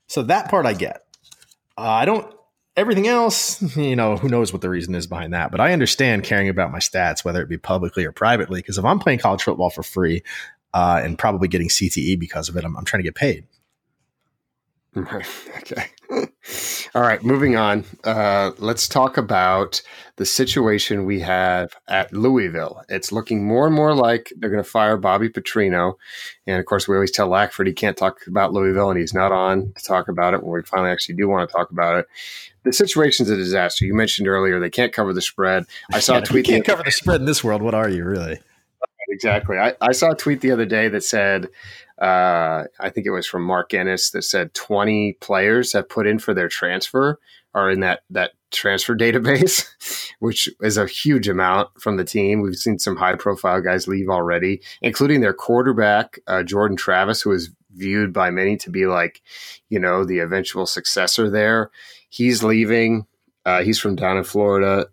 So 0.07 0.23
that 0.23 0.49
part 0.49 0.65
I 0.65 0.73
get. 0.73 1.03
Uh, 1.77 1.81
I 1.81 2.05
don't 2.05 2.33
everything 2.75 3.07
else, 3.07 3.61
you 3.75 3.95
know, 3.95 4.17
who 4.17 4.29
knows 4.29 4.51
what 4.51 4.61
the 4.61 4.69
reason 4.69 4.95
is 4.95 5.07
behind 5.07 5.33
that. 5.33 5.51
But 5.51 5.59
I 5.59 5.73
understand 5.73 6.23
caring 6.23 6.49
about 6.49 6.71
my 6.71 6.79
stats, 6.79 7.23
whether 7.23 7.41
it 7.41 7.49
be 7.49 7.57
publicly 7.57 8.05
or 8.05 8.11
privately, 8.11 8.59
because 8.59 8.77
if 8.77 8.85
I'm 8.85 8.99
playing 8.99 9.19
college 9.19 9.43
football 9.43 9.69
for 9.69 9.83
free 9.83 10.23
uh, 10.73 11.01
and 11.03 11.17
probably 11.17 11.47
getting 11.47 11.69
CTE 11.69 12.19
because 12.19 12.49
of 12.49 12.57
it, 12.57 12.63
I'm, 12.63 12.75
I'm 12.77 12.85
trying 12.85 12.99
to 12.99 13.07
get 13.07 13.15
paid. 13.15 13.45
okay. 14.97 15.85
All 16.93 17.01
right, 17.01 17.23
moving 17.23 17.55
on. 17.55 17.85
Uh, 18.03 18.51
let's 18.57 18.89
talk 18.89 19.15
about 19.15 19.81
the 20.17 20.25
situation 20.25 21.05
we 21.05 21.21
have 21.21 21.73
at 21.87 22.11
Louisville. 22.11 22.83
It's 22.89 23.13
looking 23.13 23.47
more 23.47 23.65
and 23.65 23.73
more 23.73 23.95
like 23.95 24.33
they're 24.35 24.49
going 24.49 24.61
to 24.61 24.69
fire 24.69 24.97
Bobby 24.97 25.29
Petrino. 25.29 25.93
And 26.45 26.59
of 26.59 26.65
course, 26.65 26.89
we 26.89 26.95
always 26.95 27.11
tell 27.11 27.29
Lackford 27.29 27.67
he 27.67 27.73
can't 27.73 27.95
talk 27.95 28.27
about 28.27 28.51
Louisville, 28.51 28.89
and 28.89 28.99
he's 28.99 29.13
not 29.13 29.31
on 29.31 29.71
to 29.77 29.83
talk 29.83 30.09
about 30.09 30.33
it 30.33 30.43
when 30.43 30.51
we 30.51 30.61
finally 30.63 30.91
actually 30.91 31.15
do 31.15 31.29
want 31.29 31.49
to 31.49 31.55
talk 31.55 31.71
about 31.71 31.99
it. 31.99 32.07
The 32.63 32.73
situation's 32.73 33.29
a 33.29 33.37
disaster. 33.37 33.85
You 33.85 33.93
mentioned 33.93 34.27
earlier 34.27 34.59
they 34.59 34.69
can't 34.69 34.91
cover 34.91 35.13
the 35.13 35.21
spread. 35.21 35.65
I 35.93 35.99
saw 35.99 36.13
yeah, 36.15 36.19
a 36.19 36.23
tweet. 36.23 36.47
You 36.47 36.55
can't 36.55 36.65
cover 36.65 36.83
the 36.83 36.91
spread 36.91 37.21
in 37.21 37.25
this 37.25 37.43
world. 37.45 37.61
What 37.61 37.73
are 37.73 37.89
you 37.89 38.03
really? 38.03 38.39
Exactly. 39.09 39.57
I, 39.57 39.75
I 39.81 39.91
saw 39.91 40.11
a 40.11 40.15
tweet 40.15 40.41
the 40.41 40.51
other 40.51 40.65
day 40.65 40.87
that 40.87 41.03
said 41.03 41.47
uh, 42.01 42.65
I 42.79 42.89
think 42.89 43.05
it 43.05 43.11
was 43.11 43.27
from 43.27 43.43
Mark 43.43 43.75
Ennis 43.75 44.09
that 44.09 44.23
said 44.23 44.55
20 44.55 45.13
players 45.21 45.73
have 45.73 45.87
put 45.87 46.07
in 46.07 46.17
for 46.17 46.33
their 46.33 46.49
transfer 46.49 47.19
are 47.53 47.69
in 47.69 47.81
that 47.81 48.01
that 48.09 48.31
transfer 48.49 48.95
database, 48.97 49.67
which 50.19 50.49
is 50.61 50.77
a 50.77 50.87
huge 50.87 51.27
amount 51.27 51.69
from 51.79 51.97
the 51.97 52.03
team. 52.03 52.41
We've 52.41 52.55
seen 52.55 52.79
some 52.79 52.95
high 52.95 53.15
profile 53.15 53.61
guys 53.61 53.87
leave 53.87 54.09
already, 54.09 54.61
including 54.81 55.21
their 55.21 55.33
quarterback 55.33 56.19
uh, 56.25 56.41
Jordan 56.43 56.75
Travis, 56.75 57.21
who 57.21 57.31
is 57.31 57.51
viewed 57.73 58.11
by 58.11 58.31
many 58.31 58.57
to 58.57 58.69
be 58.69 58.87
like, 58.87 59.21
you 59.69 59.79
know, 59.79 60.03
the 60.03 60.19
eventual 60.19 60.65
successor 60.65 61.29
there. 61.29 61.69
He's 62.09 62.43
leaving. 62.43 63.05
Uh, 63.45 63.63
he's 63.63 63.79
from 63.79 63.95
down 63.95 64.17
in 64.17 64.23
Florida. 64.23 64.87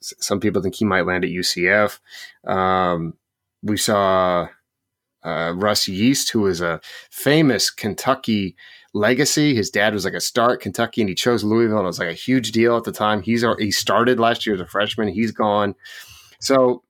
Some 0.00 0.40
people 0.40 0.62
think 0.62 0.74
he 0.74 0.84
might 0.84 1.06
land 1.06 1.24
at 1.24 1.30
UCF. 1.30 1.98
Um, 2.46 3.14
we 3.62 3.76
saw 3.76 4.48
uh, 5.24 5.52
Russ 5.56 5.88
Yeast, 5.88 6.30
who 6.30 6.46
is 6.46 6.60
a 6.60 6.80
famous 7.10 7.70
Kentucky 7.70 8.56
legacy. 8.94 9.54
His 9.54 9.70
dad 9.70 9.92
was 9.92 10.04
like 10.04 10.14
a 10.14 10.20
star 10.20 10.54
at 10.54 10.60
Kentucky, 10.60 11.02
and 11.02 11.08
he 11.08 11.14
chose 11.14 11.44
Louisville, 11.44 11.78
and 11.78 11.84
it 11.84 11.88
was 11.88 11.98
like 11.98 12.08
a 12.08 12.14
huge 12.14 12.52
deal 12.52 12.76
at 12.76 12.84
the 12.84 12.92
time. 12.92 13.22
He's 13.22 13.44
he 13.58 13.70
started 13.70 14.18
last 14.18 14.46
year 14.46 14.54
as 14.54 14.60
a 14.60 14.66
freshman. 14.66 15.08
He's 15.08 15.32
gone. 15.32 15.74
So 16.40 16.82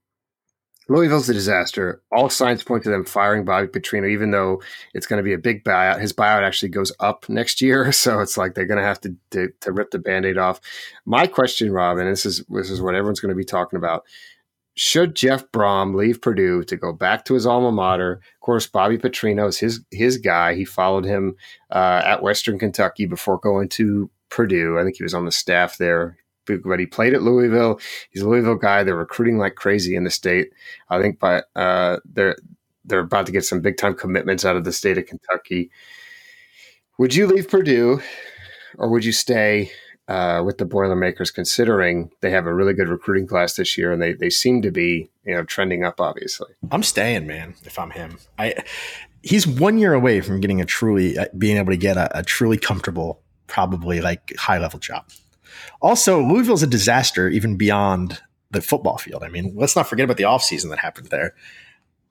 Louisville's 0.88 1.28
a 1.28 1.34
disaster. 1.34 2.00
All 2.12 2.30
signs 2.30 2.62
point 2.62 2.84
to 2.84 2.90
them 2.90 3.04
firing 3.04 3.44
Bobby 3.44 3.66
Petrino, 3.66 4.08
even 4.08 4.30
though 4.30 4.62
it's 4.94 5.06
going 5.06 5.18
to 5.18 5.24
be 5.24 5.32
a 5.32 5.38
big 5.38 5.64
buyout. 5.64 6.00
His 6.00 6.12
buyout 6.12 6.44
actually 6.44 6.68
goes 6.68 6.92
up 7.00 7.28
next 7.28 7.60
year, 7.60 7.90
so 7.92 8.20
it's 8.20 8.36
like 8.36 8.54
they're 8.54 8.66
going 8.66 8.80
to 8.80 8.86
have 8.86 9.00
to, 9.00 9.14
to, 9.32 9.48
to 9.60 9.72
rip 9.72 9.90
the 9.90 9.98
band-aid 9.98 10.38
off. 10.38 10.60
My 11.04 11.26
question, 11.26 11.72
Robin, 11.72 12.08
this 12.08 12.24
is 12.24 12.44
this 12.48 12.70
is 12.70 12.80
what 12.80 12.94
everyone's 12.94 13.20
going 13.20 13.30
to 13.30 13.36
be 13.36 13.44
talking 13.44 13.76
about 13.76 14.04
should 14.76 15.16
Jeff 15.16 15.50
Brohm 15.52 15.94
leave 15.94 16.20
Purdue 16.20 16.62
to 16.64 16.76
go 16.76 16.92
back 16.92 17.24
to 17.24 17.34
his 17.34 17.46
alma 17.46 17.72
mater? 17.72 18.12
Of 18.12 18.40
course, 18.40 18.66
Bobby 18.66 18.98
Petrino 18.98 19.48
is 19.48 19.58
his 19.58 19.80
his 19.90 20.18
guy. 20.18 20.54
He 20.54 20.66
followed 20.66 21.06
him 21.06 21.34
uh, 21.70 22.02
at 22.04 22.22
Western 22.22 22.58
Kentucky 22.58 23.06
before 23.06 23.38
going 23.38 23.70
to 23.70 24.10
Purdue. 24.28 24.78
I 24.78 24.84
think 24.84 24.96
he 24.96 25.02
was 25.02 25.14
on 25.14 25.24
the 25.24 25.32
staff 25.32 25.78
there, 25.78 26.18
but 26.46 26.78
he 26.78 26.84
played 26.84 27.14
at 27.14 27.22
Louisville. 27.22 27.80
He's 28.10 28.22
a 28.22 28.28
Louisville 28.28 28.56
guy. 28.56 28.84
They're 28.84 28.94
recruiting 28.94 29.38
like 29.38 29.54
crazy 29.54 29.96
in 29.96 30.04
the 30.04 30.10
state. 30.10 30.50
I 30.90 31.00
think 31.00 31.18
by 31.18 31.42
uh, 31.56 32.00
they're 32.04 32.36
they're 32.84 33.00
about 33.00 33.24
to 33.26 33.32
get 33.32 33.46
some 33.46 33.62
big 33.62 33.78
time 33.78 33.94
commitments 33.94 34.44
out 34.44 34.56
of 34.56 34.64
the 34.64 34.72
state 34.72 34.98
of 34.98 35.06
Kentucky. 35.06 35.70
Would 36.98 37.14
you 37.14 37.26
leave 37.26 37.48
Purdue, 37.48 38.02
or 38.76 38.90
would 38.90 39.06
you 39.06 39.12
stay 39.12 39.70
uh, 40.08 40.42
with 40.44 40.58
the 40.58 40.64
Boilermakers, 40.64 41.30
considering 41.30 42.10
they 42.20 42.30
have 42.30 42.46
a 42.46 42.54
really 42.54 42.74
good 42.74 42.88
recruiting 42.88 43.26
class 43.26 43.54
this 43.54 43.76
year, 43.76 43.92
and 43.92 44.00
they 44.00 44.12
they 44.12 44.30
seem 44.30 44.62
to 44.62 44.70
be 44.70 45.10
you 45.24 45.34
know 45.34 45.44
trending 45.44 45.84
up. 45.84 46.00
Obviously, 46.00 46.48
I'm 46.70 46.82
staying, 46.82 47.26
man. 47.26 47.54
If 47.64 47.78
I'm 47.78 47.90
him, 47.90 48.18
I 48.38 48.54
he's 49.22 49.46
one 49.46 49.78
year 49.78 49.94
away 49.94 50.20
from 50.20 50.40
getting 50.40 50.60
a 50.60 50.64
truly 50.64 51.18
uh, 51.18 51.26
being 51.36 51.56
able 51.56 51.72
to 51.72 51.76
get 51.76 51.96
a, 51.96 52.18
a 52.18 52.22
truly 52.22 52.56
comfortable 52.56 53.20
probably 53.46 54.00
like 54.00 54.34
high 54.36 54.58
level 54.58 54.78
job. 54.78 55.08
Also, 55.80 56.22
Louisville's 56.22 56.62
a 56.62 56.66
disaster 56.66 57.28
even 57.28 57.56
beyond 57.56 58.20
the 58.50 58.60
football 58.60 58.98
field. 58.98 59.22
I 59.22 59.28
mean, 59.28 59.54
let's 59.56 59.76
not 59.76 59.88
forget 59.88 60.04
about 60.04 60.16
the 60.16 60.24
offseason 60.24 60.70
that 60.70 60.78
happened 60.78 61.08
there. 61.08 61.34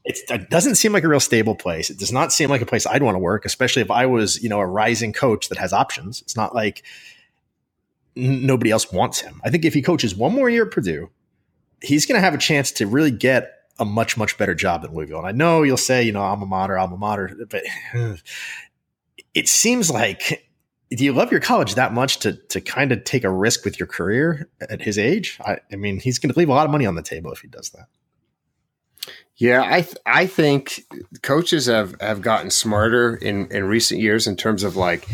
It 0.08 0.52
doesn't 0.52 0.76
seem 0.76 0.94
like 0.94 1.04
a 1.04 1.08
real 1.08 1.20
stable 1.20 1.56
place. 1.56 1.90
It 1.90 1.98
does 1.98 2.12
not 2.12 2.32
seem 2.32 2.52
like 2.52 2.62
a 2.62 2.66
place 2.66 2.86
I'd 2.86 3.02
want 3.02 3.16
to 3.16 3.20
work, 3.20 3.44
especially 3.44 3.82
if 3.82 3.90
I 3.90 4.06
was, 4.06 4.42
you 4.44 4.50
know, 4.50 4.60
a 4.60 4.68
rising 4.68 5.14
coach 5.14 5.50
that 5.50 5.58
has 5.58 5.74
options. 5.74 6.22
It's 6.22 6.38
not 6.38 6.54
like 6.54 6.84
nobody 8.16 8.72
else 8.72 8.92
wants 8.92 9.20
him. 9.20 9.42
I 9.44 9.50
think 9.50 9.66
if 9.66 9.74
he 9.74 9.82
coaches 9.82 10.16
one 10.16 10.34
more 10.34 10.50
year 10.50 10.66
at 10.66 10.72
Purdue, 10.72 11.10
he's 11.82 12.06
going 12.06 12.16
to 12.16 12.24
have 12.24 12.34
a 12.34 12.40
chance 12.40 12.72
to 12.74 12.88
really 12.88 13.12
get 13.12 13.52
a 13.78 13.86
much 13.86 14.18
much 14.18 14.38
better 14.38 14.56
job 14.56 14.82
than 14.82 14.94
Louisville. 14.94 15.20
And 15.20 15.28
I 15.28 15.32
know 15.32 15.64
you'll 15.64 15.78
say, 15.78 16.04
you 16.04 16.12
know, 16.12 16.22
alma 16.22 16.46
mater, 16.46 16.78
alma 16.78 16.98
mater, 16.98 17.36
but 17.50 17.64
it 19.34 19.48
seems 19.48 19.92
like 19.92 20.46
do 20.92 21.04
you 21.04 21.14
love 21.14 21.32
your 21.32 21.42
college 21.42 21.76
that 21.76 21.94
much 21.94 22.20
to 22.20 22.34
to 22.34 22.62
kind 22.62 22.92
of 22.92 23.04
take 23.04 23.24
a 23.24 23.30
risk 23.30 23.66
with 23.66 23.80
your 23.80 23.88
career 23.88 24.50
at 24.62 24.82
his 24.82 24.98
age? 24.98 25.40
I, 25.46 25.58
I 25.72 25.76
mean, 25.76 26.00
he's 26.00 26.20
going 26.20 26.32
to 26.32 26.40
leave 26.40 26.50
a 26.50 26.54
lot 26.54 26.66
of 26.66 26.72
money 26.72 26.86
on 26.86 26.96
the 26.96 27.02
table 27.02 27.32
if 27.32 27.40
he 27.40 27.48
does 27.48 27.70
that. 27.72 27.88
Yeah, 29.38 29.64
I 29.64 29.82
th- 29.82 29.98
I 30.06 30.28
think 30.28 30.86
coaches 31.22 31.66
have 31.66 32.00
have 32.00 32.22
gotten 32.22 32.50
smarter 32.50 33.16
in 33.16 33.48
in 33.52 33.66
recent 33.66 34.00
years 34.00 34.28
in 34.28 34.38
terms 34.38 34.64
of 34.64 34.78
like 34.78 35.08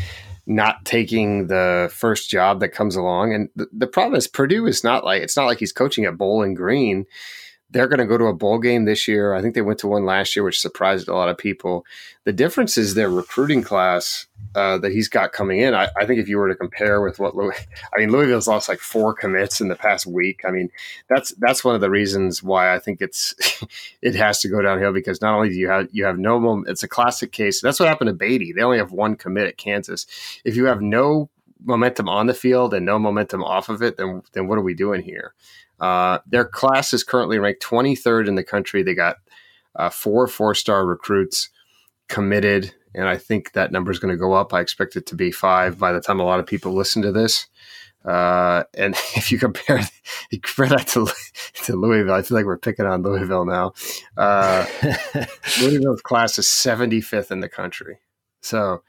not 0.56 0.86
taking 0.86 1.48
the 1.48 1.90
first 1.94 2.30
job 2.30 2.60
that 2.60 2.70
comes 2.70 2.96
along. 2.96 3.34
And 3.34 3.50
the, 3.56 3.68
the 3.72 3.88
problem 3.88 4.16
is 4.16 4.28
Purdue 4.28 4.68
is 4.68 4.84
not 4.84 5.04
like 5.04 5.22
it's 5.22 5.38
not 5.38 5.46
like 5.46 5.60
he's 5.60 5.72
coaching 5.72 6.06
at 6.06 6.18
Bowling 6.18 6.54
Green 6.54 7.06
they're 7.72 7.88
going 7.88 8.00
to 8.00 8.06
go 8.06 8.18
to 8.18 8.26
a 8.26 8.34
bowl 8.34 8.60
game 8.60 8.86
this 8.86 9.08
year. 9.08 9.34
I 9.34 9.42
think 9.42 9.56
they 9.56 9.62
went 9.62 9.80
to 9.80 9.88
one 9.88 10.06
last 10.06 10.36
year, 10.36 10.44
which 10.44 10.60
surprised 10.60 11.08
a 11.08 11.16
lot 11.16 11.30
of 11.30 11.38
people. 11.38 11.86
The 12.26 12.34
difference 12.34 12.78
is 12.78 12.94
their 12.94 13.10
recruiting 13.10 13.64
class 13.64 14.28
uh, 14.56 14.78
that 14.80 14.92
he's 14.92 15.08
got 15.08 15.32
coming 15.32 15.60
in. 15.60 15.74
I, 15.74 15.88
I, 15.98 16.06
think 16.06 16.20
if 16.20 16.28
you 16.28 16.38
were 16.38 16.50
to 16.50 16.56
compare 16.56 17.02
with 17.02 17.20
what 17.20 17.36
Louis, 17.36 17.56
I 17.96 18.00
mean, 18.00 18.12
Louisville's 18.12 18.48
lost 18.48 18.68
like 18.68 18.80
four 18.80 19.14
commits 19.14 19.62
in 19.62 19.70
the 19.70 19.76
past 19.76 20.06
week. 20.06 20.42
I 20.46 20.52
mean, 20.52 20.70
that's 21.10 21.32
that's 21.38 21.64
one 21.64 21.76
of 21.76 21.82
the 21.82 21.90
reasons 21.90 22.44
why 22.44 22.74
I 22.74 22.80
think 22.80 23.02
it's 23.02 23.34
it 24.02 24.16
has 24.16 24.42
to 24.42 24.50
go 24.50 24.62
downhill 24.62 24.92
because 24.92 25.22
not 25.22 25.36
only 25.36 25.50
do 25.50 25.56
you 25.56 25.70
have 25.70 25.88
you 25.92 26.04
have 26.04 26.20
no 26.20 26.40
moment, 26.40 26.68
it's 26.68 26.84
a 26.84 26.90
classic 26.90 27.32
case. 27.32 27.62
That's 27.62 27.80
what 27.80 27.88
happened 27.88 28.10
to 28.10 28.14
Beaty. 28.14 28.52
They 28.52 28.62
only 28.62 28.78
have 28.78 28.92
one 28.92 29.16
commit 29.16 29.48
at 29.48 29.58
Kansas. 29.58 30.06
If 30.44 30.58
you 30.58 30.66
have 30.66 30.82
no 30.82 31.30
momentum 31.64 32.10
on 32.10 32.26
the 32.26 32.34
field 32.34 32.74
and 32.74 32.86
no 32.86 33.00
momentum 33.00 33.44
off 33.44 33.70
of 33.70 33.82
it, 33.82 33.96
then 33.96 34.22
then 34.34 34.48
what 34.48 34.58
are 34.58 34.64
we 34.64 34.74
doing 34.74 35.02
here? 35.02 35.34
Uh, 35.82 36.20
their 36.28 36.46
class 36.46 36.94
is 36.94 37.04
currently 37.04 37.40
ranked 37.40 37.64
23rd 37.64 38.28
in 38.28 38.36
the 38.36 38.44
country. 38.44 38.84
They 38.84 38.94
got 38.94 39.18
uh, 39.76 39.90
four 39.90 40.28
four 40.28 40.54
star 40.54 40.86
recruits 40.86 41.50
committed, 42.08 42.74
and 42.94 43.08
I 43.08 43.18
think 43.18 43.54
that 43.54 43.72
number 43.72 43.92
is 43.92 44.00
going 44.00 44.14
to 44.14 44.20
go 44.20 44.34
up. 44.34 44.54
I 44.54 44.62
expect 44.62 44.96
it 44.96 45.08
to 45.08 45.16
be 45.16 45.32
five 45.32 45.80
by 45.80 45.92
the 45.92 46.02
time 46.02 46.20
a 46.20 46.26
lot 46.26 46.40
of 46.40 46.46
people 46.46 46.74
listen 46.74 47.02
to 47.02 47.12
this. 47.12 47.48
Uh, 48.06 48.64
and 48.76 48.96
if 49.16 49.32
you 49.32 49.40
compare, 49.40 49.80
you 50.32 50.40
compare 50.40 50.78
that 50.78 50.88
to, 50.88 51.08
to 51.66 51.76
Louisville, 51.76 52.14
I 52.14 52.22
feel 52.22 52.38
like 52.38 52.46
we're 52.46 52.58
picking 52.58 52.86
on 52.86 53.02
Louisville 53.02 53.46
now. 53.46 53.74
Uh, 54.16 54.66
Louisville's 55.62 56.02
class 56.02 56.38
is 56.38 56.46
75th 56.46 57.32
in 57.32 57.40
the 57.40 57.50
country. 57.50 58.00
So 58.42 58.84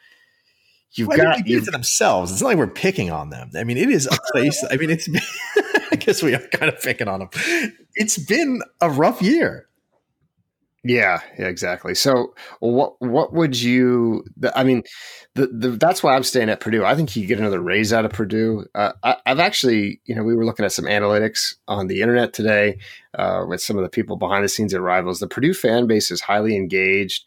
you've 0.95 1.09
well, 1.09 1.17
got 1.17 1.27
I 1.27 1.37
mean, 1.37 1.47
you 1.47 1.61
to 1.61 1.71
themselves. 1.71 2.33
It's 2.33 2.41
not 2.41 2.49
like 2.49 2.59
we're 2.59 2.67
picking 2.67 3.11
on 3.11 3.31
them. 3.31 3.51
I 3.57 3.65
mean, 3.65 3.77
it 3.77 3.91
is 3.91 4.07
a 4.07 4.19
place. 4.33 4.65
I 4.71 4.77
mean, 4.77 4.91
it's. 4.91 5.09
I 5.93 5.97
guess 5.97 6.23
we 6.23 6.35
are 6.35 6.47
kind 6.49 6.73
of 6.73 6.81
picking 6.81 7.09
on 7.09 7.21
them. 7.21 7.29
It's 7.95 8.17
been 8.19 8.63
a 8.81 8.91
rough 8.91 9.21
year. 9.21 9.69
Yeah, 10.85 11.21
yeah, 11.39 11.47
exactly. 11.47 11.95
So, 11.95 12.35
what 12.59 13.01
what 13.01 13.33
would 13.33 13.61
you? 13.61 14.25
I 14.57 14.65
mean, 14.65 14.83
the, 15.35 15.47
the, 15.47 15.69
that's 15.71 16.03
why 16.03 16.17
I'm 16.17 16.25
staying 16.25 16.49
at 16.49 16.59
Purdue. 16.59 16.85
I 16.85 16.97
think 16.97 17.15
you 17.15 17.25
get 17.25 17.39
another 17.39 17.61
raise 17.61 17.93
out 17.93 18.05
of 18.05 18.11
Purdue. 18.11 18.67
Uh, 18.75 18.93
I, 19.05 19.17
have 19.27 19.39
actually, 19.39 20.01
you 20.07 20.17
know, 20.17 20.25
we 20.25 20.35
were 20.35 20.45
looking 20.45 20.65
at 20.65 20.73
some 20.73 20.87
analytics 20.87 21.55
on 21.69 21.87
the 21.87 22.01
internet 22.01 22.33
today 22.33 22.79
uh, 23.17 23.45
with 23.47 23.63
some 23.63 23.77
of 23.77 23.85
the 23.85 23.91
people 23.91 24.17
behind 24.17 24.45
the 24.45 24.49
scenes 24.49 24.75
at 24.75 24.81
Rivals. 24.81 25.21
The 25.21 25.29
Purdue 25.29 25.55
fan 25.55 25.87
base 25.87 26.11
is 26.11 26.21
highly 26.21 26.57
engaged. 26.57 27.27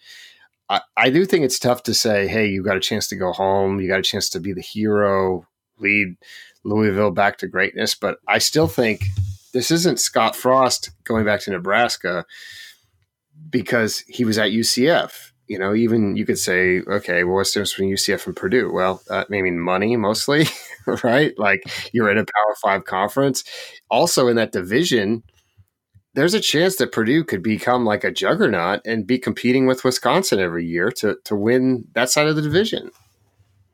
I, 0.69 0.81
I 0.97 1.09
do 1.09 1.25
think 1.25 1.45
it's 1.45 1.59
tough 1.59 1.83
to 1.83 1.93
say, 1.93 2.27
hey, 2.27 2.47
you 2.47 2.63
got 2.63 2.77
a 2.77 2.81
chance 2.81 3.07
to 3.09 3.15
go 3.15 3.31
home, 3.31 3.79
you 3.79 3.87
got 3.87 3.99
a 3.99 4.03
chance 4.03 4.29
to 4.29 4.39
be 4.39 4.53
the 4.53 4.61
hero, 4.61 5.47
lead 5.77 6.15
Louisville 6.63 7.11
back 7.11 7.37
to 7.39 7.47
greatness. 7.47 7.95
But 7.95 8.17
I 8.27 8.39
still 8.39 8.67
think 8.67 9.05
this 9.53 9.71
isn't 9.71 9.99
Scott 9.99 10.35
Frost 10.35 10.91
going 11.03 11.25
back 11.25 11.41
to 11.41 11.51
Nebraska 11.51 12.25
because 13.49 13.99
he 14.07 14.25
was 14.25 14.37
at 14.37 14.51
UCF. 14.51 15.31
You 15.47 15.59
know, 15.59 15.75
even 15.75 16.15
you 16.15 16.25
could 16.25 16.39
say, 16.39 16.81
okay, 16.81 17.23
well, 17.23 17.35
what's 17.35 17.53
the 17.53 17.59
difference 17.59 17.73
between 17.73 17.93
UCF 17.93 18.25
and 18.25 18.35
Purdue? 18.35 18.71
Well, 18.73 19.03
uh, 19.11 19.25
I 19.29 19.41
mean, 19.41 19.59
money 19.59 19.95
mostly, 19.95 20.47
right? 21.03 21.37
Like 21.37 21.63
you're 21.93 22.09
in 22.09 22.17
a 22.17 22.25
Power 22.25 22.55
Five 22.63 22.85
conference. 22.85 23.43
Also, 23.91 24.27
in 24.27 24.37
that 24.37 24.51
division, 24.51 25.21
there's 26.15 26.33
a 26.33 26.39
chance 26.39 26.77
that 26.77 26.91
Purdue 26.91 27.23
could 27.23 27.43
become 27.43 27.85
like 27.85 28.03
a 28.03 28.11
juggernaut 28.11 28.81
and 28.85 29.05
be 29.05 29.19
competing 29.19 29.67
with 29.67 29.83
Wisconsin 29.83 30.39
every 30.39 30.65
year 30.65 30.91
to 30.93 31.17
to 31.25 31.35
win 31.35 31.87
that 31.93 32.09
side 32.09 32.27
of 32.27 32.35
the 32.35 32.41
division. 32.41 32.89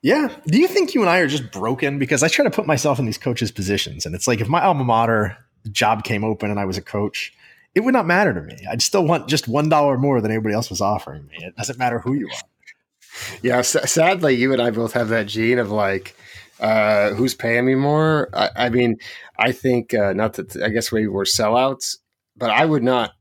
Yeah. 0.01 0.29
Do 0.47 0.59
you 0.59 0.67
think 0.67 0.95
you 0.95 1.01
and 1.01 1.09
I 1.09 1.19
are 1.19 1.27
just 1.27 1.51
broken? 1.51 1.99
Because 1.99 2.23
I 2.23 2.27
try 2.27 2.43
to 2.43 2.51
put 2.51 2.65
myself 2.65 2.97
in 2.97 3.05
these 3.05 3.19
coaches' 3.19 3.51
positions, 3.51 4.05
and 4.05 4.15
it's 4.15 4.27
like 4.27 4.41
if 4.41 4.49
my 4.49 4.61
alma 4.61 4.83
mater 4.83 5.37
job 5.71 6.03
came 6.03 6.23
open 6.23 6.49
and 6.49 6.59
I 6.59 6.65
was 6.65 6.77
a 6.77 6.81
coach, 6.81 7.31
it 7.75 7.81
would 7.81 7.93
not 7.93 8.07
matter 8.07 8.33
to 8.33 8.41
me. 8.41 8.57
I'd 8.69 8.81
still 8.81 9.05
want 9.05 9.29
just 9.29 9.47
one 9.47 9.69
dollar 9.69 9.97
more 9.97 10.19
than 10.19 10.31
anybody 10.31 10.55
else 10.55 10.69
was 10.71 10.81
offering 10.81 11.27
me. 11.27 11.37
It 11.45 11.55
doesn't 11.55 11.77
matter 11.77 11.99
who 11.99 12.13
you 12.13 12.27
are. 12.27 13.37
Yeah. 13.43 13.59
S- 13.59 13.91
sadly, 13.91 14.33
you 14.33 14.51
and 14.53 14.61
I 14.61 14.71
both 14.71 14.93
have 14.93 15.09
that 15.09 15.27
gene 15.27 15.59
of 15.59 15.69
like, 15.71 16.15
uh, 16.59 17.11
who's 17.11 17.35
paying 17.35 17.65
me 17.65 17.75
more? 17.75 18.29
I, 18.33 18.49
I 18.55 18.69
mean, 18.69 18.97
I 19.37 19.51
think 19.51 19.93
uh, 19.93 20.13
not 20.13 20.33
that 20.33 20.55
I 20.55 20.69
guess 20.69 20.91
we 20.91 21.07
were 21.07 21.25
sellouts, 21.25 21.97
but 22.41 22.49
I 22.49 22.65
would 22.65 22.83
not 22.83 23.13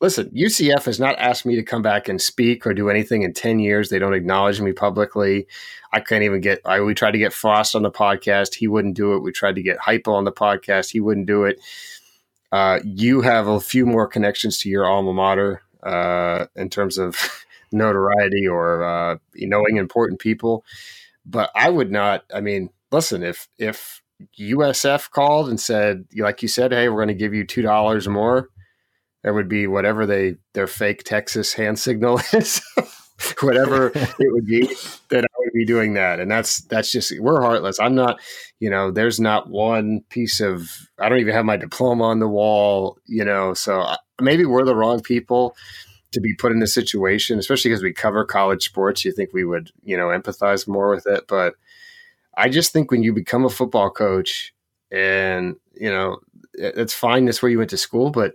listen, 0.00 0.30
UCF 0.30 0.84
has 0.84 1.00
not 1.00 1.18
asked 1.18 1.46
me 1.46 1.56
to 1.56 1.62
come 1.62 1.80
back 1.82 2.08
and 2.08 2.20
speak 2.20 2.66
or 2.66 2.74
do 2.74 2.90
anything 2.90 3.22
in 3.22 3.32
10 3.32 3.58
years. 3.58 3.88
They 3.88 3.98
don't 3.98 4.14
acknowledge 4.14 4.60
me 4.60 4.72
publicly. 4.72 5.46
I 5.92 6.00
can't 6.00 6.24
even 6.24 6.40
get, 6.40 6.60
I, 6.64 6.80
we 6.80 6.94
tried 6.94 7.12
to 7.12 7.18
get 7.18 7.32
Frost 7.32 7.74
on 7.74 7.82
the 7.82 7.90
podcast. 7.90 8.54
He 8.54 8.68
wouldn't 8.68 8.96
do 8.96 9.14
it. 9.14 9.22
We 9.22 9.32
tried 9.32 9.54
to 9.54 9.62
get 9.62 9.78
Hypo 9.78 10.12
on 10.12 10.24
the 10.24 10.32
podcast. 10.32 10.90
He 10.90 11.00
wouldn't 11.00 11.26
do 11.26 11.44
it. 11.44 11.58
Uh, 12.52 12.80
you 12.84 13.22
have 13.22 13.48
a 13.48 13.60
few 13.60 13.86
more 13.86 14.06
connections 14.06 14.58
to 14.58 14.68
your 14.68 14.86
alma 14.86 15.12
mater 15.12 15.62
uh, 15.82 16.46
in 16.54 16.68
terms 16.68 16.98
of 16.98 17.16
notoriety 17.72 18.46
or 18.46 18.84
uh, 18.84 19.16
knowing 19.34 19.76
important 19.76 20.20
people. 20.20 20.64
But 21.26 21.50
I 21.54 21.70
would 21.70 21.90
not, 21.90 22.24
I 22.32 22.42
mean, 22.42 22.68
listen, 22.92 23.22
if, 23.22 23.48
if, 23.58 24.02
USF 24.38 25.10
called 25.10 25.48
and 25.48 25.60
said, 25.60 26.04
like 26.16 26.42
you 26.42 26.48
said, 26.48 26.72
hey, 26.72 26.88
we're 26.88 27.04
going 27.04 27.08
to 27.08 27.14
give 27.14 27.34
you 27.34 27.44
two 27.44 27.62
dollars 27.62 28.08
more 28.08 28.48
that 29.24 29.34
would 29.34 29.48
be 29.48 29.66
whatever 29.66 30.06
they 30.06 30.36
their 30.52 30.66
fake 30.66 31.02
Texas 31.02 31.54
hand 31.54 31.78
signal 31.78 32.20
is, 32.32 32.60
whatever 33.40 33.88
it 33.94 34.32
would 34.32 34.46
be. 34.46 34.66
That 35.08 35.24
I 35.24 35.34
would 35.38 35.52
be 35.54 35.64
doing 35.64 35.94
that, 35.94 36.20
and 36.20 36.30
that's 36.30 36.60
that's 36.64 36.92
just 36.92 37.12
we're 37.18 37.40
heartless. 37.40 37.80
I'm 37.80 37.94
not, 37.94 38.20
you 38.60 38.70
know. 38.70 38.90
There's 38.90 39.18
not 39.18 39.48
one 39.48 40.02
piece 40.10 40.40
of 40.40 40.70
I 41.00 41.08
don't 41.08 41.20
even 41.20 41.34
have 41.34 41.46
my 41.46 41.56
diploma 41.56 42.04
on 42.04 42.20
the 42.20 42.28
wall, 42.28 42.98
you 43.06 43.24
know. 43.24 43.54
So 43.54 43.86
maybe 44.20 44.44
we're 44.44 44.64
the 44.64 44.76
wrong 44.76 45.00
people 45.00 45.56
to 46.12 46.20
be 46.20 46.34
put 46.34 46.52
in 46.52 46.62
a 46.62 46.66
situation, 46.66 47.38
especially 47.38 47.70
because 47.70 47.82
we 47.82 47.92
cover 47.92 48.24
college 48.24 48.64
sports. 48.64 49.04
You 49.04 49.12
think 49.12 49.30
we 49.32 49.44
would, 49.44 49.72
you 49.82 49.96
know, 49.96 50.08
empathize 50.08 50.68
more 50.68 50.94
with 50.94 51.06
it, 51.06 51.24
but 51.26 51.54
I 52.36 52.48
just 52.48 52.72
think 52.72 52.90
when 52.90 53.02
you 53.02 53.12
become 53.12 53.44
a 53.44 53.50
football 53.50 53.90
coach, 53.90 54.54
and 54.90 55.56
you 55.74 55.90
know, 55.90 56.18
it's 56.54 56.94
fine. 56.94 57.24
That's 57.24 57.42
where 57.42 57.50
you 57.50 57.58
went 57.58 57.70
to 57.70 57.76
school, 57.76 58.10
but 58.10 58.34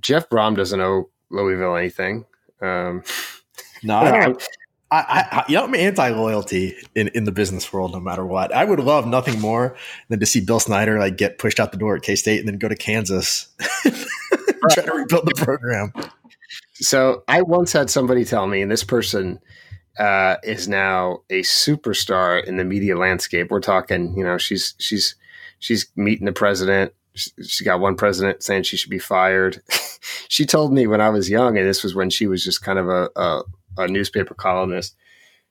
Jeff 0.00 0.28
Brohm 0.28 0.56
doesn't 0.56 0.80
owe 0.80 1.10
Louisville 1.30 1.76
anything. 1.76 2.24
Um, 2.60 3.02
no, 3.82 3.96
I. 3.98 4.34
I, 4.90 5.26
I, 5.30 5.44
you 5.48 5.56
know, 5.56 5.64
I'm 5.64 5.74
anti 5.74 6.08
loyalty 6.08 6.74
in, 6.94 7.08
in 7.08 7.24
the 7.24 7.30
business 7.30 7.70
world, 7.74 7.92
no 7.92 8.00
matter 8.00 8.24
what. 8.24 8.54
I 8.54 8.64
would 8.64 8.80
love 8.80 9.06
nothing 9.06 9.38
more 9.38 9.76
than 10.08 10.18
to 10.20 10.24
see 10.24 10.40
Bill 10.40 10.60
Snyder 10.60 10.98
like 10.98 11.18
get 11.18 11.36
pushed 11.36 11.60
out 11.60 11.72
the 11.72 11.76
door 11.76 11.94
at 11.94 12.00
K 12.00 12.16
State 12.16 12.38
and 12.38 12.48
then 12.48 12.56
go 12.56 12.68
to 12.68 12.74
Kansas, 12.74 13.48
try 14.70 14.84
to 14.86 14.92
rebuild 14.94 15.26
the 15.26 15.34
program. 15.36 15.92
So 16.72 17.22
I 17.28 17.42
once 17.42 17.70
had 17.70 17.90
somebody 17.90 18.24
tell 18.24 18.46
me, 18.46 18.62
and 18.62 18.70
this 18.70 18.82
person 18.82 19.40
uh, 19.98 20.36
is 20.42 20.68
now 20.68 21.22
a 21.30 21.42
superstar 21.42 22.44
in 22.44 22.56
the 22.56 22.64
media 22.64 22.96
landscape. 22.96 23.50
We're 23.50 23.60
talking, 23.60 24.16
you 24.16 24.24
know, 24.24 24.38
she's 24.38 24.74
she's 24.78 25.14
she's 25.58 25.86
meeting 25.96 26.26
the 26.26 26.32
president 26.32 26.92
she 27.18 27.64
got 27.64 27.80
one 27.80 27.96
president 27.96 28.42
saying 28.42 28.62
she 28.62 28.76
should 28.76 28.90
be 28.90 28.98
fired. 28.98 29.62
she 30.28 30.46
told 30.46 30.72
me 30.72 30.86
when 30.86 31.00
I 31.00 31.08
was 31.10 31.28
young, 31.28 31.58
and 31.58 31.66
this 31.66 31.82
was 31.82 31.94
when 31.94 32.10
she 32.10 32.26
was 32.26 32.44
just 32.44 32.62
kind 32.62 32.78
of 32.78 32.88
a, 32.88 33.10
a, 33.16 33.42
a 33.78 33.88
newspaper 33.88 34.34
columnist. 34.34 34.96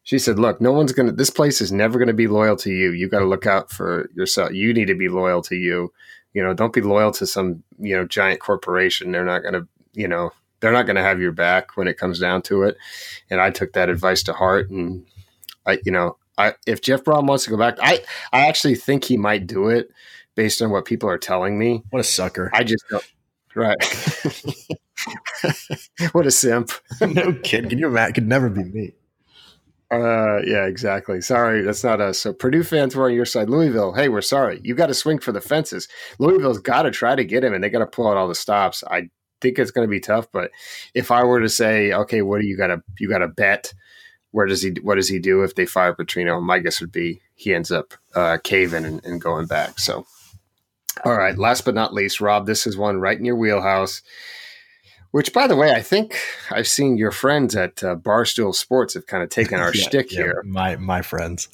She 0.03 0.19
said, 0.19 0.39
"Look, 0.39 0.61
no 0.61 0.71
one's 0.71 0.93
gonna. 0.93 1.11
This 1.11 1.29
place 1.29 1.59
is 1.59 1.71
never 1.71 1.99
gonna 1.99 2.13
be 2.13 2.27
loyal 2.27 2.55
to 2.57 2.71
you. 2.71 2.91
You 2.91 3.09
got 3.09 3.19
to 3.19 3.25
look 3.25 3.45
out 3.45 3.71
for 3.71 4.09
yourself. 4.15 4.53
You 4.53 4.73
need 4.73 4.87
to 4.87 4.95
be 4.95 5.09
loyal 5.09 5.41
to 5.43 5.55
you. 5.55 5.91
You 6.33 6.43
know, 6.43 6.53
don't 6.53 6.73
be 6.73 6.81
loyal 6.81 7.11
to 7.13 7.27
some 7.27 7.63
you 7.77 7.95
know 7.95 8.05
giant 8.05 8.39
corporation. 8.39 9.11
They're 9.11 9.25
not 9.25 9.43
gonna, 9.43 9.67
you 9.93 10.07
know, 10.07 10.31
they're 10.59 10.71
not 10.71 10.87
gonna 10.87 11.03
have 11.03 11.19
your 11.19 11.31
back 11.31 11.77
when 11.77 11.87
it 11.87 11.97
comes 11.97 12.19
down 12.19 12.41
to 12.43 12.63
it." 12.63 12.77
And 13.29 13.41
I 13.41 13.51
took 13.51 13.73
that 13.73 13.89
advice 13.89 14.23
to 14.23 14.33
heart, 14.33 14.69
and 14.69 15.05
I, 15.65 15.79
you 15.85 15.91
know, 15.91 16.17
I, 16.37 16.53
if 16.65 16.81
Jeff 16.81 17.03
Brohm 17.03 17.27
wants 17.27 17.43
to 17.45 17.49
go 17.49 17.57
back, 17.57 17.77
I 17.81 18.03
I 18.31 18.47
actually 18.47 18.75
think 18.75 19.03
he 19.03 19.17
might 19.17 19.47
do 19.47 19.69
it 19.69 19.89
based 20.35 20.61
on 20.61 20.69
what 20.69 20.85
people 20.85 21.09
are 21.09 21.17
telling 21.17 21.57
me. 21.57 21.83
What 21.89 21.99
a 21.99 22.03
sucker! 22.03 22.49
I 22.53 22.63
just 22.63 22.85
don't. 22.89 23.03
Right. 23.55 23.77
what 26.11 26.27
a 26.27 26.31
simp. 26.31 26.71
no 27.01 27.33
kid. 27.33 27.69
Can 27.69 27.79
you 27.79 27.87
imagine? 27.87 28.13
Could 28.13 28.27
never 28.27 28.49
be 28.49 28.63
me. 28.63 28.93
Uh, 29.89 30.39
yeah, 30.45 30.65
exactly. 30.65 31.21
Sorry, 31.21 31.61
that's 31.61 31.83
not 31.83 32.01
us. 32.01 32.19
So 32.19 32.33
Purdue 32.33 32.63
fans 32.63 32.95
were 32.95 33.05
on 33.05 33.13
your 33.13 33.25
side. 33.25 33.49
Louisville, 33.49 33.93
hey, 33.93 34.09
we're 34.09 34.21
sorry. 34.21 34.59
You 34.63 34.75
got 34.75 34.87
to 34.87 34.93
swing 34.93 35.19
for 35.19 35.31
the 35.31 35.39
fences. 35.39 35.87
Louisville's 36.19 36.59
got 36.59 36.83
to 36.83 36.91
try 36.91 37.15
to 37.15 37.23
get 37.23 37.43
him, 37.43 37.53
and 37.53 37.63
they 37.63 37.69
got 37.69 37.79
to 37.79 37.87
pull 37.87 38.07
out 38.07 38.17
all 38.17 38.27
the 38.27 38.35
stops. 38.35 38.83
I 38.89 39.09
think 39.41 39.59
it's 39.59 39.71
going 39.71 39.87
to 39.87 39.91
be 39.91 39.99
tough, 39.99 40.27
but 40.31 40.51
if 40.93 41.11
I 41.11 41.23
were 41.23 41.39
to 41.41 41.49
say, 41.49 41.93
okay, 41.93 42.21
what 42.21 42.41
do 42.41 42.47
you 42.47 42.57
got 42.57 42.67
to 42.67 42.81
you 42.99 43.09
got 43.09 43.19
to 43.19 43.27
bet? 43.27 43.73
Where 44.31 44.45
does 44.45 44.61
he? 44.61 44.71
What 44.81 44.95
does 44.95 45.09
he 45.09 45.19
do 45.19 45.43
if 45.43 45.55
they 45.55 45.65
fire 45.65 45.93
Petrino? 45.93 46.41
My 46.41 46.59
guess 46.59 46.81
would 46.81 46.91
be 46.91 47.21
he 47.35 47.53
ends 47.53 47.71
up 47.71 47.93
uh, 48.15 48.37
caving 48.43 48.85
and, 48.85 49.03
and 49.05 49.21
going 49.21 49.47
back. 49.47 49.79
So, 49.79 50.05
all 51.05 51.15
right. 51.17 51.37
Last 51.37 51.65
but 51.65 51.75
not 51.75 51.93
least, 51.93 52.19
Rob, 52.21 52.45
this 52.45 52.67
is 52.67 52.75
one 52.77 52.99
right 52.99 53.17
in 53.17 53.25
your 53.25 53.35
wheelhouse. 53.35 54.01
Which, 55.11 55.31
by 55.33 55.47
the 55.47 55.55
way, 55.55 55.71
I 55.71 55.81
think 55.81 56.19
I've 56.51 56.67
seen 56.67 56.97
your 56.97 57.11
friends 57.11 57.55
at 57.55 57.81
uh, 57.83 57.95
Barstool 57.95 58.53
Sports 58.53 58.93
have 58.93 59.07
kind 59.07 59.23
of 59.23 59.29
taken 59.29 59.59
our 59.59 59.71
Yeah, 59.73 59.83
shtick 59.87 60.11
yeah, 60.11 60.17
here. 60.23 60.43
My 60.45 60.75
my 60.75 61.01
friends. 61.01 61.47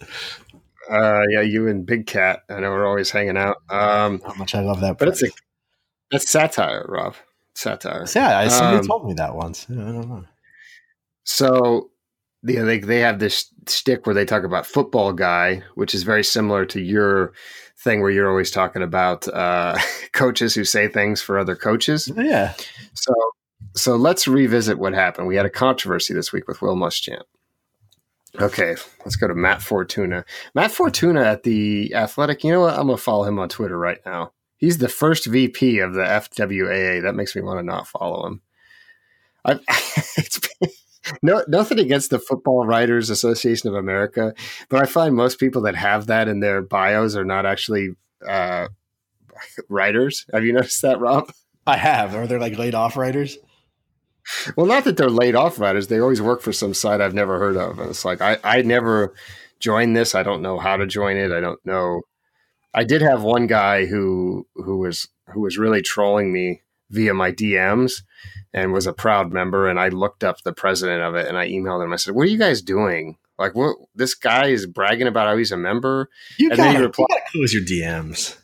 Uh, 0.89 1.21
yeah, 1.29 1.41
you 1.41 1.67
and 1.67 1.85
Big 1.85 2.07
Cat. 2.07 2.41
I 2.49 2.59
know 2.59 2.71
we're 2.71 2.85
always 2.87 3.11
hanging 3.11 3.37
out. 3.37 3.57
Um, 3.69 4.19
How 4.25 4.33
much 4.33 4.55
I 4.55 4.61
love 4.61 4.81
that. 4.81 4.97
but 4.97 5.07
it's 5.07 5.23
a 5.23 5.27
that's 6.11 6.29
satire, 6.29 6.85
Rob. 6.89 7.15
Satire. 7.55 8.05
yeah. 8.15 8.39
I, 8.39 8.47
somebody 8.47 8.79
um, 8.79 8.87
told 8.87 9.05
me 9.05 9.13
that 9.13 9.35
once. 9.35 9.67
I 9.69 9.73
don't 9.73 10.09
know. 10.09 10.25
So, 11.23 11.91
yeah, 12.43 12.63
they 12.63 12.79
they 12.79 12.99
have 12.99 13.19
this 13.19 13.53
stick 13.67 14.05
where 14.05 14.15
they 14.15 14.25
talk 14.25 14.43
about 14.43 14.65
football 14.65 15.13
guy, 15.13 15.63
which 15.75 15.95
is 15.95 16.03
very 16.03 16.23
similar 16.23 16.65
to 16.65 16.81
your 16.81 17.33
thing 17.77 18.01
where 18.01 18.11
you're 18.11 18.29
always 18.29 18.51
talking 18.51 18.81
about 18.81 19.27
uh, 19.27 19.77
coaches 20.13 20.55
who 20.55 20.63
say 20.63 20.87
things 20.87 21.21
for 21.21 21.37
other 21.37 21.55
coaches. 21.55 22.11
Yeah. 22.15 22.53
So, 22.93 23.13
so 23.75 23.95
let's 23.95 24.27
revisit 24.27 24.79
what 24.79 24.93
happened. 24.93 25.27
We 25.27 25.35
had 25.35 25.45
a 25.45 25.49
controversy 25.49 26.13
this 26.13 26.31
week 26.33 26.47
with 26.47 26.61
Will 26.61 26.75
Muschamp. 26.75 27.23
Okay, 28.41 28.75
let's 29.05 29.15
go 29.15 29.27
to 29.27 29.35
Matt 29.35 29.61
Fortuna. 29.61 30.25
Matt 30.55 30.71
Fortuna 30.71 31.21
at 31.21 31.43
the 31.43 31.93
Athletic. 31.93 32.43
You 32.43 32.51
know 32.51 32.61
what? 32.61 32.73
I'm 32.73 32.87
gonna 32.87 32.97
follow 32.97 33.25
him 33.25 33.37
on 33.37 33.47
Twitter 33.47 33.77
right 33.77 33.99
now. 34.05 34.31
He's 34.63 34.77
the 34.77 34.87
first 34.87 35.25
VP 35.25 35.79
of 35.79 35.93
the 35.93 36.03
FWAA. 36.03 37.01
That 37.01 37.15
makes 37.15 37.35
me 37.35 37.41
want 37.41 37.59
to 37.59 37.63
not 37.63 37.85
follow 37.85 38.25
him. 38.25 38.41
I, 39.43 39.59
it's 40.15 40.39
no 41.21 41.43
nothing 41.49 41.79
against 41.79 42.11
the 42.11 42.17
Football 42.17 42.65
Writers 42.65 43.09
Association 43.09 43.67
of 43.67 43.75
America, 43.75 44.33
but 44.69 44.81
I 44.81 44.85
find 44.85 45.15
most 45.15 45.37
people 45.37 45.63
that 45.63 45.75
have 45.75 46.07
that 46.07 46.29
in 46.29 46.39
their 46.39 46.61
bios 46.61 47.17
are 47.17 47.25
not 47.25 47.45
actually 47.45 47.89
uh, 48.25 48.69
writers. 49.67 50.25
Have 50.31 50.45
you 50.45 50.53
noticed 50.53 50.81
that, 50.83 51.01
Rob? 51.01 51.29
I 51.67 51.75
have. 51.75 52.15
Are 52.15 52.25
they 52.25 52.37
like 52.37 52.57
laid 52.57 52.73
off 52.73 52.95
writers? 52.95 53.37
Well, 54.55 54.65
not 54.65 54.85
that 54.85 54.95
they're 54.95 55.09
laid 55.09 55.35
off 55.35 55.59
writers. 55.59 55.89
They 55.89 55.99
always 55.99 56.21
work 56.21 56.41
for 56.41 56.53
some 56.53 56.73
site 56.73 57.01
I've 57.01 57.13
never 57.13 57.37
heard 57.37 57.57
of. 57.57 57.79
And 57.79 57.89
it's 57.89 58.05
like, 58.05 58.21
I, 58.21 58.37
I 58.45 58.61
never 58.61 59.13
joined 59.59 59.97
this. 59.97 60.15
I 60.15 60.23
don't 60.23 60.41
know 60.41 60.57
how 60.57 60.77
to 60.77 60.87
join 60.87 61.17
it. 61.17 61.33
I 61.33 61.41
don't 61.41 61.59
know. 61.65 62.03
I 62.73 62.83
did 62.83 63.01
have 63.01 63.23
one 63.23 63.47
guy 63.47 63.85
who, 63.85 64.47
who 64.55 64.77
was, 64.79 65.07
who 65.33 65.41
was 65.41 65.57
really 65.57 65.81
trolling 65.81 66.31
me 66.33 66.61
via 66.89 67.13
my 67.13 67.31
DMs 67.31 68.01
and 68.53 68.73
was 68.73 68.87
a 68.87 68.93
proud 68.93 69.31
member. 69.31 69.67
And 69.69 69.79
I 69.79 69.89
looked 69.89 70.23
up 70.23 70.41
the 70.43 70.53
president 70.53 71.01
of 71.03 71.15
it 71.15 71.27
and 71.27 71.37
I 71.37 71.49
emailed 71.49 71.83
him. 71.83 71.93
I 71.93 71.97
said, 71.97 72.15
what 72.15 72.23
are 72.23 72.29
you 72.31 72.37
guys 72.37 72.61
doing? 72.61 73.17
Like, 73.39 73.55
what, 73.55 73.75
this 73.95 74.13
guy 74.13 74.47
is 74.47 74.65
bragging 74.67 75.07
about 75.07 75.27
how 75.27 75.37
he's 75.37 75.51
a 75.51 75.57
member. 75.57 76.09
You 76.37 76.49
And 76.51 76.59
then 76.59 76.73
gotta, 76.73 76.85
reply- 76.85 77.05
you 77.09 77.15
gotta 77.15 77.31
close 77.31 77.53
your 77.53 77.63
DMs. 77.63 78.37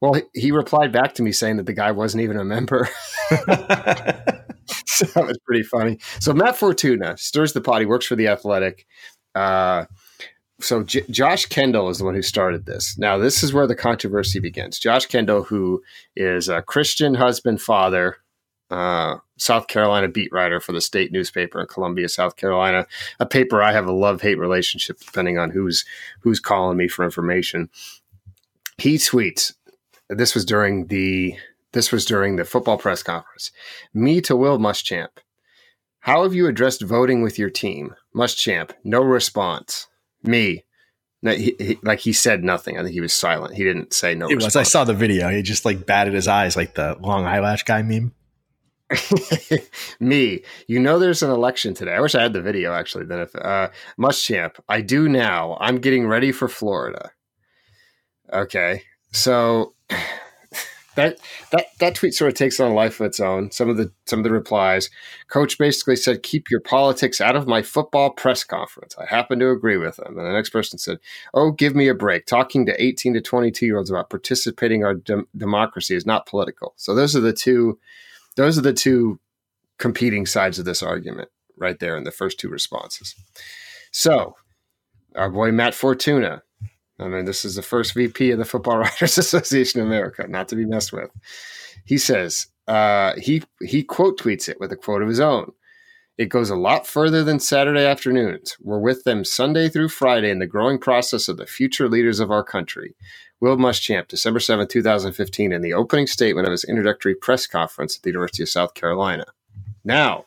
Well, 0.00 0.14
he- 0.14 0.40
he 0.40 0.50
replied 0.52 0.92
back 0.92 1.14
to 1.14 1.22
me 1.22 1.32
saying 1.32 1.56
that 1.58 1.66
the 1.66 1.72
guy 1.74 1.92
wasn't 1.92 2.22
even 2.22 2.38
a 2.38 2.44
member. 2.44 2.88
so 4.86 5.04
that 5.14 5.26
was 5.26 5.38
pretty 5.44 5.62
funny. 5.62 5.98
So 6.20 6.32
Matt 6.32 6.56
Fortuna 6.56 7.16
stirs 7.16 7.52
the 7.52 7.60
pot. 7.60 7.80
He 7.80 7.86
works 7.86 8.06
for 8.06 8.16
the 8.16 8.28
Athletic. 8.28 8.86
Uh, 9.34 9.84
so 10.60 10.82
J- 10.82 11.04
Josh 11.10 11.46
Kendall 11.46 11.88
is 11.88 11.98
the 11.98 12.04
one 12.04 12.14
who 12.14 12.22
started 12.22 12.66
this. 12.66 12.98
Now 12.98 13.18
this 13.18 13.42
is 13.42 13.52
where 13.52 13.66
the 13.66 13.76
controversy 13.76 14.40
begins. 14.40 14.78
Josh 14.78 15.06
Kendall, 15.06 15.44
who 15.44 15.82
is 16.16 16.48
a 16.48 16.62
Christian 16.62 17.14
husband, 17.14 17.62
father, 17.62 18.16
uh, 18.70 19.16
South 19.38 19.68
Carolina 19.68 20.08
beat 20.08 20.32
writer 20.32 20.60
for 20.60 20.72
the 20.72 20.80
state 20.80 21.12
newspaper 21.12 21.60
in 21.60 21.66
Columbia, 21.66 22.08
South 22.08 22.36
Carolina, 22.36 22.86
a 23.20 23.26
paper 23.26 23.62
I 23.62 23.72
have 23.72 23.86
a 23.86 23.92
love 23.92 24.20
hate 24.20 24.38
relationship 24.38 24.98
depending 24.98 25.38
on 25.38 25.50
who's 25.50 25.84
who's 26.20 26.40
calling 26.40 26.76
me 26.76 26.88
for 26.88 27.04
information. 27.04 27.70
He 28.76 28.96
tweets. 28.96 29.54
This 30.10 30.34
was 30.34 30.44
during 30.44 30.86
the 30.88 31.36
this 31.72 31.92
was 31.92 32.04
during 32.04 32.36
the 32.36 32.44
football 32.44 32.78
press 32.78 33.02
conference. 33.02 33.52
Me 33.94 34.20
to 34.22 34.34
Will 34.34 34.58
Muschamp. 34.58 35.18
How 36.00 36.22
have 36.22 36.34
you 36.34 36.46
addressed 36.46 36.82
voting 36.82 37.22
with 37.22 37.38
your 37.38 37.50
team? 37.50 37.94
Muschamp, 38.14 38.72
no 38.84 39.02
response. 39.02 39.86
Me, 40.22 40.64
no, 41.22 41.32
he, 41.32 41.56
he, 41.58 41.78
like 41.82 41.98
he 41.98 42.12
said 42.12 42.44
nothing. 42.44 42.78
I 42.78 42.82
think 42.82 42.92
he 42.92 43.00
was 43.00 43.12
silent. 43.12 43.54
He 43.54 43.64
didn't 43.64 43.92
say 43.92 44.14
no. 44.14 44.28
it 44.28 44.36
was. 44.36 44.54
I 44.54 44.62
saw 44.62 44.84
the 44.84 44.94
video. 44.94 45.28
He 45.28 45.42
just 45.42 45.64
like 45.64 45.84
batted 45.84 46.14
his 46.14 46.28
eyes 46.28 46.56
like 46.56 46.74
the 46.74 46.96
long 47.00 47.24
eyelash 47.24 47.64
guy 47.64 47.82
meme. 47.82 48.12
Me, 50.00 50.42
you 50.66 50.78
know, 50.78 50.98
there's 50.98 51.22
an 51.22 51.30
election 51.30 51.74
today. 51.74 51.92
I 51.92 52.00
wish 52.00 52.14
I 52.14 52.22
had 52.22 52.32
the 52.32 52.40
video 52.40 52.72
actually. 52.72 53.04
Then 53.04 53.20
if 53.20 53.34
uh, 53.34 53.70
Muschamp, 53.98 54.60
I 54.68 54.80
do 54.80 55.08
now. 55.08 55.58
I'm 55.60 55.78
getting 55.78 56.06
ready 56.06 56.32
for 56.32 56.48
Florida. 56.48 57.10
Okay, 58.32 58.82
so 59.12 59.74
that 60.98 61.18
that 61.52 61.66
that 61.78 61.94
tweet 61.94 62.12
sort 62.12 62.28
of 62.28 62.36
takes 62.36 62.58
on 62.58 62.72
a 62.72 62.74
life 62.74 62.98
of 62.98 63.06
its 63.06 63.20
own. 63.20 63.52
Some 63.52 63.68
of 63.68 63.76
the 63.76 63.92
some 64.06 64.18
of 64.18 64.24
the 64.24 64.32
replies, 64.32 64.90
coach 65.28 65.56
basically 65.56 65.94
said, 65.94 66.24
"Keep 66.24 66.50
your 66.50 66.60
politics 66.60 67.20
out 67.20 67.36
of 67.36 67.46
my 67.46 67.62
football 67.62 68.10
press 68.10 68.42
conference." 68.42 68.96
I 68.98 69.06
happen 69.06 69.38
to 69.38 69.50
agree 69.50 69.76
with 69.76 69.98
him. 69.98 70.18
And 70.18 70.26
the 70.26 70.32
next 70.32 70.50
person 70.50 70.78
said, 70.78 70.98
"Oh, 71.32 71.52
give 71.52 71.76
me 71.76 71.86
a 71.86 71.94
break. 71.94 72.26
Talking 72.26 72.66
to 72.66 72.82
18 72.82 73.14
to 73.14 73.20
22 73.20 73.64
year 73.64 73.78
olds 73.78 73.90
about 73.90 74.10
participating 74.10 74.80
in 74.80 74.86
our 74.86 74.94
dem- 74.94 75.28
democracy 75.36 75.94
is 75.94 76.04
not 76.04 76.26
political." 76.26 76.74
So 76.76 76.94
those 76.94 77.14
are 77.14 77.20
the 77.20 77.32
two. 77.32 77.78
Those 78.34 78.58
are 78.58 78.62
the 78.62 78.72
two 78.72 79.20
competing 79.78 80.26
sides 80.26 80.58
of 80.58 80.64
this 80.64 80.82
argument 80.82 81.28
right 81.56 81.78
there 81.78 81.96
in 81.96 82.02
the 82.02 82.10
first 82.10 82.40
two 82.40 82.48
responses. 82.48 83.14
So, 83.92 84.34
our 85.14 85.30
boy 85.30 85.52
Matt 85.52 85.74
Fortuna. 85.74 86.42
I 86.98 87.08
mean, 87.08 87.24
this 87.24 87.44
is 87.44 87.54
the 87.54 87.62
first 87.62 87.94
VP 87.94 88.30
of 88.32 88.38
the 88.38 88.44
Football 88.44 88.78
Writers 88.78 89.18
Association 89.18 89.80
of 89.80 89.86
America, 89.86 90.26
not 90.28 90.48
to 90.48 90.56
be 90.56 90.64
messed 90.64 90.92
with. 90.92 91.10
He 91.84 91.98
says 91.98 92.48
uh, 92.66 93.14
he 93.18 93.42
he 93.62 93.82
quote 93.82 94.18
tweets 94.18 94.48
it 94.48 94.60
with 94.60 94.72
a 94.72 94.76
quote 94.76 95.02
of 95.02 95.08
his 95.08 95.20
own. 95.20 95.52
It 96.18 96.30
goes 96.30 96.50
a 96.50 96.56
lot 96.56 96.84
further 96.84 97.22
than 97.22 97.38
Saturday 97.38 97.86
afternoons. 97.86 98.56
We're 98.60 98.80
with 98.80 99.04
them 99.04 99.24
Sunday 99.24 99.68
through 99.68 99.90
Friday 99.90 100.30
in 100.30 100.40
the 100.40 100.48
growing 100.48 100.78
process 100.78 101.28
of 101.28 101.36
the 101.36 101.46
future 101.46 101.88
leaders 101.88 102.18
of 102.18 102.32
our 102.32 102.42
country. 102.42 102.96
Will 103.40 103.56
Muschamp, 103.56 104.08
December 104.08 104.40
7, 104.40 104.66
2015, 104.66 105.52
in 105.52 105.62
the 105.62 105.72
opening 105.72 106.08
statement 106.08 106.48
of 106.48 106.50
his 106.50 106.64
introductory 106.64 107.14
press 107.14 107.46
conference 107.46 107.96
at 107.96 108.02
the 108.02 108.10
University 108.10 108.42
of 108.42 108.48
South 108.48 108.74
Carolina. 108.74 109.26
Now, 109.84 110.24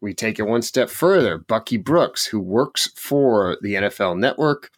we 0.00 0.14
take 0.14 0.38
it 0.38 0.46
one 0.46 0.62
step 0.62 0.88
further. 0.88 1.38
Bucky 1.38 1.76
Brooks, 1.76 2.26
who 2.26 2.38
works 2.38 2.88
for 2.94 3.58
the 3.62 3.74
NFL 3.74 4.16
Network, 4.18 4.70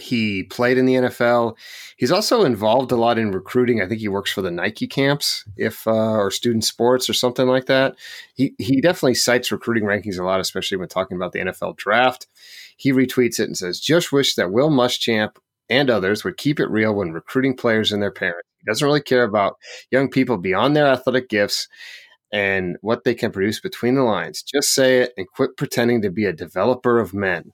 he 0.00 0.44
played 0.44 0.78
in 0.78 0.86
the 0.86 0.94
NFL. 0.94 1.56
He's 1.96 2.12
also 2.12 2.44
involved 2.44 2.92
a 2.92 2.96
lot 2.96 3.18
in 3.18 3.30
recruiting. 3.30 3.80
I 3.80 3.86
think 3.88 4.00
he 4.00 4.08
works 4.08 4.32
for 4.32 4.42
the 4.42 4.50
Nike 4.50 4.86
camps, 4.86 5.44
if 5.56 5.86
uh, 5.86 5.92
or 5.92 6.30
student 6.30 6.64
sports 6.64 7.08
or 7.08 7.12
something 7.12 7.46
like 7.46 7.66
that. 7.66 7.96
He 8.34 8.54
he 8.58 8.80
definitely 8.80 9.14
cites 9.14 9.52
recruiting 9.52 9.84
rankings 9.84 10.18
a 10.18 10.24
lot, 10.24 10.40
especially 10.40 10.78
when 10.78 10.88
talking 10.88 11.16
about 11.16 11.32
the 11.32 11.40
NFL 11.40 11.76
draft. 11.76 12.26
He 12.76 12.92
retweets 12.92 13.38
it 13.40 13.44
and 13.44 13.56
says, 13.56 13.80
"Just 13.80 14.12
wish 14.12 14.34
that 14.34 14.52
Will 14.52 14.70
Muschamp 14.70 15.36
and 15.68 15.90
others 15.90 16.24
would 16.24 16.36
keep 16.36 16.58
it 16.60 16.70
real 16.70 16.94
when 16.94 17.12
recruiting 17.12 17.56
players 17.56 17.92
and 17.92 18.02
their 18.02 18.10
parents. 18.10 18.48
He 18.58 18.64
doesn't 18.70 18.86
really 18.86 19.02
care 19.02 19.24
about 19.24 19.56
young 19.90 20.10
people 20.10 20.36
beyond 20.38 20.76
their 20.76 20.86
athletic 20.86 21.28
gifts." 21.28 21.68
And 22.32 22.76
what 22.80 23.02
they 23.04 23.14
can 23.14 23.32
produce 23.32 23.60
between 23.60 23.96
the 23.96 24.04
lines. 24.04 24.42
Just 24.42 24.70
say 24.72 25.00
it 25.00 25.12
and 25.16 25.26
quit 25.28 25.56
pretending 25.56 26.00
to 26.02 26.10
be 26.10 26.26
a 26.26 26.32
developer 26.32 27.00
of 27.00 27.12
men. 27.12 27.52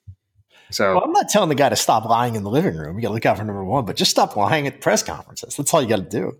So 0.70 0.94
Well, 0.94 1.04
I'm 1.04 1.12
not 1.12 1.28
telling 1.28 1.48
the 1.48 1.54
guy 1.54 1.68
to 1.68 1.76
stop 1.76 2.04
lying 2.04 2.34
in 2.34 2.42
the 2.42 2.50
living 2.50 2.76
room. 2.76 2.96
You 2.96 3.02
got 3.02 3.08
to 3.08 3.14
look 3.14 3.26
out 3.26 3.38
for 3.38 3.44
number 3.44 3.64
one, 3.64 3.84
but 3.84 3.96
just 3.96 4.10
stop 4.10 4.36
lying 4.36 4.66
at 4.66 4.80
press 4.80 5.02
conferences. 5.02 5.56
That's 5.56 5.72
all 5.72 5.82
you 5.82 5.88
got 5.88 5.96
to 5.96 6.02
do. 6.02 6.36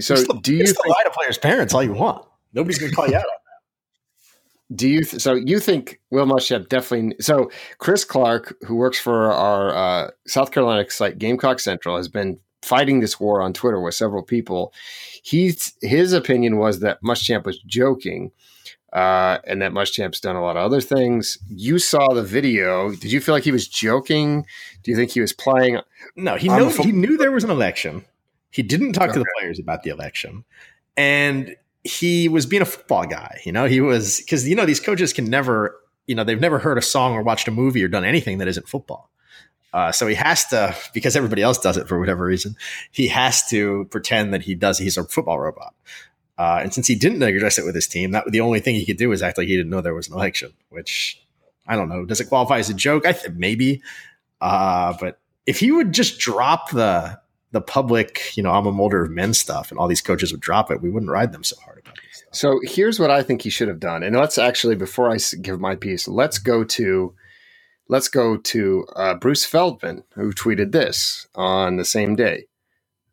So 0.00 0.16
still, 0.16 0.40
do 0.40 0.54
you 0.54 0.66
still 0.66 0.82
think, 0.82 0.96
lie 0.96 1.04
to 1.04 1.10
players' 1.10 1.38
parents 1.38 1.74
all 1.74 1.82
you 1.82 1.92
want? 1.92 2.24
Nobody's 2.52 2.78
going 2.78 2.90
to 2.90 2.96
call 2.96 3.06
you 3.06 3.14
out. 3.16 3.22
on 3.22 3.28
that. 4.70 4.76
do 4.76 4.88
you 4.88 5.04
th- 5.04 5.22
so 5.22 5.34
you 5.34 5.60
think 5.60 6.00
Will 6.10 6.26
Muschamp 6.26 6.68
definitely 6.68 7.14
so 7.20 7.50
Chris 7.78 8.04
Clark 8.04 8.56
who 8.66 8.74
works 8.76 8.98
for 8.98 9.32
our 9.32 9.74
uh, 9.74 10.10
South 10.26 10.50
Carolina 10.50 10.88
site 10.90 11.18
Gamecock 11.18 11.60
Central 11.60 11.96
has 11.96 12.08
been 12.08 12.40
fighting 12.62 13.00
this 13.00 13.20
war 13.20 13.40
on 13.42 13.52
Twitter 13.52 13.80
with 13.80 13.94
several 13.94 14.22
people. 14.22 14.72
He's 15.22 15.74
his 15.82 16.12
opinion 16.12 16.56
was 16.56 16.80
that 16.80 17.02
Muschamp 17.02 17.44
was 17.44 17.58
joking. 17.60 18.32
Uh, 18.92 19.38
and 19.46 19.62
that 19.62 19.72
Muschamp's 19.72 20.20
done 20.20 20.36
a 20.36 20.42
lot 20.42 20.56
of 20.56 20.64
other 20.64 20.80
things. 20.80 21.38
You 21.48 21.78
saw 21.78 22.08
the 22.12 22.22
video. 22.22 22.90
Did 22.90 23.12
you 23.12 23.20
feel 23.20 23.34
like 23.34 23.44
he 23.44 23.52
was 23.52 23.66
joking? 23.66 24.46
Do 24.82 24.90
you 24.90 24.96
think 24.96 25.10
he 25.10 25.20
was 25.20 25.32
playing? 25.32 25.80
No, 26.16 26.36
he 26.36 26.48
knew 26.48 26.70
he 26.70 26.92
knew 26.92 27.16
there 27.16 27.32
was 27.32 27.44
an 27.44 27.50
election. 27.50 28.04
He 28.50 28.62
didn't 28.62 28.92
talk 28.92 29.04
okay. 29.04 29.14
to 29.14 29.18
the 29.20 29.26
players 29.38 29.58
about 29.58 29.82
the 29.82 29.90
election, 29.90 30.44
and 30.96 31.56
he 31.84 32.28
was 32.28 32.44
being 32.46 32.62
a 32.62 32.66
football 32.66 33.06
guy. 33.06 33.40
You 33.44 33.52
know, 33.52 33.64
he 33.64 33.80
was 33.80 34.20
because 34.20 34.46
you 34.46 34.54
know 34.54 34.66
these 34.66 34.80
coaches 34.80 35.12
can 35.12 35.24
never, 35.24 35.80
you 36.06 36.14
know, 36.14 36.24
they've 36.24 36.40
never 36.40 36.58
heard 36.58 36.76
a 36.76 36.82
song 36.82 37.14
or 37.14 37.22
watched 37.22 37.48
a 37.48 37.50
movie 37.50 37.82
or 37.82 37.88
done 37.88 38.04
anything 38.04 38.38
that 38.38 38.48
isn't 38.48 38.68
football. 38.68 39.10
Uh, 39.72 39.90
so 39.90 40.06
he 40.06 40.14
has 40.14 40.44
to, 40.48 40.76
because 40.92 41.16
everybody 41.16 41.40
else 41.40 41.58
does 41.58 41.78
it 41.78 41.88
for 41.88 41.98
whatever 41.98 42.26
reason, 42.26 42.54
he 42.90 43.08
has 43.08 43.48
to 43.48 43.86
pretend 43.90 44.34
that 44.34 44.42
he 44.42 44.54
does. 44.54 44.76
He's 44.76 44.98
a 44.98 45.04
football 45.04 45.40
robot. 45.40 45.74
Uh, 46.38 46.60
and 46.62 46.72
since 46.72 46.86
he 46.86 46.94
didn't 46.94 47.22
address 47.22 47.58
it 47.58 47.64
with 47.64 47.74
his 47.74 47.86
team, 47.86 48.12
that 48.12 48.24
the 48.30 48.40
only 48.40 48.60
thing 48.60 48.74
he 48.74 48.86
could 48.86 48.96
do 48.96 49.08
was 49.08 49.22
act 49.22 49.38
like 49.38 49.48
he 49.48 49.56
didn't 49.56 49.70
know 49.70 49.80
there 49.80 49.94
was 49.94 50.08
an 50.08 50.14
election. 50.14 50.52
Which 50.70 51.22
I 51.66 51.76
don't 51.76 51.88
know. 51.88 52.04
Does 52.04 52.20
it 52.20 52.28
qualify 52.28 52.58
as 52.58 52.70
a 52.70 52.74
joke? 52.74 53.06
I 53.06 53.12
think 53.12 53.36
maybe. 53.36 53.82
Uh, 54.40 54.94
but 54.98 55.18
if 55.46 55.60
he 55.60 55.70
would 55.70 55.92
just 55.92 56.18
drop 56.18 56.70
the 56.70 57.20
the 57.52 57.60
public, 57.60 58.34
you 58.34 58.42
know, 58.42 58.50
I'm 58.50 58.66
a 58.66 58.72
molder 58.72 59.04
of 59.04 59.10
men 59.10 59.34
stuff, 59.34 59.70
and 59.70 59.78
all 59.78 59.86
these 59.86 60.00
coaches 60.00 60.32
would 60.32 60.40
drop 60.40 60.70
it, 60.70 60.80
we 60.80 60.90
wouldn't 60.90 61.12
ride 61.12 61.32
them 61.32 61.44
so 61.44 61.56
hard 61.64 61.80
about 61.80 61.96
this. 61.96 62.24
So 62.32 62.60
here's 62.62 62.98
what 62.98 63.10
I 63.10 63.22
think 63.22 63.42
he 63.42 63.50
should 63.50 63.68
have 63.68 63.80
done, 63.80 64.02
and 64.02 64.16
let's 64.16 64.38
actually 64.38 64.74
before 64.74 65.10
I 65.10 65.18
give 65.42 65.60
my 65.60 65.76
piece, 65.76 66.08
let's 66.08 66.38
go 66.38 66.64
to 66.64 67.14
let's 67.88 68.08
go 68.08 68.38
to 68.38 68.86
uh, 68.96 69.14
Bruce 69.14 69.44
Feldman, 69.44 70.04
who 70.14 70.32
tweeted 70.32 70.72
this 70.72 71.26
on 71.34 71.76
the 71.76 71.84
same 71.84 72.16
day. 72.16 72.46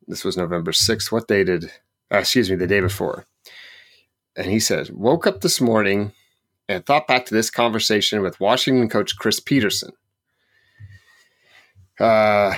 This 0.08 0.24
was 0.24 0.38
November 0.38 0.72
6th. 0.72 1.12
What 1.12 1.28
day 1.28 1.44
did, 1.44 1.72
uh, 2.12 2.18
excuse 2.18 2.50
me, 2.50 2.56
the 2.56 2.68
day 2.68 2.80
before. 2.80 3.26
And 4.36 4.48
he 4.48 4.60
says, 4.60 4.92
woke 4.92 5.28
up 5.28 5.42
this 5.42 5.60
morning 5.60 6.14
and 6.68 6.86
thought 6.86 7.08
back 7.08 7.26
to 7.26 7.34
this 7.34 7.50
conversation 7.50 8.22
with 8.22 8.40
Washington 8.40 8.90
coach 8.90 9.18
Chris 9.18 9.40
Petersen. 9.40 9.92
Uh, 12.00 12.54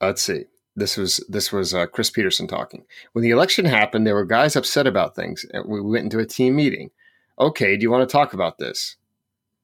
let's 0.00 0.22
see. 0.22 0.44
This 0.74 0.96
was 0.96 1.22
this 1.28 1.52
was 1.52 1.74
uh, 1.74 1.86
Chris 1.86 2.10
Petersen 2.10 2.46
talking. 2.48 2.84
When 3.12 3.22
the 3.22 3.30
election 3.30 3.66
happened, 3.66 4.06
there 4.06 4.14
were 4.14 4.24
guys 4.24 4.56
upset 4.56 4.86
about 4.86 5.14
things, 5.14 5.44
and 5.52 5.68
we 5.68 5.80
went 5.82 6.04
into 6.04 6.18
a 6.18 6.26
team 6.26 6.56
meeting. 6.56 6.90
Okay, 7.38 7.76
do 7.76 7.82
you 7.82 7.90
want 7.90 8.08
to 8.08 8.12
talk 8.12 8.32
about 8.32 8.58
this? 8.58 8.96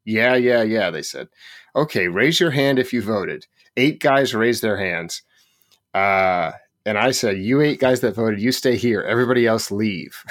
Yeah, 0.05 0.37
yeah, 0.37 0.63
yeah, 0.63 0.91
they 0.91 1.03
said. 1.03 1.29
Okay, 1.75 2.09
raise 2.09 2.41
your 2.41 2.51
hand 2.51 2.79
if 2.79 2.93
you 2.93 3.03
voted. 3.03 3.47
Eight 3.77 4.01
guys 4.01 4.35
raised 4.35 4.63
their 4.63 4.77
hands. 4.77 5.23
Uh, 5.95 6.53
and 6.85 6.99
I 6.99 7.11
said, 7.11 7.39
You 7.39 7.61
eight 7.61 7.81
guys 7.81 8.01
that 8.01 8.15
voted, 8.15 8.41
you 8.41 8.53
stay 8.53 8.77
here. 8.77 9.03
Everybody 9.03 9.47
else 9.47 9.71
leave. 9.71 10.23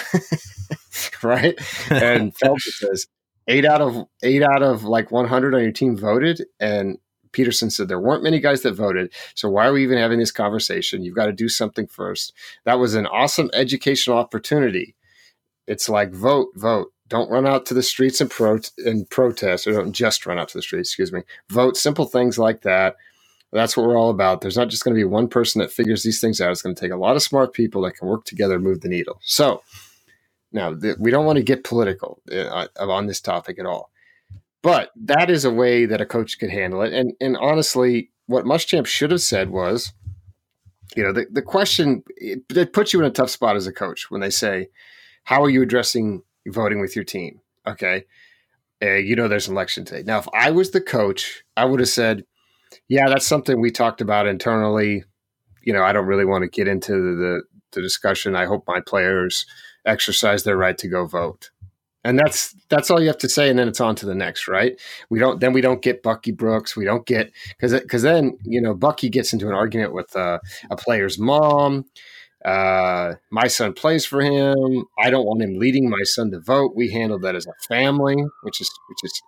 right? 1.24 1.56
And 1.90 2.36
Phelps 2.40 2.80
says, 2.80 3.08
Eight 3.48 3.66
out 3.66 3.82
of 3.82 4.08
eight 4.24 4.44
out 4.44 4.62
of 4.62 4.84
like 4.84 5.12
100 5.12 5.56
on 5.56 5.62
your 5.62 5.72
team 5.72 5.96
voted. 5.96 6.46
And 6.60 6.98
Petersen 7.32 7.70
said 7.70 7.88
there 7.88 8.00
weren't 8.00 8.24
many 8.24 8.40
guys 8.40 8.62
that 8.64 8.74
voted. 8.74 9.14
So 9.36 9.50
why 9.50 9.68
are 9.68 9.74
we 9.74 9.84
even 9.84 9.98
having 9.98 10.20
this 10.20 10.32
conversation? 10.32 11.04
You've 11.04 11.16
got 11.16 11.28
to 11.28 11.32
do 11.32 11.48
something 11.48 11.88
first. 11.88 12.34
That 12.66 12.80
was 12.80 12.96
an 12.96 13.06
awesome 13.06 13.50
educational 13.54 14.18
opportunity. 14.18 14.96
It's 15.68 15.88
like 15.88 16.12
vote, 16.12 16.50
vote. 16.56 16.92
Don't 17.08 17.30
run 17.30 17.48
out 17.48 17.66
to 17.68 17.74
the 17.74 17.84
streets 17.84 18.20
and, 18.20 18.30
pro- 18.30 18.60
and 18.80 19.10
protest, 19.10 19.66
or 19.66 19.74
don't 19.74 19.94
just 19.94 20.26
run 20.26 20.38
out 20.38 20.50
to 20.50 20.58
the 20.58 20.62
streets, 20.62 20.90
excuse 20.90 21.14
me. 21.14 21.22
Vote, 21.50 21.78
simple 21.78 22.06
things 22.06 22.38
like 22.38 22.64
that. 22.64 22.96
That's 23.58 23.76
what 23.76 23.86
we're 23.86 23.98
all 23.98 24.10
about. 24.10 24.42
There's 24.42 24.58
not 24.58 24.70
just 24.70 24.84
going 24.84 24.96
to 24.96 25.00
be 25.00 25.04
one 25.04 25.28
person 25.28 25.60
that 25.60 25.72
figures 25.72 26.04
these 26.04 26.22
things 26.22 26.40
out. 26.40 26.52
It's 26.52 26.62
going 26.62 26.76
to 26.76 26.82
take 26.82 26.92
a 26.92 26.98
lot 26.98 27.16
of 27.16 27.24
smart 27.24 27.54
people 27.54 27.82
that 27.82 27.98
can 27.98 28.08
work 28.08 28.26
together 28.26 28.56
and 28.56 28.64
move 28.64 28.82
the 28.82 28.90
needle. 28.90 29.20
So, 29.22 29.64
now, 30.52 30.74
we 30.98 31.12
don't 31.12 31.26
want 31.26 31.38
to 31.38 31.44
get 31.44 31.64
political 31.64 32.22
uh, 32.32 32.68
on 32.80 33.08
this 33.08 33.20
topic 33.20 33.60
at 33.60 33.66
all. 33.66 33.92
But 34.62 34.92
that 34.96 35.30
is 35.30 35.46
a 35.46 35.52
way 35.52 35.86
that 35.86 36.02
a 36.02 36.06
coach 36.06 36.40
could 36.40 36.50
handle 36.50 36.82
it. 36.82 36.94
And, 36.94 37.14
and 37.20 37.38
honestly, 37.38 38.12
what 38.28 38.46
Muschamp 38.46 38.86
should 38.86 39.12
have 39.12 39.22
said 39.22 39.50
was, 39.50 39.94
you 40.96 41.04
know, 41.04 41.12
the, 41.12 41.28
the 41.30 41.42
question, 41.42 42.04
it, 42.16 42.44
it 42.50 42.74
puts 42.74 42.94
you 42.94 43.00
in 43.00 43.06
a 43.06 43.12
tough 43.12 43.30
spot 43.30 43.56
as 43.56 43.68
a 43.68 43.74
coach 43.74 44.10
when 44.10 44.22
they 44.22 44.30
say, 44.30 44.70
how 45.26 45.44
are 45.44 45.50
you 45.50 45.62
addressing 45.62 46.24
voting 46.52 46.80
with 46.80 46.96
your 46.96 47.06
team. 47.06 47.42
Okay. 47.66 48.06
Uh, 48.82 48.94
you 48.94 49.16
know, 49.16 49.28
there's 49.28 49.48
an 49.48 49.56
election 49.56 49.86
today. 49.86 50.04
Now, 50.04 50.20
if 50.20 50.28
I 50.34 50.52
was 50.52 50.72
the 50.72 50.82
coach, 50.82 51.44
I 51.56 51.66
would 51.66 51.80
have 51.80 51.90
said, 51.90 52.26
yeah, 52.88 53.08
that's 53.08 53.28
something 53.28 53.60
we 53.60 53.72
talked 53.72 54.02
about 54.02 54.28
internally. 54.28 55.04
You 55.64 55.74
know, 55.74 55.84
I 55.84 55.94
don't 55.94 56.06
really 56.06 56.26
want 56.26 56.44
to 56.44 56.50
get 56.50 56.68
into 56.68 56.94
the, 56.94 57.42
the 57.72 57.82
discussion. 57.82 58.36
I 58.36 58.46
hope 58.46 58.64
my 58.68 58.80
players 58.80 59.46
exercise 59.86 60.44
their 60.44 60.58
right 60.58 60.78
to 60.78 60.88
go 60.88 61.06
vote. 61.06 61.52
And 62.04 62.18
that's 62.18 62.56
that's 62.70 62.90
all 62.90 63.02
you 63.02 63.08
have 63.08 63.18
to 63.18 63.28
say, 63.28 63.50
and 63.50 63.60
then 63.60 63.68
it's 63.68 63.82
on 63.82 63.96
to 63.96 64.06
the 64.06 64.16
next, 64.16 64.48
right? 64.48 64.80
We 65.10 65.20
don't 65.20 65.42
then 65.42 65.52
we 65.52 65.60
don't 65.60 65.82
get 65.82 66.04
Bucky 66.04 66.32
Brooks. 66.32 66.78
We 66.78 66.86
don't 66.86 67.06
get 67.06 67.34
because 67.50 67.74
because 67.74 68.02
then 68.02 68.38
you 68.44 68.62
know 68.62 68.74
Bucky 68.74 69.10
gets 69.10 69.34
into 69.34 69.48
an 69.48 69.54
argument 69.54 69.94
with 69.94 70.16
uh, 70.16 70.40
a 70.70 70.78
player's 70.78 71.20
mom. 71.20 71.86
Uh, 72.46 73.16
my 73.30 73.48
son 73.48 73.74
plays 73.74 74.06
for 74.06 74.22
him. 74.22 74.86
I 74.98 75.10
don't 75.10 75.26
want 75.26 75.42
him 75.42 75.58
leading 75.60 75.90
my 75.90 76.04
son 76.04 76.32
to 76.32 76.40
vote. 76.40 76.74
We 76.76 76.92
handle 76.92 77.20
that 77.20 77.36
as 77.36 77.46
a 77.46 77.54
family, 77.68 78.16
which 78.44 78.62
is 78.62 78.70
which 78.88 79.00
is 79.04 79.22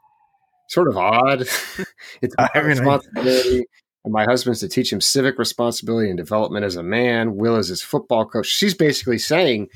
sort 0.69 0.87
of 0.87 0.97
odd. 0.97 1.41
it's 2.21 2.35
my 2.37 2.49
I 2.53 2.59
mean, 2.59 2.67
responsibility. 2.67 3.65
And 4.05 4.13
my 4.13 4.23
husband's 4.23 4.61
to 4.61 4.69
teach 4.69 4.93
him 4.93 5.01
civic 5.01 5.37
responsibility 5.37 6.09
and 6.09 6.17
development 6.17 6.63
as 6.63 6.77
a 6.77 6.83
man. 6.83 7.35
Will 7.35 7.57
is 7.57 7.67
his 7.67 7.81
football 7.81 8.25
coach. 8.25 8.47
She's 8.47 8.73
basically 8.73 9.17
saying, 9.17 9.67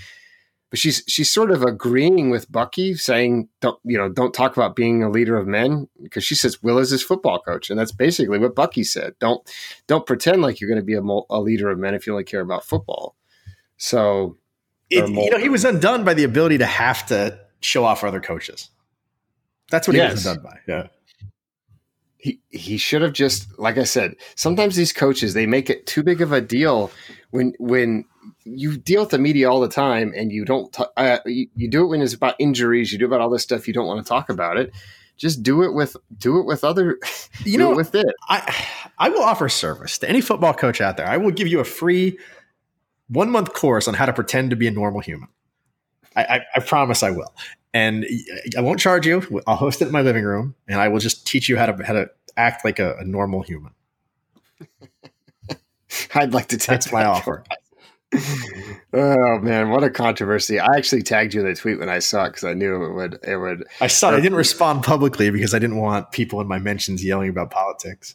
but 0.69 0.79
she's 0.79 1.03
she's 1.07 1.31
sort 1.31 1.51
of 1.51 1.61
agreeing 1.61 2.31
with 2.31 2.51
Bucky, 2.51 2.95
saying, 2.95 3.49
"Don't 3.59 3.77
you 3.83 3.97
know? 3.97 4.09
Don't 4.09 4.33
talk 4.33 4.57
about 4.57 4.75
being 4.75 5.03
a 5.03 5.09
leader 5.09 5.37
of 5.37 5.45
men," 5.45 5.87
because 6.01 6.23
she 6.23 6.33
says 6.33 6.63
Will 6.63 6.79
is 6.79 6.89
his 6.89 7.03
football 7.03 7.39
coach, 7.39 7.69
and 7.69 7.77
that's 7.77 7.91
basically 7.91 8.39
what 8.39 8.55
Bucky 8.55 8.83
said. 8.83 9.13
Don't 9.19 9.47
don't 9.85 10.07
pretend 10.07 10.41
like 10.41 10.59
you're 10.59 10.69
going 10.69 10.81
to 10.81 10.83
be 10.83 10.95
a, 10.95 11.01
a 11.29 11.39
leader 11.39 11.69
of 11.69 11.77
men 11.77 11.93
if 11.93 12.07
you 12.07 12.13
only 12.13 12.23
care 12.23 12.41
about 12.41 12.65
football. 12.65 13.15
So, 13.77 14.37
it, 14.89 15.07
you 15.09 15.29
know, 15.29 15.37
he 15.37 15.49
was 15.49 15.63
undone 15.63 16.05
by 16.05 16.15
the 16.15 16.23
ability 16.23 16.57
to 16.59 16.65
have 16.65 17.05
to 17.07 17.39
show 17.59 17.83
off 17.83 18.03
other 18.03 18.21
coaches. 18.21 18.69
That's 19.73 19.87
what 19.87 19.97
yes. 19.97 20.11
he 20.11 20.13
was 20.13 20.23
done 20.23 20.43
by. 20.43 20.59
Yeah. 20.67 20.87
He, 22.17 22.39
he 22.51 22.77
should 22.77 23.01
have 23.01 23.13
just 23.13 23.57
like 23.57 23.79
I 23.79 23.85
said. 23.85 24.17
Sometimes 24.35 24.75
these 24.75 24.93
coaches 24.93 25.33
they 25.33 25.47
make 25.47 25.67
it 25.67 25.87
too 25.87 26.03
big 26.03 26.21
of 26.21 26.31
a 26.31 26.41
deal 26.41 26.91
when 27.31 27.55
when 27.57 28.05
you 28.43 28.77
deal 28.77 29.01
with 29.01 29.09
the 29.09 29.17
media 29.17 29.49
all 29.49 29.59
the 29.59 29.67
time 29.67 30.13
and 30.15 30.31
you 30.31 30.45
don't 30.45 30.71
t- 30.71 30.83
uh, 30.95 31.17
you, 31.25 31.47
you 31.55 31.71
do 31.71 31.83
it 31.83 31.87
when 31.87 32.03
it's 32.03 32.13
about 32.13 32.35
injuries. 32.37 32.93
You 32.93 32.99
do 32.99 33.07
about 33.07 33.19
all 33.19 33.31
this 33.31 33.41
stuff 33.41 33.67
you 33.67 33.73
don't 33.73 33.87
want 33.87 34.05
to 34.05 34.07
talk 34.07 34.29
about 34.29 34.57
it. 34.57 34.71
Just 35.17 35.41
do 35.41 35.63
it 35.63 35.73
with 35.73 35.97
do 36.15 36.37
it 36.37 36.45
with 36.45 36.63
other. 36.63 36.99
You 37.43 37.57
know, 37.57 37.75
with 37.75 37.95
it. 37.95 38.05
I 38.29 38.55
I 38.99 39.09
will 39.09 39.23
offer 39.23 39.49
service 39.49 39.97
to 39.97 40.07
any 40.07 40.21
football 40.21 40.53
coach 40.53 40.81
out 40.81 40.97
there. 40.97 41.07
I 41.07 41.17
will 41.17 41.31
give 41.31 41.47
you 41.47 41.59
a 41.61 41.65
free 41.65 42.19
one 43.07 43.31
month 43.31 43.53
course 43.53 43.87
on 43.87 43.95
how 43.95 44.05
to 44.05 44.13
pretend 44.13 44.51
to 44.51 44.55
be 44.55 44.67
a 44.67 44.71
normal 44.71 45.01
human. 45.01 45.29
I, 46.15 46.23
I, 46.23 46.41
I, 46.55 46.59
promise 46.59 47.01
I 47.01 47.09
will. 47.09 47.33
And 47.73 48.05
I 48.55 48.61
won't 48.61 48.79
charge 48.79 49.07
you. 49.07 49.41
I'll 49.47 49.55
host 49.55 49.81
it 49.81 49.87
in 49.87 49.91
my 49.91 50.01
living 50.01 50.23
room, 50.23 50.55
and 50.67 50.79
I 50.79 50.89
will 50.89 50.99
just 50.99 51.25
teach 51.25 51.49
you 51.49 51.57
how 51.57 51.65
to 51.65 51.83
how 51.83 51.93
to 51.93 52.09
act 52.37 52.63
like 52.63 52.79
a, 52.79 52.95
a 52.97 53.03
normal 53.03 53.41
human. 53.41 53.73
I'd 56.15 56.33
like 56.33 56.47
to 56.49 56.57
take 56.57 56.67
that's 56.67 56.91
my 56.91 57.05
offer. 57.05 57.43
oh 58.93 59.39
man, 59.39 59.69
what 59.71 59.83
a 59.83 59.89
controversy! 59.89 60.59
I 60.59 60.77
actually 60.77 61.01
tagged 61.01 61.33
you 61.33 61.41
in 61.41 61.47
the 61.47 61.55
tweet 61.55 61.79
when 61.79 61.89
I 61.89 61.97
saw 61.97 62.25
it 62.25 62.29
because 62.29 62.43
I 62.43 62.53
knew 62.53 62.83
it 62.85 62.93
would. 62.93 63.19
It 63.23 63.37
would. 63.37 63.65
I 63.81 63.87
saw. 63.87 64.11
it. 64.11 64.17
I 64.17 64.21
didn't 64.21 64.37
respond 64.37 64.83
publicly 64.83 65.31
because 65.31 65.55
I 65.55 65.59
didn't 65.59 65.77
want 65.77 66.11
people 66.11 66.41
in 66.41 66.47
my 66.47 66.59
mentions 66.59 67.03
yelling 67.03 67.29
about 67.29 67.49
politics 67.49 68.13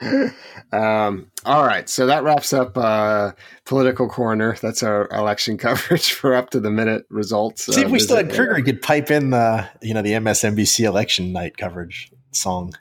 um, 0.72 1.30
all 1.44 1.64
right, 1.64 1.88
so 1.88 2.06
that 2.06 2.24
wraps 2.24 2.52
up 2.52 2.76
uh, 2.76 3.32
political 3.66 4.08
corner. 4.08 4.56
That's 4.60 4.82
our 4.82 5.08
election 5.08 5.58
coverage 5.58 6.12
for 6.12 6.34
up 6.34 6.50
to 6.50 6.60
the 6.60 6.70
minute 6.70 7.04
results. 7.10 7.66
See, 7.66 7.82
uh, 7.82 7.86
if 7.86 7.90
we 7.90 7.98
still 7.98 8.16
had 8.16 8.32
Kruger, 8.32 8.56
he 8.56 8.62
could 8.62 8.82
pipe 8.82 9.10
in 9.10 9.30
the 9.30 9.68
you 9.82 9.94
know 9.94 10.02
the 10.02 10.12
MSNBC 10.12 10.84
election 10.84 11.32
night 11.32 11.56
coverage 11.56 12.10
song. 12.32 12.72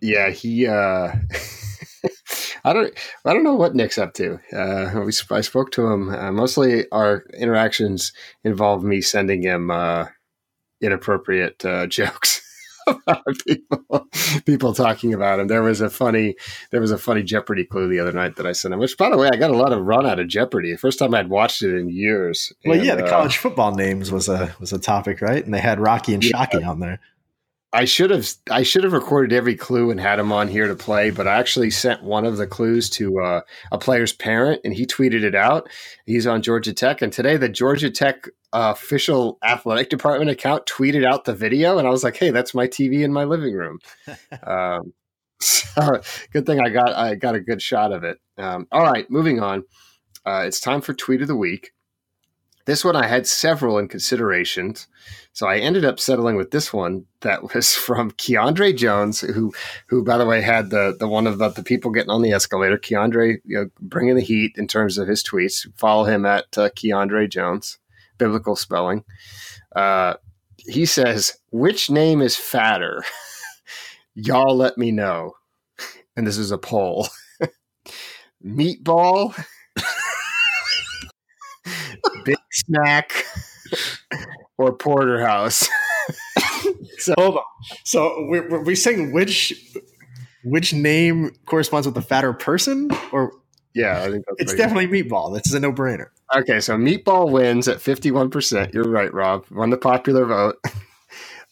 Yeah, 0.00 0.30
he. 0.30 0.66
Uh, 0.66 1.12
I 2.64 2.72
don't. 2.72 2.92
I 3.24 3.32
don't 3.32 3.44
know 3.44 3.54
what 3.54 3.74
Nick's 3.74 3.98
up 3.98 4.14
to. 4.14 4.38
Uh, 4.52 5.02
we, 5.04 5.12
I 5.30 5.40
spoke 5.40 5.70
to 5.72 5.86
him. 5.86 6.10
Uh, 6.10 6.32
mostly, 6.32 6.90
our 6.90 7.24
interactions 7.38 8.12
involve 8.42 8.82
me 8.82 9.00
sending 9.00 9.42
him 9.42 9.70
uh, 9.70 10.06
inappropriate 10.80 11.64
uh, 11.64 11.86
jokes 11.86 12.42
people 13.46 14.08
people 14.46 14.74
talking 14.74 15.14
about 15.14 15.40
him. 15.40 15.48
There 15.48 15.62
was 15.62 15.80
a 15.80 15.90
funny 15.90 16.36
there 16.70 16.80
was 16.80 16.90
a 16.90 16.98
funny 16.98 17.22
Jeopardy 17.22 17.64
clue 17.64 17.88
the 17.88 18.00
other 18.00 18.12
night 18.12 18.36
that 18.36 18.46
I 18.46 18.52
sent 18.52 18.74
him. 18.74 18.80
Which, 18.80 18.96
by 18.96 19.10
the 19.10 19.16
way, 19.16 19.28
I 19.32 19.36
got 19.36 19.50
a 19.50 19.56
lot 19.56 19.72
of 19.72 19.84
run 19.84 20.06
out 20.06 20.20
of 20.20 20.28
Jeopardy. 20.28 20.76
First 20.76 20.98
time 20.98 21.14
I'd 21.14 21.28
watched 21.28 21.62
it 21.62 21.76
in 21.76 21.88
years. 21.88 22.52
Well, 22.64 22.76
and, 22.76 22.86
yeah, 22.86 22.94
the 22.94 23.04
uh, 23.04 23.10
college 23.10 23.38
football 23.38 23.74
names 23.74 24.10
was 24.10 24.28
a 24.28 24.54
was 24.60 24.72
a 24.72 24.78
topic, 24.78 25.20
right? 25.20 25.44
And 25.44 25.52
they 25.52 25.60
had 25.60 25.80
Rocky 25.80 26.14
and 26.14 26.24
yeah, 26.24 26.32
Shockey 26.32 26.66
on 26.66 26.80
there. 26.80 27.00
I 27.72 27.84
should 27.84 28.10
have 28.10 28.26
I 28.50 28.62
should 28.62 28.84
have 28.84 28.94
recorded 28.94 29.36
every 29.36 29.54
clue 29.54 29.90
and 29.90 30.00
had 30.00 30.18
him 30.18 30.32
on 30.32 30.48
here 30.48 30.66
to 30.66 30.74
play, 30.74 31.10
but 31.10 31.28
I 31.28 31.38
actually 31.38 31.70
sent 31.70 32.02
one 32.02 32.24
of 32.24 32.38
the 32.38 32.46
clues 32.46 32.88
to 32.90 33.20
uh, 33.20 33.40
a 33.70 33.78
player's 33.78 34.14
parent, 34.14 34.62
and 34.64 34.72
he 34.72 34.86
tweeted 34.86 35.22
it 35.22 35.34
out. 35.34 35.68
He's 36.06 36.26
on 36.26 36.40
Georgia 36.40 36.72
Tech, 36.72 37.02
and 37.02 37.12
today 37.12 37.36
the 37.36 37.48
Georgia 37.48 37.90
Tech 37.90 38.26
uh, 38.54 38.72
official 38.74 39.36
athletic 39.44 39.90
department 39.90 40.30
account 40.30 40.64
tweeted 40.64 41.04
out 41.04 41.26
the 41.26 41.34
video, 41.34 41.78
and 41.78 41.86
I 41.86 41.90
was 41.90 42.02
like, 42.02 42.16
"Hey, 42.16 42.30
that's 42.30 42.54
my 42.54 42.66
TV 42.66 43.02
in 43.02 43.12
my 43.12 43.24
living 43.24 43.54
room." 43.54 43.80
um, 44.46 44.94
so 45.40 46.00
good 46.32 46.46
thing 46.46 46.60
I 46.60 46.70
got 46.70 46.94
I 46.94 47.16
got 47.16 47.34
a 47.34 47.40
good 47.40 47.60
shot 47.60 47.92
of 47.92 48.02
it. 48.02 48.18
Um, 48.38 48.66
all 48.72 48.82
right, 48.82 49.10
moving 49.10 49.40
on. 49.40 49.64
Uh, 50.24 50.44
it's 50.46 50.60
time 50.60 50.80
for 50.80 50.94
tweet 50.94 51.20
of 51.20 51.28
the 51.28 51.36
week. 51.36 51.72
This 52.68 52.84
one 52.84 52.96
I 52.96 53.06
had 53.06 53.26
several 53.26 53.78
in 53.78 53.88
consideration, 53.88 54.74
so 55.32 55.46
I 55.46 55.56
ended 55.56 55.86
up 55.86 55.98
settling 55.98 56.36
with 56.36 56.50
this 56.50 56.70
one 56.70 57.06
that 57.22 57.42
was 57.54 57.74
from 57.74 58.10
Keandre 58.10 58.76
Jones, 58.76 59.22
who, 59.22 59.54
who 59.86 60.04
by 60.04 60.18
the 60.18 60.26
way 60.26 60.42
had 60.42 60.68
the 60.68 60.94
the 61.00 61.08
one 61.08 61.26
about 61.26 61.54
the 61.54 61.62
people 61.62 61.90
getting 61.90 62.10
on 62.10 62.20
the 62.20 62.32
escalator. 62.32 62.76
Keandre, 62.76 63.38
you 63.46 63.56
know, 63.56 63.70
bringing 63.80 64.16
the 64.16 64.22
heat 64.22 64.52
in 64.58 64.66
terms 64.66 64.98
of 64.98 65.08
his 65.08 65.22
tweets. 65.22 65.66
Follow 65.78 66.04
him 66.04 66.26
at 66.26 66.58
uh, 66.58 66.68
Keandre 66.68 67.30
Jones, 67.30 67.78
biblical 68.18 68.54
spelling. 68.54 69.02
Uh, 69.74 70.16
he 70.58 70.84
says, 70.84 71.38
"Which 71.50 71.88
name 71.88 72.20
is 72.20 72.36
fatter? 72.36 73.02
Y'all 74.14 74.54
let 74.54 74.76
me 74.76 74.92
know." 74.92 75.36
And 76.18 76.26
this 76.26 76.36
is 76.36 76.50
a 76.50 76.58
poll. 76.58 77.08
Meatball 78.44 79.34
Big 82.28 82.38
Snack 82.52 83.24
or 84.58 84.72
Porterhouse. 84.72 85.68
so 86.98 87.14
hold 87.16 87.36
on. 87.36 87.42
So 87.84 88.26
we're, 88.28 88.48
we're 88.48 88.62
we 88.62 88.74
saying 88.74 89.12
which 89.12 89.54
which 90.44 90.72
name 90.72 91.32
corresponds 91.46 91.86
with 91.86 91.94
the 91.94 92.02
fatter 92.02 92.32
person, 92.32 92.90
or 93.12 93.32
yeah, 93.74 94.02
I 94.02 94.10
think 94.10 94.24
it's 94.38 94.54
definitely 94.54 94.88
meatball. 94.88 95.34
This 95.34 95.46
is 95.46 95.54
a 95.54 95.60
no 95.60 95.72
brainer. 95.72 96.06
Okay, 96.36 96.60
so 96.60 96.76
meatball 96.76 97.30
wins 97.30 97.68
at 97.68 97.80
fifty 97.80 98.10
one 98.10 98.30
percent. 98.30 98.74
You're 98.74 98.88
right, 98.88 99.12
Rob. 99.12 99.46
Won 99.50 99.70
the 99.70 99.78
popular 99.78 100.24
vote. 100.24 100.56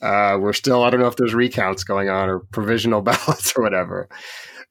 Uh, 0.02 0.36
we're 0.38 0.52
still 0.52 0.84
I 0.84 0.90
don't 0.90 1.00
know 1.00 1.06
if 1.06 1.16
there's 1.16 1.32
recounts 1.32 1.82
going 1.82 2.10
on 2.10 2.28
or 2.28 2.40
provisional 2.40 3.00
ballots 3.02 3.54
or 3.56 3.62
whatever. 3.62 4.10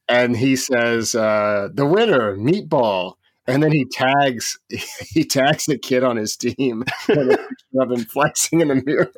And 0.08 0.36
he 0.36 0.54
says 0.54 1.16
uh, 1.16 1.68
the 1.74 1.84
winner, 1.84 2.36
meatball 2.36 3.14
and 3.46 3.62
then 3.62 3.72
he 3.72 3.84
tags 3.84 4.58
he 4.68 5.24
tags 5.24 5.66
the 5.66 5.78
kid 5.78 6.02
on 6.02 6.16
his 6.16 6.36
team 6.36 6.84
of 7.08 7.90
him 7.90 8.04
flexing 8.04 8.60
in 8.60 8.68
the 8.68 8.82
mirror. 8.84 9.12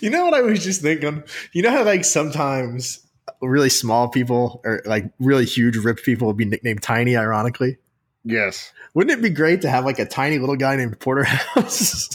you 0.00 0.10
know 0.10 0.24
what 0.24 0.34
I 0.34 0.42
was 0.42 0.62
just 0.62 0.82
thinking? 0.82 1.22
You 1.52 1.62
know 1.62 1.70
how 1.70 1.84
like 1.84 2.04
sometimes 2.04 3.06
really 3.40 3.68
small 3.68 4.08
people 4.08 4.60
or 4.64 4.82
like 4.84 5.10
really 5.18 5.44
huge 5.44 5.76
ripped 5.76 6.04
people 6.04 6.26
will 6.26 6.34
be 6.34 6.44
nicknamed 6.44 6.82
tiny, 6.82 7.16
ironically? 7.16 7.78
Yes. 8.24 8.72
Wouldn't 8.94 9.18
it 9.18 9.22
be 9.22 9.30
great 9.30 9.62
to 9.62 9.70
have 9.70 9.84
like 9.84 9.98
a 9.98 10.06
tiny 10.06 10.38
little 10.38 10.56
guy 10.56 10.76
named 10.76 10.98
Porterhouse? 11.00 12.08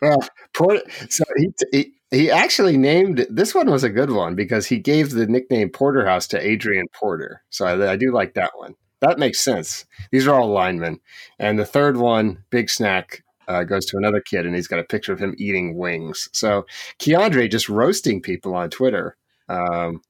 well, 0.00 0.18
Port- 0.54 0.82
so 1.10 1.24
he, 1.36 1.52
he 1.72 1.92
he 2.14 2.30
actually 2.30 2.76
named 2.76 3.26
this 3.28 3.54
one 3.54 3.70
was 3.70 3.84
a 3.84 3.90
good 3.90 4.10
one 4.10 4.34
because 4.34 4.66
he 4.66 4.78
gave 4.78 5.10
the 5.10 5.26
nickname 5.26 5.70
Porterhouse 5.70 6.26
to 6.28 6.46
Adrian 6.46 6.86
Porter. 6.92 7.42
So 7.50 7.66
I, 7.66 7.92
I 7.92 7.96
do 7.96 8.12
like 8.12 8.34
that 8.34 8.52
one. 8.56 8.74
That 9.00 9.18
makes 9.18 9.40
sense. 9.40 9.84
These 10.10 10.26
are 10.26 10.34
all 10.34 10.48
linemen. 10.48 11.00
And 11.38 11.58
the 11.58 11.66
third 11.66 11.96
one, 11.96 12.44
Big 12.50 12.70
Snack, 12.70 13.22
uh, 13.48 13.64
goes 13.64 13.84
to 13.86 13.98
another 13.98 14.20
kid, 14.20 14.46
and 14.46 14.54
he's 14.54 14.68
got 14.68 14.78
a 14.78 14.84
picture 14.84 15.12
of 15.12 15.18
him 15.18 15.34
eating 15.36 15.76
wings. 15.76 16.28
So 16.32 16.64
Keandre 16.98 17.50
just 17.50 17.68
roasting 17.68 18.22
people 18.22 18.54
on 18.54 18.70
Twitter. 18.70 19.16
Um, 19.48 20.00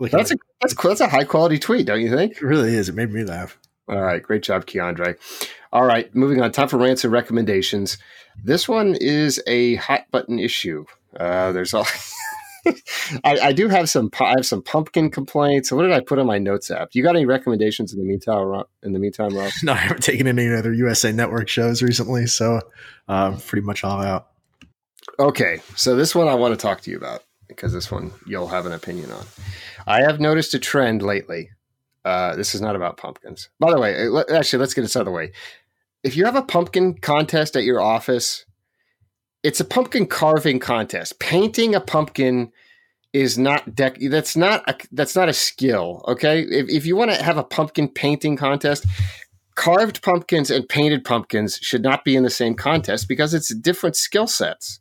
that's 0.00 0.32
a 0.32 0.36
that's 0.60 0.74
that's 0.74 1.00
a 1.00 1.08
high 1.08 1.24
quality 1.24 1.58
tweet, 1.58 1.86
don't 1.86 2.00
you 2.00 2.10
think? 2.10 2.32
It 2.32 2.42
really 2.42 2.74
is. 2.74 2.88
It 2.88 2.94
made 2.94 3.12
me 3.12 3.24
laugh. 3.24 3.58
All 3.88 4.02
right, 4.02 4.22
great 4.22 4.42
job, 4.42 4.66
Keandre. 4.66 5.16
All 5.72 5.84
right, 5.84 6.12
moving 6.14 6.42
on. 6.42 6.50
Time 6.50 6.68
for 6.68 6.76
rants 6.76 7.04
and 7.04 7.12
recommendations. 7.12 7.98
This 8.42 8.68
one 8.68 8.96
is 9.00 9.40
a 9.46 9.76
hot 9.76 10.10
button 10.10 10.38
issue. 10.38 10.84
Uh, 11.18 11.52
there's 11.52 11.74
all. 11.74 11.86
I, 13.24 13.38
I, 13.38 13.52
do 13.52 13.68
have 13.68 13.88
some. 13.88 14.10
I 14.20 14.30
have 14.30 14.46
some 14.46 14.62
pumpkin 14.62 15.10
complaints. 15.10 15.68
So 15.68 15.76
what 15.76 15.82
did 15.82 15.92
I 15.92 16.00
put 16.00 16.18
on 16.18 16.26
my 16.26 16.38
notes 16.38 16.70
app? 16.70 16.90
You 16.92 17.02
got 17.02 17.14
any 17.14 17.24
recommendations 17.24 17.92
in 17.92 17.98
the 17.98 18.04
meantime? 18.04 18.64
In 18.82 18.92
the 18.92 18.98
meantime, 18.98 19.36
Rob? 19.36 19.52
No, 19.62 19.72
I 19.72 19.76
haven't 19.76 20.02
taken 20.02 20.26
any 20.26 20.52
other 20.52 20.72
USA 20.72 21.12
Network 21.12 21.48
shows 21.48 21.82
recently, 21.82 22.26
so 22.26 22.60
uh, 23.08 23.36
pretty 23.46 23.64
much 23.64 23.84
all 23.84 24.02
out. 24.02 24.28
Okay, 25.18 25.60
so 25.76 25.94
this 25.94 26.14
one 26.14 26.28
I 26.28 26.34
want 26.34 26.52
to 26.52 26.60
talk 26.60 26.80
to 26.82 26.90
you 26.90 26.96
about 26.96 27.22
because 27.48 27.72
this 27.72 27.90
one 27.90 28.10
you'll 28.26 28.48
have 28.48 28.66
an 28.66 28.72
opinion 28.72 29.12
on. 29.12 29.24
I 29.86 30.02
have 30.02 30.20
noticed 30.20 30.54
a 30.54 30.58
trend 30.58 31.02
lately. 31.02 31.50
Uh, 32.04 32.36
this 32.36 32.54
is 32.54 32.60
not 32.60 32.76
about 32.76 32.96
pumpkins. 32.96 33.48
By 33.58 33.72
the 33.72 33.80
way, 33.80 34.08
actually, 34.32 34.60
let's 34.60 34.74
get 34.74 34.82
this 34.82 34.96
out 34.96 35.00
of 35.00 35.06
the 35.06 35.12
way. 35.12 35.32
If 36.02 36.16
you 36.16 36.24
have 36.24 36.36
a 36.36 36.42
pumpkin 36.42 36.94
contest 36.94 37.56
at 37.56 37.64
your 37.64 37.80
office, 37.80 38.45
it's 39.46 39.60
a 39.60 39.64
pumpkin 39.64 40.06
carving 40.06 40.58
contest. 40.58 41.20
Painting 41.20 41.76
a 41.76 41.80
pumpkin 41.80 42.50
is 43.12 43.38
not 43.38 43.64
dec- 43.70 44.10
that's 44.10 44.36
not 44.36 44.68
a, 44.68 44.76
that's 44.90 45.14
not 45.14 45.28
a 45.28 45.32
skill. 45.32 46.04
Okay, 46.08 46.40
if, 46.40 46.68
if 46.68 46.84
you 46.84 46.96
want 46.96 47.12
to 47.12 47.22
have 47.22 47.38
a 47.38 47.44
pumpkin 47.44 47.88
painting 47.88 48.36
contest, 48.36 48.84
carved 49.54 50.02
pumpkins 50.02 50.50
and 50.50 50.68
painted 50.68 51.04
pumpkins 51.04 51.60
should 51.62 51.82
not 51.82 52.04
be 52.04 52.16
in 52.16 52.24
the 52.24 52.30
same 52.30 52.56
contest 52.56 53.06
because 53.06 53.34
it's 53.34 53.54
different 53.54 53.94
skill 53.94 54.26
sets. 54.26 54.80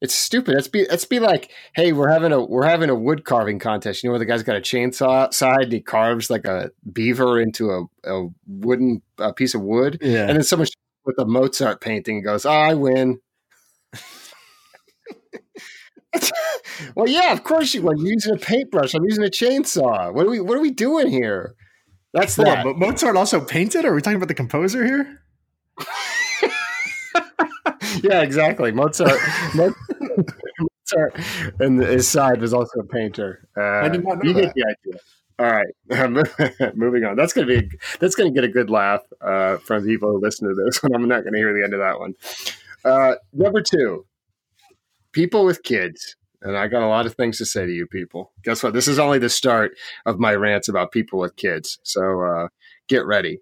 It's 0.00 0.14
stupid. 0.14 0.54
Let's 0.54 0.68
be 0.68 0.86
let's 0.88 1.04
be 1.04 1.20
like, 1.20 1.50
hey, 1.74 1.92
we're 1.92 2.08
having 2.08 2.32
a 2.32 2.42
we're 2.42 2.64
having 2.64 2.88
a 2.88 2.94
wood 2.94 3.26
carving 3.26 3.58
contest. 3.58 4.02
You 4.02 4.08
know 4.08 4.12
where 4.12 4.18
the 4.18 4.24
guy's 4.24 4.44
got 4.44 4.56
a 4.56 4.60
chainsaw 4.60 5.30
side 5.34 5.64
and 5.64 5.72
he 5.72 5.82
carves 5.82 6.30
like 6.30 6.46
a 6.46 6.70
beaver 6.90 7.38
into 7.38 7.70
a, 7.70 7.84
a 8.10 8.28
wooden 8.46 9.02
a 9.18 9.34
piece 9.34 9.54
of 9.54 9.60
wood, 9.60 9.98
yeah. 10.00 10.26
and 10.26 10.36
then 10.36 10.42
someone 10.42 10.68
with 11.04 11.18
a 11.18 11.26
Mozart 11.26 11.82
painting 11.82 12.16
and 12.16 12.24
goes, 12.24 12.46
oh, 12.46 12.50
I 12.50 12.72
win. 12.72 13.20
well, 16.94 17.06
yeah, 17.06 17.32
of 17.32 17.44
course 17.44 17.74
you. 17.74 17.82
You're 17.82 17.96
using 17.96 18.34
a 18.34 18.38
paintbrush. 18.38 18.94
I'm 18.94 19.04
using 19.04 19.24
a 19.24 19.28
chainsaw. 19.28 20.12
What 20.12 20.26
are 20.26 20.30
we? 20.30 20.40
What 20.40 20.56
are 20.56 20.60
we 20.60 20.70
doing 20.70 21.08
here? 21.08 21.54
That's 22.12 22.36
Hold 22.36 22.48
that. 22.48 22.58
On, 22.58 22.64
but 22.64 22.78
Mozart 22.78 23.16
also 23.16 23.40
painted. 23.40 23.84
Are 23.84 23.94
we 23.94 24.00
talking 24.00 24.16
about 24.16 24.28
the 24.28 24.34
composer 24.34 24.84
here? 24.84 25.20
yeah, 28.02 28.22
exactly. 28.22 28.72
Mozart. 28.72 29.20
Mozart, 29.54 29.76
and 31.60 31.80
his 31.80 32.08
side 32.08 32.40
was 32.40 32.54
also 32.54 32.80
a 32.80 32.86
painter. 32.86 33.46
Uh, 33.56 33.62
I 33.62 33.88
did 33.88 34.04
not 34.04 34.22
know 34.22 34.28
you 34.28 34.34
that. 34.34 34.42
get 34.42 34.54
the 34.54 34.64
idea. 34.64 35.00
All 35.40 35.46
right, 35.46 35.68
moving 36.74 37.04
on. 37.04 37.14
That's 37.14 37.32
gonna 37.32 37.46
be 37.46 37.70
that's 38.00 38.16
gonna 38.16 38.32
get 38.32 38.42
a 38.42 38.48
good 38.48 38.70
laugh 38.70 39.02
uh, 39.20 39.58
from 39.58 39.84
people 39.84 40.10
who 40.10 40.20
listen 40.20 40.48
to 40.48 40.54
this, 40.54 40.82
and 40.82 40.92
I'm 40.94 41.06
not 41.06 41.22
gonna 41.22 41.38
hear 41.38 41.54
the 41.54 41.62
end 41.62 41.74
of 41.74 41.80
that 41.80 42.00
one. 42.00 42.14
Uh, 42.84 43.14
number 43.32 43.62
two, 43.62 44.04
people 45.12 45.44
with 45.44 45.62
kids. 45.62 46.16
And 46.40 46.56
I 46.56 46.68
got 46.68 46.82
a 46.82 46.88
lot 46.88 47.06
of 47.06 47.14
things 47.14 47.38
to 47.38 47.46
say 47.46 47.66
to 47.66 47.72
you 47.72 47.86
people. 47.86 48.30
Guess 48.44 48.62
what? 48.62 48.72
This 48.72 48.86
is 48.86 48.98
only 48.98 49.18
the 49.18 49.28
start 49.28 49.72
of 50.06 50.20
my 50.20 50.34
rants 50.34 50.68
about 50.68 50.92
people 50.92 51.18
with 51.18 51.34
kids. 51.36 51.78
So 51.82 52.22
uh, 52.22 52.48
get 52.88 53.04
ready. 53.06 53.40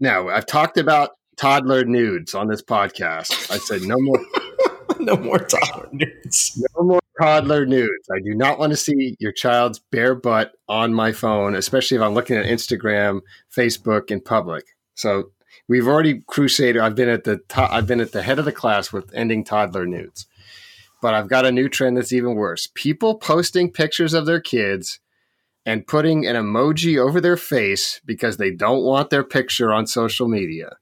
Now, 0.00 0.28
I've 0.28 0.46
talked 0.46 0.76
about 0.76 1.10
toddler 1.36 1.84
nudes 1.84 2.34
on 2.34 2.48
this 2.48 2.62
podcast. 2.62 3.50
I 3.52 3.58
said 3.58 3.82
no 3.82 3.96
more. 3.98 4.18
no 4.98 5.16
more 5.16 5.38
toddler 5.38 5.88
nudes. 5.92 6.60
No 6.76 6.84
more 6.84 7.00
toddler 7.20 7.64
nudes. 7.64 8.08
I 8.10 8.18
do 8.20 8.34
not 8.34 8.58
want 8.58 8.70
to 8.72 8.76
see 8.76 9.16
your 9.20 9.32
child's 9.32 9.78
bare 9.78 10.14
butt 10.14 10.52
on 10.68 10.92
my 10.92 11.12
phone, 11.12 11.54
especially 11.54 11.96
if 11.96 12.02
I'm 12.02 12.14
looking 12.14 12.36
at 12.36 12.46
Instagram, 12.46 13.20
Facebook 13.56 14.10
in 14.10 14.20
public. 14.20 14.64
So 14.94 15.30
we've 15.72 15.88
already 15.88 16.20
crusaded. 16.26 16.76
I've 16.76 16.94
been 16.94 17.08
at 17.08 17.24
the 17.24 17.38
top, 17.48 17.72
I've 17.72 17.86
been 17.86 18.02
at 18.02 18.12
the 18.12 18.22
head 18.22 18.38
of 18.38 18.44
the 18.44 18.52
class 18.52 18.92
with 18.92 19.10
ending 19.14 19.42
toddler 19.42 19.86
nudes. 19.86 20.26
But 21.00 21.14
I've 21.14 21.28
got 21.28 21.46
a 21.46 21.50
new 21.50 21.70
trend 21.70 21.96
that's 21.96 22.12
even 22.12 22.34
worse. 22.34 22.68
People 22.74 23.14
posting 23.14 23.72
pictures 23.72 24.12
of 24.12 24.26
their 24.26 24.38
kids 24.38 25.00
and 25.64 25.86
putting 25.86 26.26
an 26.26 26.36
emoji 26.36 26.98
over 26.98 27.22
their 27.22 27.38
face 27.38 28.02
because 28.04 28.36
they 28.36 28.50
don't 28.50 28.84
want 28.84 29.08
their 29.08 29.24
picture 29.24 29.72
on 29.72 29.86
social 29.86 30.28
media. 30.28 30.76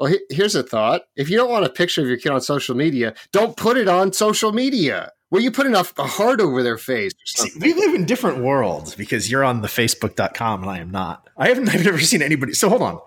Well, 0.00 0.14
here's 0.30 0.54
a 0.54 0.62
thought. 0.62 1.02
If 1.14 1.28
you 1.28 1.36
don't 1.36 1.50
want 1.50 1.66
a 1.66 1.70
picture 1.70 2.00
of 2.00 2.08
your 2.08 2.16
kid 2.16 2.32
on 2.32 2.40
social 2.40 2.74
media, 2.74 3.12
don't 3.32 3.54
put 3.54 3.76
it 3.76 3.86
on 3.86 4.14
social 4.14 4.52
media. 4.52 5.12
Well, 5.30 5.42
you 5.42 5.50
put 5.50 5.66
enough 5.66 5.92
a 5.98 6.04
heart 6.04 6.40
over 6.40 6.62
their 6.62 6.78
face. 6.78 7.12
See, 7.26 7.50
we 7.60 7.74
live 7.74 7.94
in 7.94 8.06
different 8.06 8.38
worlds 8.38 8.94
because 8.94 9.30
you're 9.30 9.44
on 9.44 9.60
the 9.60 9.68
facebook.com 9.68 10.62
and 10.62 10.70
I 10.70 10.78
am 10.78 10.90
not. 10.90 11.28
I 11.36 11.48
haven't 11.48 11.68
I've 11.68 11.84
never 11.84 12.00
seen 12.00 12.22
anybody. 12.22 12.54
So 12.54 12.70
hold 12.70 12.80
on. 12.80 13.00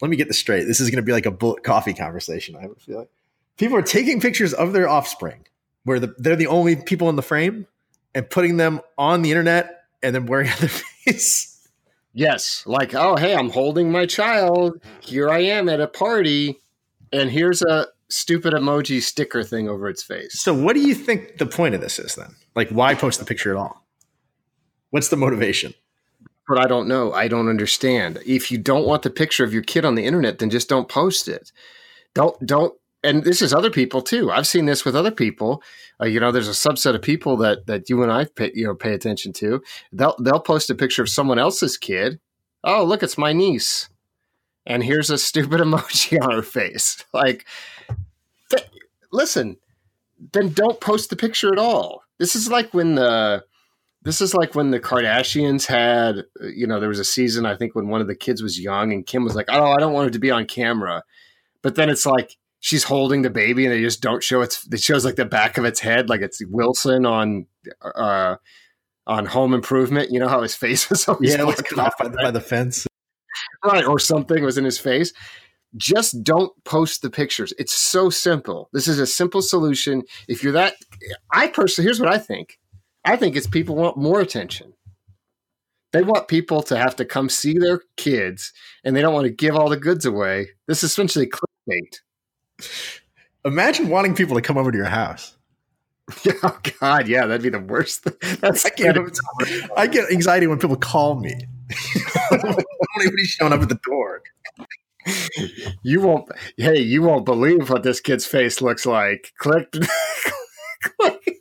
Let 0.00 0.10
me 0.10 0.16
get 0.16 0.28
this 0.28 0.38
straight. 0.38 0.64
This 0.64 0.80
is 0.80 0.90
going 0.90 1.02
to 1.02 1.06
be 1.06 1.12
like 1.12 1.26
a 1.26 1.30
bullet 1.30 1.62
coffee 1.62 1.94
conversation. 1.94 2.56
I 2.56 2.62
have 2.62 2.72
a 2.72 2.74
feeling 2.76 3.06
people 3.56 3.76
are 3.76 3.82
taking 3.82 4.20
pictures 4.20 4.52
of 4.52 4.72
their 4.72 4.88
offspring 4.88 5.46
where 5.84 6.00
the, 6.00 6.14
they're 6.18 6.36
the 6.36 6.46
only 6.46 6.76
people 6.76 7.08
in 7.08 7.16
the 7.16 7.22
frame 7.22 7.66
and 8.14 8.28
putting 8.28 8.56
them 8.56 8.80
on 8.96 9.22
the 9.22 9.30
internet 9.30 9.82
and 10.02 10.14
then 10.14 10.26
wearing 10.26 10.50
their 10.58 10.68
face. 10.68 11.50
Yes, 12.12 12.62
like 12.64 12.94
oh 12.94 13.16
hey, 13.16 13.34
I'm 13.34 13.50
holding 13.50 13.90
my 13.90 14.06
child. 14.06 14.80
Here 15.00 15.28
I 15.28 15.40
am 15.40 15.68
at 15.68 15.80
a 15.80 15.88
party, 15.88 16.60
and 17.12 17.28
here's 17.28 17.60
a 17.62 17.88
stupid 18.08 18.54
emoji 18.54 19.02
sticker 19.02 19.42
thing 19.42 19.68
over 19.68 19.88
its 19.88 20.04
face. 20.04 20.40
So, 20.40 20.54
what 20.54 20.74
do 20.74 20.80
you 20.80 20.94
think 20.94 21.38
the 21.38 21.46
point 21.46 21.74
of 21.74 21.80
this 21.80 21.98
is 21.98 22.14
then? 22.14 22.36
Like, 22.54 22.70
why 22.70 22.94
post 22.94 23.18
the 23.18 23.24
picture 23.24 23.50
at 23.50 23.56
all? 23.56 23.84
What's 24.90 25.08
the 25.08 25.16
motivation? 25.16 25.74
What 26.46 26.60
I 26.60 26.66
don't 26.66 26.88
know. 26.88 27.12
I 27.12 27.28
don't 27.28 27.48
understand. 27.48 28.18
If 28.26 28.50
you 28.50 28.58
don't 28.58 28.86
want 28.86 29.02
the 29.02 29.10
picture 29.10 29.44
of 29.44 29.52
your 29.52 29.62
kid 29.62 29.84
on 29.84 29.94
the 29.94 30.04
internet, 30.04 30.38
then 30.38 30.50
just 30.50 30.68
don't 30.68 30.88
post 30.88 31.28
it. 31.28 31.52
Don't 32.14 32.44
don't. 32.44 32.74
And 33.02 33.22
this 33.22 33.42
is 33.42 33.52
other 33.52 33.70
people 33.70 34.00
too. 34.00 34.30
I've 34.30 34.46
seen 34.46 34.64
this 34.64 34.84
with 34.84 34.96
other 34.96 35.10
people. 35.10 35.62
Uh, 36.00 36.06
you 36.06 36.20
know, 36.20 36.32
there's 36.32 36.48
a 36.48 36.52
subset 36.52 36.94
of 36.94 37.02
people 37.02 37.36
that 37.38 37.66
that 37.66 37.88
you 37.88 38.02
and 38.02 38.10
I 38.12 38.24
pay, 38.24 38.50
you 38.54 38.66
know 38.66 38.74
pay 38.74 38.94
attention 38.94 39.32
to. 39.34 39.62
They'll 39.92 40.16
they'll 40.20 40.40
post 40.40 40.70
a 40.70 40.74
picture 40.74 41.02
of 41.02 41.08
someone 41.08 41.38
else's 41.38 41.76
kid. 41.76 42.18
Oh, 42.62 42.84
look, 42.84 43.02
it's 43.02 43.18
my 43.18 43.32
niece, 43.32 43.88
and 44.66 44.82
here's 44.82 45.10
a 45.10 45.18
stupid 45.18 45.60
emoji 45.60 46.20
on 46.22 46.30
her 46.30 46.42
face. 46.42 47.04
Like, 47.12 47.46
th- 48.50 48.68
listen, 49.12 49.58
then 50.32 50.52
don't 50.52 50.80
post 50.80 51.10
the 51.10 51.16
picture 51.16 51.52
at 51.52 51.58
all. 51.58 52.02
This 52.18 52.36
is 52.36 52.50
like 52.50 52.72
when 52.72 52.94
the 52.94 53.44
this 54.04 54.20
is 54.20 54.34
like 54.34 54.54
when 54.54 54.70
the 54.70 54.80
Kardashians 54.80 55.66
had, 55.66 56.24
you 56.40 56.66
know, 56.66 56.78
there 56.78 56.88
was 56.88 56.98
a 56.98 57.04
season 57.04 57.46
I 57.46 57.56
think 57.56 57.74
when 57.74 57.88
one 57.88 58.00
of 58.00 58.06
the 58.06 58.14
kids 58.14 58.42
was 58.42 58.60
young 58.60 58.92
and 58.92 59.06
Kim 59.06 59.24
was 59.24 59.34
like, 59.34 59.46
"Oh, 59.48 59.72
I 59.72 59.78
don't 59.78 59.94
want 59.94 60.08
it 60.08 60.12
to 60.12 60.18
be 60.18 60.30
on 60.30 60.46
camera," 60.46 61.02
but 61.62 61.74
then 61.74 61.88
it's 61.88 62.04
like 62.04 62.36
she's 62.60 62.84
holding 62.84 63.22
the 63.22 63.30
baby 63.30 63.64
and 63.64 63.74
they 63.74 63.80
just 63.80 64.02
don't 64.02 64.22
show 64.22 64.42
its. 64.42 64.68
It 64.70 64.80
shows 64.80 65.04
like 65.04 65.16
the 65.16 65.24
back 65.24 65.56
of 65.56 65.64
its 65.64 65.80
head, 65.80 66.10
like 66.10 66.20
it's 66.20 66.44
Wilson 66.46 67.06
on, 67.06 67.46
uh, 67.82 68.36
on 69.06 69.26
Home 69.26 69.54
Improvement. 69.54 70.10
You 70.10 70.20
know 70.20 70.28
how 70.28 70.42
his 70.42 70.54
face 70.54 70.88
was 70.90 71.08
always 71.08 71.34
yeah, 71.34 71.42
like 71.42 71.64
cut 71.64 71.78
off 71.78 71.94
by, 71.98 72.08
by 72.08 72.30
the 72.30 72.42
fence, 72.42 72.86
right, 73.64 73.86
or 73.86 73.98
something 73.98 74.44
was 74.44 74.58
in 74.58 74.64
his 74.64 74.78
face 74.78 75.12
just 75.76 76.22
don't 76.22 76.52
post 76.62 77.02
the 77.02 77.10
pictures. 77.10 77.52
It's 77.58 77.72
so 77.72 78.08
simple. 78.08 78.68
This 78.72 78.86
is 78.86 79.00
a 79.00 79.06
simple 79.08 79.42
solution. 79.42 80.04
If 80.28 80.44
you're 80.44 80.52
that, 80.52 80.74
I 81.32 81.48
personally, 81.48 81.86
here's 81.86 81.98
what 81.98 82.12
I 82.12 82.18
think. 82.18 82.60
I 83.04 83.16
think 83.16 83.36
it's 83.36 83.46
people 83.46 83.76
want 83.76 83.96
more 83.96 84.20
attention. 84.20 84.72
They 85.92 86.02
want 86.02 86.26
people 86.26 86.62
to 86.64 86.76
have 86.76 86.96
to 86.96 87.04
come 87.04 87.28
see 87.28 87.56
their 87.58 87.82
kids 87.96 88.52
and 88.82 88.96
they 88.96 89.00
don't 89.00 89.14
want 89.14 89.26
to 89.26 89.32
give 89.32 89.54
all 89.54 89.68
the 89.68 89.76
goods 89.76 90.04
away. 90.04 90.48
This 90.66 90.82
is 90.82 90.90
essentially 90.90 91.28
clickbait. 91.28 92.68
Imagine 93.44 93.88
wanting 93.88 94.14
people 94.14 94.34
to 94.36 94.42
come 94.42 94.58
over 94.58 94.72
to 94.72 94.76
your 94.76 94.86
house. 94.86 95.36
oh 96.42 96.58
God, 96.80 97.06
yeah, 97.06 97.26
that'd 97.26 97.42
be 97.42 97.48
the 97.48 97.60
worst. 97.60 98.04
That's 98.40 98.66
I 98.66 98.70
get, 98.70 98.96
I 99.76 99.86
get 99.86 100.10
anxiety 100.10 100.46
when 100.46 100.58
people 100.58 100.76
call 100.76 101.14
me. 101.14 101.32
Nobody's 102.32 103.28
showing 103.28 103.52
up 103.52 103.60
at 103.60 103.68
the 103.68 103.80
door 103.82 104.22
you 105.82 106.00
won't 106.00 106.28
hey 106.56 106.78
you 106.78 107.02
won't 107.02 107.24
believe 107.24 107.70
what 107.70 107.82
this 107.82 108.00
kid's 108.00 108.26
face 108.26 108.62
looks 108.62 108.86
like 108.86 109.32
click, 109.38 109.70
click. 110.82 111.33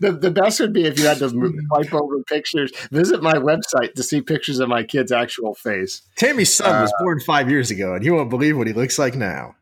The, 0.00 0.12
the 0.12 0.30
best 0.30 0.60
would 0.60 0.72
be 0.72 0.84
if 0.84 0.98
you 0.98 1.06
had 1.06 1.18
to 1.18 1.28
swipe 1.30 1.94
over 1.94 2.22
pictures. 2.24 2.72
Visit 2.90 3.22
my 3.22 3.34
website 3.34 3.94
to 3.94 4.02
see 4.02 4.20
pictures 4.20 4.60
of 4.60 4.68
my 4.68 4.82
kid's 4.82 5.12
actual 5.12 5.54
face. 5.54 6.02
Tammy's 6.16 6.54
son 6.54 6.74
uh, 6.74 6.82
was 6.82 6.92
born 7.00 7.20
five 7.20 7.50
years 7.50 7.70
ago 7.70 7.94
and 7.94 8.04
you 8.04 8.14
won't 8.14 8.30
believe 8.30 8.56
what 8.56 8.66
he 8.66 8.72
looks 8.72 8.98
like 8.98 9.14
now. 9.14 9.54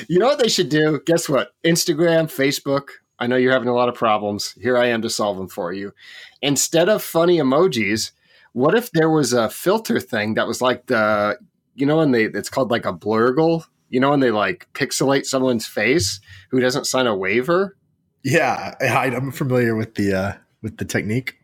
You 0.09 0.18
know 0.18 0.26
what 0.26 0.39
they 0.39 0.49
should 0.49 0.68
do? 0.68 1.01
Guess 1.07 1.28
what? 1.28 1.53
Instagram 1.64 2.26
facebook. 2.26 2.89
I 3.18 3.26
know 3.26 3.37
you're 3.37 3.53
having 3.53 3.68
a 3.68 3.74
lot 3.74 3.89
of 3.89 3.95
problems. 3.95 4.53
Here 4.61 4.76
i 4.76 4.87
am 4.87 5.01
to 5.03 5.11
solve 5.11 5.39
them 5.39 5.49
for 5.49 5.72
you. 5.72 5.93
Instead 6.43 6.89
of 6.89 7.03
funny 7.03 7.39
emojis 7.39 8.12
what 8.57 8.74
if 8.74 8.91
there 8.93 9.11
was 9.11 9.34
a 9.34 9.51
filter 9.51 10.01
thing 10.01 10.32
that 10.32 10.47
was 10.47 10.62
like 10.62 10.87
the, 10.87 11.39
you 11.74 11.84
know, 11.84 12.01
and 12.01 12.14
they, 12.14 12.24
it's 12.24 12.49
called 12.49 12.70
like 12.70 12.87
a 12.87 12.93
blurgle, 12.93 13.66
you 13.97 14.01
know, 14.01 14.11
when 14.11 14.20
they 14.20 14.30
like 14.30 14.68
pixelate 14.74 15.24
someone's 15.24 15.66
face 15.66 16.20
who 16.51 16.61
doesn't 16.61 16.84
sign 16.84 17.07
a 17.07 17.16
waiver? 17.16 17.78
Yeah, 18.22 18.74
I, 18.78 19.07
am 19.07 19.32
familiar 19.32 19.74
with 19.74 19.94
the, 19.94 20.12
uh, 20.12 20.32
with 20.61 20.76
the 20.76 20.84
technique. 20.84 21.38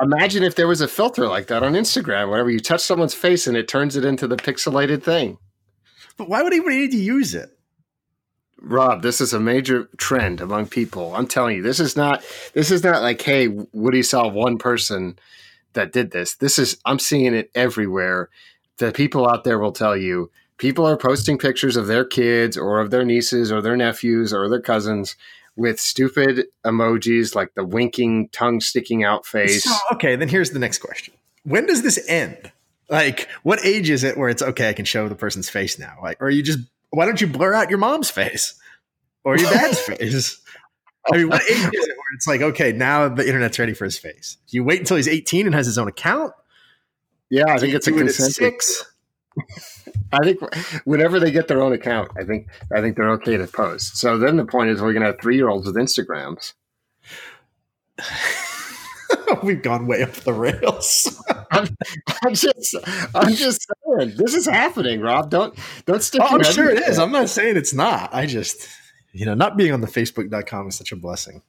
Imagine 0.00 0.42
if 0.42 0.56
there 0.56 0.66
was 0.66 0.80
a 0.80 0.88
filter 0.88 1.28
like 1.28 1.46
that 1.46 1.62
on 1.62 1.74
Instagram, 1.74 2.28
whenever 2.28 2.50
you 2.50 2.58
touch 2.58 2.80
someone's 2.80 3.14
face 3.14 3.46
and 3.46 3.56
it 3.56 3.68
turns 3.68 3.94
it 3.94 4.04
into 4.04 4.26
the 4.26 4.34
pixelated 4.34 5.04
thing. 5.04 5.38
But 6.16 6.28
why 6.28 6.42
would 6.42 6.52
anybody 6.52 6.78
need 6.78 6.90
to 6.90 6.96
use 6.96 7.36
it? 7.36 7.56
Rob, 8.60 9.02
this 9.02 9.20
is 9.20 9.32
a 9.32 9.38
major 9.38 9.88
trend 9.96 10.40
among 10.40 10.66
people. 10.66 11.14
I'm 11.14 11.28
telling 11.28 11.58
you, 11.58 11.62
this 11.62 11.78
is 11.78 11.96
not 11.96 12.24
this 12.52 12.72
is 12.72 12.82
not 12.82 13.02
like, 13.02 13.22
hey, 13.22 13.46
Woody 13.46 14.02
saw 14.02 14.26
one 14.26 14.58
person 14.58 15.20
that 15.74 15.92
did 15.92 16.10
this. 16.10 16.34
This 16.34 16.58
is 16.58 16.78
I'm 16.84 16.98
seeing 16.98 17.32
it 17.32 17.48
everywhere. 17.54 18.28
The 18.78 18.90
people 18.90 19.28
out 19.28 19.44
there 19.44 19.60
will 19.60 19.70
tell 19.70 19.96
you 19.96 20.32
people 20.62 20.86
are 20.86 20.96
posting 20.96 21.38
pictures 21.38 21.74
of 21.74 21.88
their 21.88 22.04
kids 22.04 22.56
or 22.56 22.78
of 22.78 22.92
their 22.92 23.04
nieces 23.04 23.50
or 23.50 23.60
their 23.60 23.76
nephews 23.76 24.32
or 24.32 24.48
their 24.48 24.60
cousins 24.60 25.16
with 25.56 25.80
stupid 25.80 26.46
emojis 26.64 27.34
like 27.34 27.52
the 27.56 27.64
winking 27.64 28.28
tongue 28.28 28.60
sticking 28.60 29.02
out 29.02 29.26
face. 29.26 29.64
So, 29.64 29.74
okay, 29.94 30.14
then 30.14 30.28
here's 30.28 30.52
the 30.52 30.60
next 30.60 30.78
question. 30.78 31.14
When 31.42 31.66
does 31.66 31.82
this 31.82 32.08
end? 32.08 32.52
Like 32.88 33.28
what 33.42 33.58
age 33.64 33.90
is 33.90 34.04
it 34.04 34.16
where 34.16 34.28
it's 34.28 34.40
okay 34.40 34.68
I 34.68 34.72
can 34.72 34.84
show 34.84 35.08
the 35.08 35.16
person's 35.16 35.50
face 35.50 35.80
now? 35.80 35.96
Like 36.00 36.22
or 36.22 36.30
you 36.30 36.44
just 36.44 36.60
why 36.90 37.06
don't 37.06 37.20
you 37.20 37.26
blur 37.26 37.54
out 37.54 37.68
your 37.68 37.80
mom's 37.80 38.10
face 38.10 38.54
or 39.24 39.36
your 39.36 39.50
dad's 39.50 39.80
face? 39.80 40.40
I 41.12 41.16
mean, 41.16 41.28
what 41.28 41.42
age 41.42 41.56
is 41.56 41.88
it 41.88 41.96
where 41.96 42.14
it's 42.14 42.28
like, 42.28 42.40
okay, 42.40 42.70
now 42.70 43.08
the 43.08 43.26
internet's 43.26 43.58
ready 43.58 43.74
for 43.74 43.84
his 43.84 43.98
face? 43.98 44.36
Do 44.46 44.56
you 44.56 44.62
wait 44.62 44.78
until 44.78 44.96
he's 44.96 45.08
18 45.08 45.46
and 45.46 45.54
has 45.56 45.66
his 45.66 45.76
own 45.76 45.88
account? 45.88 46.32
Yeah, 47.30 47.46
I 47.48 47.58
think 47.58 47.74
it's 47.74 47.88
a 47.88 47.92
consent. 47.92 48.32
Six. 48.32 48.84
I 50.12 50.24
think 50.24 50.40
whenever 50.84 51.18
they 51.18 51.30
get 51.30 51.48
their 51.48 51.62
own 51.62 51.72
account, 51.72 52.10
I 52.18 52.24
think 52.24 52.48
I 52.74 52.80
think 52.80 52.96
they're 52.96 53.10
okay 53.12 53.36
to 53.36 53.46
post. 53.46 53.96
So 53.96 54.18
then 54.18 54.36
the 54.36 54.44
point 54.44 54.70
is, 54.70 54.80
we're 54.80 54.92
going 54.92 55.02
to 55.02 55.08
have 55.08 55.20
three 55.20 55.36
year 55.36 55.48
olds 55.48 55.66
with 55.66 55.76
Instagrams. 55.76 56.54
We've 59.42 59.62
gone 59.62 59.86
way 59.86 60.02
up 60.02 60.12
the 60.12 60.32
rails. 60.32 61.22
I'm, 61.50 61.68
I'm, 62.24 62.34
just, 62.34 62.76
I'm 63.14 63.34
just 63.34 63.66
saying, 63.86 64.14
this 64.16 64.34
is 64.34 64.46
happening, 64.46 65.00
Rob. 65.00 65.30
Don't, 65.30 65.58
don't 65.84 66.02
stick. 66.02 66.22
Oh, 66.22 66.28
I'm 66.36 66.44
sure 66.44 66.70
it 66.70 66.82
is. 66.82 66.98
I'm 66.98 67.12
not 67.12 67.28
saying 67.28 67.56
it's 67.56 67.74
not. 67.74 68.14
I 68.14 68.26
just, 68.26 68.68
you 69.12 69.26
know, 69.26 69.34
not 69.34 69.56
being 69.56 69.72
on 69.72 69.80
the 69.80 69.86
Facebook.com 69.86 70.68
is 70.68 70.76
such 70.76 70.92
a 70.92 70.96
blessing. 70.96 71.42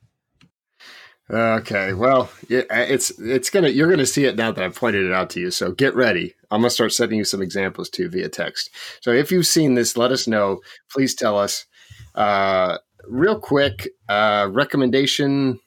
Okay, 1.31 1.93
well, 1.93 2.29
it's 2.49 3.11
it's 3.17 3.49
gonna 3.49 3.69
you're 3.69 3.89
gonna 3.89 4.05
see 4.05 4.25
it 4.25 4.35
now 4.35 4.51
that 4.51 4.63
I've 4.63 4.75
pointed 4.75 5.05
it 5.05 5.13
out 5.13 5.29
to 5.31 5.39
you. 5.39 5.51
So 5.51 5.71
get 5.71 5.95
ready. 5.95 6.35
I'm 6.51 6.61
gonna 6.61 6.69
start 6.69 6.91
sending 6.91 7.17
you 7.17 7.23
some 7.23 7.41
examples 7.41 7.89
too 7.89 8.09
via 8.09 8.27
text. 8.27 8.69
So 9.01 9.11
if 9.11 9.31
you've 9.31 9.47
seen 9.47 9.75
this, 9.75 9.95
let 9.95 10.11
us 10.11 10.27
know. 10.27 10.59
Please 10.91 11.15
tell 11.15 11.37
us. 11.37 11.65
Uh, 12.13 12.77
real 13.07 13.39
quick 13.39 13.87
uh, 14.09 14.49
recommendation. 14.51 15.59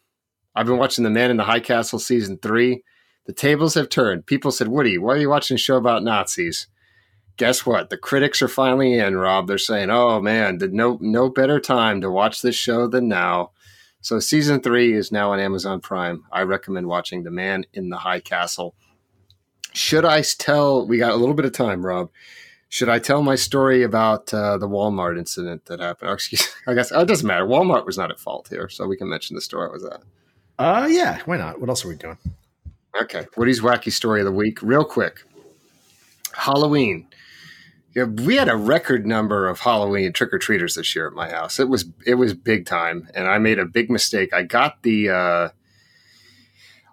I've 0.55 0.67
been 0.67 0.79
watching 0.79 1.05
The 1.05 1.11
Man 1.11 1.31
in 1.31 1.37
the 1.37 1.45
High 1.45 1.61
Castle 1.61 1.99
season 1.99 2.39
three. 2.39 2.83
The 3.27 3.33
tables 3.33 3.75
have 3.75 3.89
turned. 3.89 4.27
People 4.27 4.51
said, 4.51 4.69
"Woody, 4.69 4.99
why 4.99 5.15
are 5.15 5.19
you 5.19 5.31
watching 5.31 5.55
a 5.55 5.59
show 5.59 5.77
about 5.77 6.05
Nazis?" 6.05 6.69
guess 7.37 7.67
what? 7.67 7.91
The 7.91 7.97
critics 7.97 8.41
are 8.43 8.49
finally 8.49 8.99
in, 8.99 9.17
Rob. 9.17 9.47
They're 9.47 9.59
saying, 9.59 9.91
"Oh 9.91 10.21
man, 10.21 10.59
no 10.73 10.99
no 11.01 11.29
better 11.29 11.61
time 11.61 12.01
to 12.01 12.11
watch 12.11 12.43
this 12.43 12.57
show 12.57 12.87
than 12.87 13.09
now." 13.09 13.53
So 14.07 14.21
season 14.21 14.61
three 14.61 14.95
is 14.95 15.11
now 15.11 15.33
on 15.33 15.41
Amazon 15.41 15.81
Prime. 15.81 16.23
I 16.31 16.43
recommend 16.43 16.87
watching 16.87 17.25
The 17.25 17.33
Man 17.33 17.67
in 17.73 17.89
the 17.89 17.97
High 17.97 18.21
Castle. 18.21 18.77
Should 19.73 20.05
I 20.05 20.23
tell? 20.23 20.87
We 20.87 20.99
got 20.99 21.11
a 21.11 21.17
little 21.17 21.35
bit 21.35 21.45
of 21.45 21.51
time, 21.51 21.85
Rob. 21.85 22.11
Should 22.69 22.89
I 22.89 23.01
tell 23.01 23.21
my 23.21 23.35
story 23.35 23.83
about 23.83 24.33
uh, 24.33 24.59
the 24.59 24.69
Walmart 24.69 25.19
incident 25.19 25.65
that 25.65 25.81
happened? 25.81 26.09
Or 26.09 26.15
excuse, 26.15 26.55
I 26.69 26.75
guess 26.75 26.93
oh, 26.93 27.01
it 27.01 27.09
doesn't 27.09 27.27
matter. 27.27 27.45
Walmart 27.45 27.85
was 27.85 27.99
not 27.99 28.13
at 28.13 28.21
fault 28.21 28.47
here, 28.49 28.69
so 28.69 28.87
we 28.87 28.97
can 28.97 29.09
mention 29.09 29.35
the 29.35 29.41
story. 29.41 29.69
Was 29.73 29.83
that? 29.83 30.03
Uh, 30.57 30.87
yeah. 30.89 31.19
Why 31.25 31.39
not? 31.39 31.59
What 31.59 31.69
else 31.69 31.85
are 31.85 31.89
we 31.89 31.97
doing? 31.97 32.19
Okay, 33.03 33.27
Woody's 33.37 33.61
wacky 33.61 33.91
story 33.91 34.21
of 34.21 34.27
the 34.27 34.31
week, 34.31 34.63
real 34.63 34.85
quick. 34.85 35.25
Halloween 36.33 37.09
we 38.05 38.37
had 38.37 38.49
a 38.49 38.57
record 38.57 39.07
number 39.07 39.49
of 39.49 39.61
Halloween 39.61 40.13
trick 40.13 40.33
or 40.33 40.39
treaters 40.39 40.75
this 40.75 40.95
year 40.95 41.07
at 41.07 41.15
my 41.15 41.31
house. 41.31 41.59
It 41.59 41.69
was 41.69 41.87
it 42.05 42.15
was 42.15 42.35
big 42.35 42.67
time, 42.67 43.09
and 43.15 43.27
I 43.27 43.39
made 43.39 43.59
a 43.59 43.65
big 43.65 43.91
mistake. 43.91 44.35
I 44.35 44.43
got 44.43 44.83
the 44.83 45.09
uh, 45.09 45.49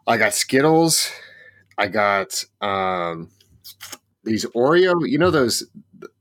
I 0.08 0.18
got 0.18 0.34
Skittles, 0.34 1.12
I 1.78 1.88
got 1.88 2.44
um, 2.62 3.30
these 4.24 4.46
Oreo. 4.56 5.08
You 5.08 5.18
know 5.18 5.32
those? 5.32 5.64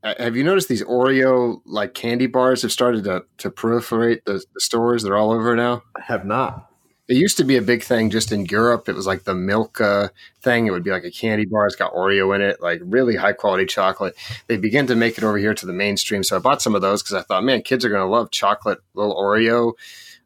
Have 0.03 0.35
you 0.35 0.43
noticed 0.43 0.69
these 0.69 0.83
Oreo 0.83 1.61
like 1.65 1.93
candy 1.93 2.27
bars 2.27 2.61
have 2.61 2.71
started 2.71 3.05
to 3.05 3.23
to 3.37 3.49
proliferate 3.49 4.25
the, 4.25 4.43
the 4.53 4.59
stores? 4.59 5.03
They're 5.03 5.17
all 5.17 5.31
over 5.31 5.55
now. 5.55 5.83
I 5.95 6.01
have 6.01 6.25
not. 6.25 6.72
It 7.09 7.17
used 7.17 7.37
to 7.37 7.43
be 7.43 7.57
a 7.57 7.61
big 7.61 7.83
thing 7.83 8.09
just 8.09 8.31
in 8.31 8.45
Europe. 8.45 8.87
It 8.87 8.95
was 8.95 9.05
like 9.05 9.23
the 9.23 9.35
Milka 9.35 10.11
thing. 10.41 10.67
It 10.67 10.71
would 10.71 10.83
be 10.83 10.91
like 10.91 11.03
a 11.03 11.11
candy 11.11 11.45
bar. 11.45 11.67
It's 11.67 11.75
got 11.75 11.93
Oreo 11.93 12.33
in 12.33 12.41
it, 12.41 12.61
like 12.61 12.79
really 12.83 13.15
high 13.15 13.33
quality 13.33 13.65
chocolate. 13.65 14.15
They 14.47 14.55
began 14.55 14.87
to 14.87 14.95
make 14.95 15.17
it 15.17 15.23
over 15.23 15.37
here 15.37 15.53
to 15.53 15.65
the 15.65 15.73
mainstream. 15.73 16.23
So 16.23 16.37
I 16.37 16.39
bought 16.39 16.61
some 16.61 16.75
of 16.75 16.81
those 16.81 17.03
because 17.03 17.15
I 17.15 17.21
thought, 17.23 17.43
man, 17.43 17.61
kids 17.61 17.83
are 17.83 17.89
going 17.89 18.01
to 18.01 18.07
love 18.07 18.31
chocolate 18.31 18.79
little 18.93 19.15
Oreo 19.15 19.73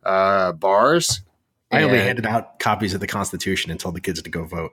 uh, 0.03 0.51
bars. 0.51 1.21
I 1.71 1.83
only 1.83 1.99
handed 1.99 2.25
out 2.25 2.59
copies 2.59 2.93
of 2.93 3.01
the 3.01 3.07
Constitution 3.07 3.71
and 3.71 3.79
told 3.79 3.95
the 3.95 4.01
kids 4.01 4.21
to 4.21 4.29
go 4.29 4.45
vote. 4.45 4.71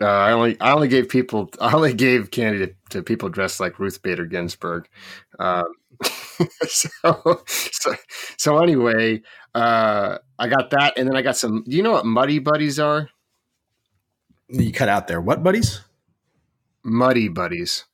Uh, 0.00 0.06
I 0.06 0.32
only 0.32 0.60
I 0.60 0.72
only 0.72 0.88
gave 0.88 1.08
people 1.08 1.50
I 1.60 1.72
only 1.72 1.94
gave 1.94 2.30
candy 2.30 2.66
to, 2.66 2.74
to 2.90 3.02
people 3.02 3.28
dressed 3.28 3.60
like 3.60 3.78
Ruth 3.78 4.02
Bader 4.02 4.26
Ginsburg. 4.26 4.88
Um, 5.38 5.74
so, 6.68 7.42
so 7.46 7.94
so 8.36 8.58
anyway, 8.58 9.22
uh, 9.54 10.18
I 10.38 10.48
got 10.48 10.70
that, 10.70 10.94
and 10.96 11.08
then 11.08 11.16
I 11.16 11.22
got 11.22 11.36
some. 11.36 11.64
Do 11.66 11.76
you 11.76 11.82
know 11.82 11.92
what 11.92 12.06
Muddy 12.06 12.38
Buddies 12.38 12.78
are? 12.78 13.08
You 14.48 14.72
cut 14.72 14.88
out 14.88 15.08
there. 15.08 15.20
What 15.20 15.42
buddies? 15.42 15.80
Muddy 16.84 17.28
buddies. 17.28 17.84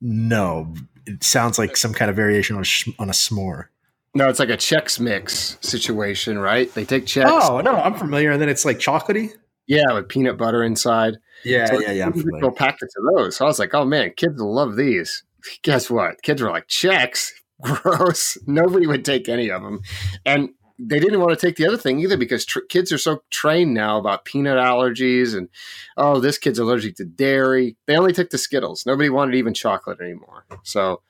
No, 0.00 0.74
it 1.06 1.24
sounds 1.24 1.58
like 1.58 1.76
some 1.76 1.94
kind 1.94 2.10
of 2.10 2.16
variation 2.16 2.56
on 2.56 2.62
a, 2.62 3.02
on 3.02 3.08
a 3.08 3.12
s'more. 3.12 3.66
No, 4.14 4.28
it's 4.28 4.38
like 4.38 4.50
a 4.50 4.56
Chex 4.56 5.00
Mix 5.00 5.56
situation, 5.60 6.38
right? 6.38 6.72
They 6.72 6.84
take 6.84 7.06
Chex. 7.06 7.24
Oh 7.26 7.60
no, 7.60 7.76
I'm 7.76 7.94
familiar. 7.94 8.32
And 8.32 8.40
then 8.40 8.48
it's 8.48 8.64
like 8.64 8.78
chocolatey. 8.78 9.32
Yeah, 9.66 9.92
with 9.94 10.08
peanut 10.08 10.38
butter 10.38 10.62
inside. 10.62 11.16
Yeah, 11.44 11.66
So 11.66 11.80
yeah, 11.80 11.92
yeah. 11.92 12.06
I'm 12.06 12.12
familiar. 12.12 12.50
packets 12.52 12.94
of 12.96 13.14
those. 13.14 13.36
So 13.36 13.44
I 13.44 13.48
was 13.48 13.58
like, 13.58 13.74
oh 13.74 13.84
man, 13.84 14.12
kids 14.16 14.40
will 14.40 14.54
love 14.54 14.76
these. 14.76 15.22
Guess 15.62 15.90
what? 15.90 16.22
Kids 16.22 16.42
were 16.42 16.50
like, 16.50 16.68
Chex? 16.68 17.30
gross. 17.62 18.36
Nobody 18.46 18.86
would 18.86 19.04
take 19.04 19.28
any 19.28 19.50
of 19.50 19.62
them, 19.62 19.80
and 20.24 20.50
they 20.78 21.00
didn't 21.00 21.20
want 21.20 21.38
to 21.38 21.46
take 21.46 21.56
the 21.56 21.66
other 21.66 21.76
thing 21.78 22.00
either 22.00 22.16
because 22.16 22.44
tr- 22.44 22.60
kids 22.68 22.92
are 22.92 22.98
so 22.98 23.22
trained 23.30 23.72
now 23.72 23.98
about 23.98 24.24
peanut 24.24 24.58
allergies 24.58 25.34
and 25.34 25.48
oh, 25.96 26.20
this 26.20 26.38
kid's 26.38 26.58
allergic 26.58 26.96
to 26.96 27.04
dairy. 27.04 27.76
They 27.86 27.96
only 27.96 28.12
took 28.12 28.30
the 28.30 28.38
Skittles. 28.38 28.84
Nobody 28.84 29.08
wanted 29.08 29.36
even 29.36 29.54
chocolate 29.54 30.00
anymore. 30.00 30.44
So 30.64 31.00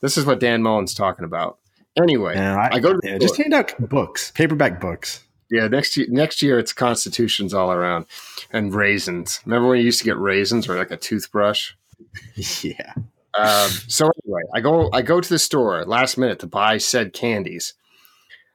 this 0.00 0.18
is 0.18 0.26
what 0.26 0.40
Dan 0.40 0.62
Mullen's 0.62 0.94
talking 0.94 1.24
about. 1.24 1.58
Anyway, 1.96 2.34
Yeah, 2.34 2.56
I, 2.56 2.76
I 2.76 2.78
go 2.80 2.92
to 2.92 3.00
yeah, 3.02 3.16
just 3.16 3.38
hand 3.38 3.54
out 3.54 3.72
books, 3.88 4.30
paperback 4.32 4.80
books. 4.80 5.22
Yeah, 5.50 5.68
next 5.68 5.96
year, 5.96 6.06
next 6.10 6.42
year 6.42 6.58
it's 6.58 6.72
constitutions 6.74 7.54
all 7.54 7.72
around 7.72 8.04
and 8.52 8.74
raisins. 8.74 9.40
Remember 9.46 9.68
when 9.68 9.78
you 9.78 9.84
used 9.84 10.00
to 10.00 10.04
get 10.04 10.18
raisins 10.18 10.68
or 10.68 10.76
like 10.76 10.90
a 10.90 10.96
toothbrush? 10.96 11.72
yeah. 12.62 12.92
Um, 13.38 13.70
so 13.88 14.10
anyway, 14.24 14.42
I 14.54 14.60
go 14.60 14.90
I 14.92 15.02
go 15.02 15.20
to 15.20 15.28
the 15.28 15.38
store 15.38 15.84
last 15.84 16.16
minute 16.16 16.38
to 16.40 16.46
buy 16.46 16.78
said 16.78 17.12
candies. 17.12 17.74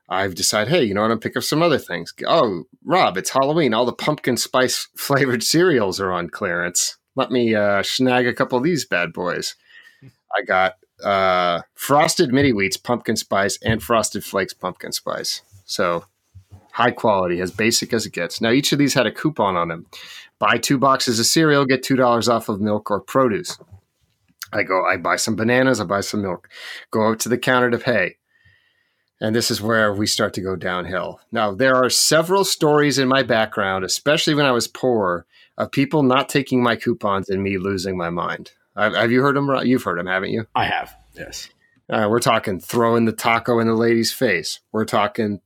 I've 0.09 0.36
decided, 0.36 0.69
hey, 0.69 0.84
you 0.84 0.93
know 0.93 1.03
what? 1.03 1.11
I'm 1.11 1.19
pick 1.19 1.38
up 1.38 1.43
some 1.43 1.61
other 1.61 1.77
things. 1.77 2.13
Oh, 2.27 2.63
Rob, 2.84 3.15
it's 3.15 3.29
Halloween. 3.29 3.73
All 3.73 3.86
the 3.86 3.93
pumpkin 3.93 4.36
spice 4.36 4.89
flavored 4.95 5.41
cereals 5.41 6.01
are 6.01 6.11
on 6.11 6.29
clearance. 6.29 6.97
Let 7.15 7.32
me 7.32 7.55
uh, 7.55 7.82
snag 7.84 8.27
a 8.27 8.34
couple 8.34 8.57
of 8.57 8.63
these 8.63 8.86
bad 8.86 9.13
boys. 9.13 9.55
I 10.03 10.43
got 10.45 10.75
uh, 11.03 11.61
frosted 11.73 12.34
mini 12.34 12.51
wheats 12.51 12.77
pumpkin 12.77 13.15
spice 13.15 13.57
and 13.63 13.82
frosted 13.82 14.23
flakes 14.23 14.53
pumpkin 14.53 14.91
spice. 14.91 15.41
So 15.65 16.05
high 16.73 16.91
quality, 16.91 17.39
as 17.41 17.51
basic 17.51 17.93
as 17.93 18.05
it 18.05 18.13
gets. 18.13 18.41
Now 18.41 18.51
each 18.51 18.71
of 18.71 18.79
these 18.79 18.93
had 18.93 19.05
a 19.05 19.11
coupon 19.11 19.55
on 19.55 19.69
them. 19.69 19.86
Buy 20.39 20.57
two 20.57 20.77
boxes 20.77 21.19
of 21.19 21.25
cereal, 21.25 21.65
get 21.65 21.84
two 21.84 21.95
dollars 21.95 22.27
off 22.27 22.49
of 22.49 22.59
milk 22.59 22.91
or 22.91 22.99
produce. 22.99 23.57
I 24.53 24.63
go, 24.63 24.85
I 24.85 24.97
buy 24.97 25.15
some 25.15 25.35
bananas, 25.35 25.79
I 25.79 25.85
buy 25.85 26.01
some 26.01 26.21
milk, 26.21 26.49
go 26.91 27.11
up 27.11 27.19
to 27.19 27.29
the 27.29 27.37
counter 27.37 27.69
to 27.69 27.77
pay. 27.77 28.17
And 29.19 29.35
this 29.35 29.51
is 29.51 29.61
where 29.61 29.93
we 29.93 30.07
start 30.07 30.33
to 30.33 30.41
go 30.41 30.55
downhill. 30.55 31.19
Now, 31.31 31.53
there 31.53 31.75
are 31.75 31.89
several 31.91 32.43
stories 32.43 32.97
in 32.97 33.07
my 33.07 33.21
background, 33.21 33.85
especially 33.85 34.33
when 34.33 34.47
I 34.47 34.51
was 34.51 34.67
poor, 34.67 35.27
of 35.57 35.71
people 35.71 36.01
not 36.01 36.27
taking 36.27 36.63
my 36.63 36.75
coupons 36.75 37.29
and 37.29 37.43
me 37.43 37.57
losing 37.59 37.95
my 37.95 38.09
mind. 38.09 38.51
Have 38.75 38.95
have 38.95 39.11
you 39.11 39.21
heard 39.21 39.35
them? 39.35 39.49
You've 39.63 39.83
heard 39.83 39.99
them, 39.99 40.07
haven't 40.07 40.31
you? 40.31 40.47
I 40.55 40.65
have. 40.65 40.95
Yes. 41.13 41.49
Uh, 41.89 42.07
we're 42.09 42.19
talking 42.19 42.59
throwing 42.59 43.05
the 43.05 43.11
taco 43.11 43.59
in 43.59 43.67
the 43.67 43.75
lady's 43.75 44.13
face. 44.13 44.61
We're 44.71 44.85
talking 44.85 45.41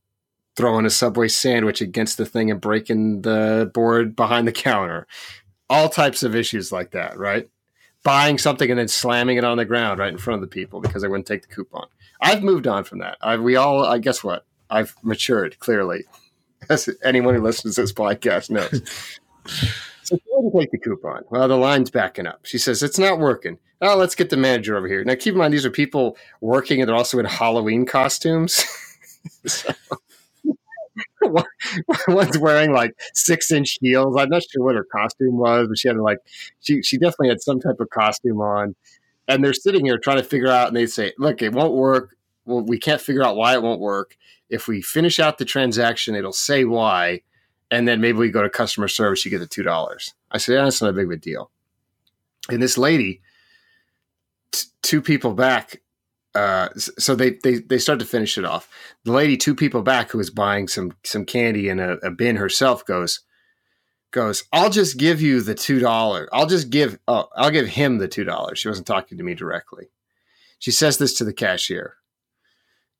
throwing 0.56 0.86
a 0.86 0.90
Subway 0.90 1.28
sandwich 1.28 1.80
against 1.80 2.16
the 2.16 2.24
thing 2.24 2.50
and 2.50 2.60
breaking 2.60 3.22
the 3.22 3.70
board 3.74 4.16
behind 4.16 4.48
the 4.48 4.52
counter. 4.52 5.06
All 5.68 5.88
types 5.88 6.22
of 6.22 6.34
issues 6.34 6.72
like 6.72 6.92
that, 6.92 7.18
right? 7.18 7.50
Buying 8.06 8.38
something 8.38 8.70
and 8.70 8.78
then 8.78 8.86
slamming 8.86 9.36
it 9.36 9.42
on 9.44 9.56
the 9.58 9.64
ground 9.64 9.98
right 9.98 10.12
in 10.12 10.16
front 10.16 10.40
of 10.40 10.48
the 10.48 10.54
people 10.54 10.80
because 10.80 11.02
they 11.02 11.08
wouldn't 11.08 11.26
take 11.26 11.42
the 11.42 11.52
coupon. 11.52 11.86
I've 12.20 12.44
moved 12.44 12.68
on 12.68 12.84
from 12.84 13.00
that. 13.00 13.18
I, 13.20 13.36
we 13.36 13.56
all, 13.56 13.84
I 13.84 13.98
guess 13.98 14.22
what? 14.22 14.46
I've 14.70 14.94
matured 15.02 15.58
clearly, 15.58 16.04
as 16.70 16.88
anyone 17.04 17.34
who 17.34 17.42
listens 17.42 17.74
to 17.74 17.80
this 17.82 17.92
podcast 17.92 18.48
knows. 18.50 18.82
So 20.02 20.14
she 20.14 20.22
wouldn't 20.28 20.54
take 20.60 20.70
the 20.70 20.78
coupon. 20.78 21.24
Well, 21.30 21.48
the 21.48 21.56
line's 21.56 21.90
backing 21.90 22.28
up. 22.28 22.46
She 22.46 22.58
says, 22.58 22.80
it's 22.80 22.96
not 22.98 23.18
working. 23.18 23.58
Oh, 23.82 23.96
let's 23.96 24.14
get 24.14 24.30
the 24.30 24.36
manager 24.36 24.76
over 24.76 24.86
here. 24.86 25.02
Now, 25.02 25.16
keep 25.16 25.32
in 25.32 25.38
mind, 25.38 25.52
these 25.52 25.66
are 25.66 25.70
people 25.70 26.16
working 26.40 26.80
and 26.80 26.88
they're 26.88 26.94
also 26.94 27.18
in 27.18 27.24
Halloween 27.26 27.86
costumes. 27.86 28.64
So- 29.46 29.72
One's 32.08 32.38
wearing 32.38 32.72
like 32.72 32.94
six 33.14 33.50
inch 33.50 33.78
heels. 33.80 34.16
I'm 34.18 34.28
not 34.28 34.42
sure 34.42 34.64
what 34.64 34.74
her 34.74 34.84
costume 34.84 35.36
was, 35.38 35.68
but 35.68 35.78
she 35.78 35.88
had 35.88 35.96
like, 35.96 36.18
she, 36.60 36.82
she 36.82 36.98
definitely 36.98 37.28
had 37.28 37.42
some 37.42 37.60
type 37.60 37.80
of 37.80 37.90
costume 37.90 38.40
on. 38.40 38.74
And 39.28 39.44
they're 39.44 39.54
sitting 39.54 39.84
here 39.84 39.98
trying 39.98 40.18
to 40.18 40.24
figure 40.24 40.48
out, 40.48 40.68
and 40.68 40.76
they 40.76 40.86
say, 40.86 41.12
look, 41.18 41.42
it 41.42 41.52
won't 41.52 41.74
work. 41.74 42.16
Well, 42.44 42.62
we 42.62 42.78
can't 42.78 43.00
figure 43.00 43.24
out 43.24 43.36
why 43.36 43.54
it 43.54 43.62
won't 43.62 43.80
work. 43.80 44.16
If 44.48 44.68
we 44.68 44.80
finish 44.80 45.18
out 45.18 45.38
the 45.38 45.44
transaction, 45.44 46.14
it'll 46.14 46.32
say 46.32 46.64
why 46.64 47.22
and 47.70 47.86
then 47.86 48.00
maybe 48.00 48.18
we 48.18 48.30
go 48.30 48.42
to 48.42 48.50
customer 48.50 48.88
service, 48.88 49.24
you 49.24 49.30
get 49.30 49.38
the 49.38 49.46
two 49.46 49.62
dollars. 49.62 50.14
I 50.30 50.38
said, 50.38 50.54
yeah, 50.54 50.64
that's 50.64 50.80
not 50.80 50.90
a 50.90 50.92
big 50.92 51.06
of 51.06 51.12
a 51.12 51.16
deal. 51.16 51.50
And 52.48 52.62
this 52.62 52.78
lady, 52.78 53.22
t- 54.52 54.68
two 54.82 55.02
people 55.02 55.34
back, 55.34 55.80
uh, 56.36 56.68
so 56.76 57.14
they, 57.14 57.38
they 57.42 57.54
they 57.54 57.78
start 57.78 57.98
to 57.98 58.04
finish 58.04 58.36
it 58.36 58.44
off. 58.44 58.68
The 59.04 59.12
lady, 59.12 59.36
two 59.36 59.54
people 59.54 59.82
back, 59.82 60.10
who 60.10 60.20
is 60.20 60.30
buying 60.30 60.68
some 60.68 60.92
some 61.02 61.24
candy 61.24 61.68
in 61.68 61.80
a, 61.80 61.94
a 61.94 62.10
bin 62.10 62.36
herself, 62.36 62.84
goes 62.84 63.20
goes. 64.10 64.44
I'll 64.52 64.70
just 64.70 64.98
give 64.98 65.22
you 65.22 65.40
the 65.40 65.54
two 65.54 65.78
dollars. 65.78 66.28
I'll 66.32 66.46
just 66.46 66.68
give. 66.68 66.98
Oh, 67.08 67.28
I'll 67.36 67.50
give 67.50 67.68
him 67.68 67.98
the 67.98 68.08
two 68.08 68.24
dollars. 68.24 68.58
She 68.58 68.68
wasn't 68.68 68.86
talking 68.86 69.16
to 69.16 69.24
me 69.24 69.34
directly. 69.34 69.88
She 70.58 70.70
says 70.70 70.98
this 70.98 71.14
to 71.14 71.24
the 71.24 71.32
cashier. 71.32 71.94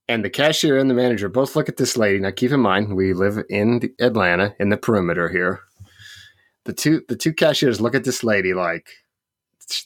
And 0.09 0.24
the 0.24 0.30
cashier 0.30 0.78
and 0.78 0.89
the 0.89 0.95
manager 0.95 1.28
both 1.28 1.57
look 1.57 1.68
at 1.68 1.78
this 1.78 1.97
lady. 1.97 2.20
Now, 2.20 2.30
keep 2.30 2.53
in 2.53 2.61
mind, 2.61 2.95
we 2.95 3.12
live 3.12 3.43
in 3.51 3.93
Atlanta, 3.99 4.55
in 4.61 4.68
the 4.68 4.76
perimeter 4.76 5.28
here. 5.28 5.61
The 6.64 6.72
two 6.72 7.03
the 7.09 7.16
two 7.16 7.34
cashiers 7.34 7.80
look 7.80 7.95
at 7.95 8.05
this 8.05 8.24
lady 8.24 8.55
like, 8.55 8.89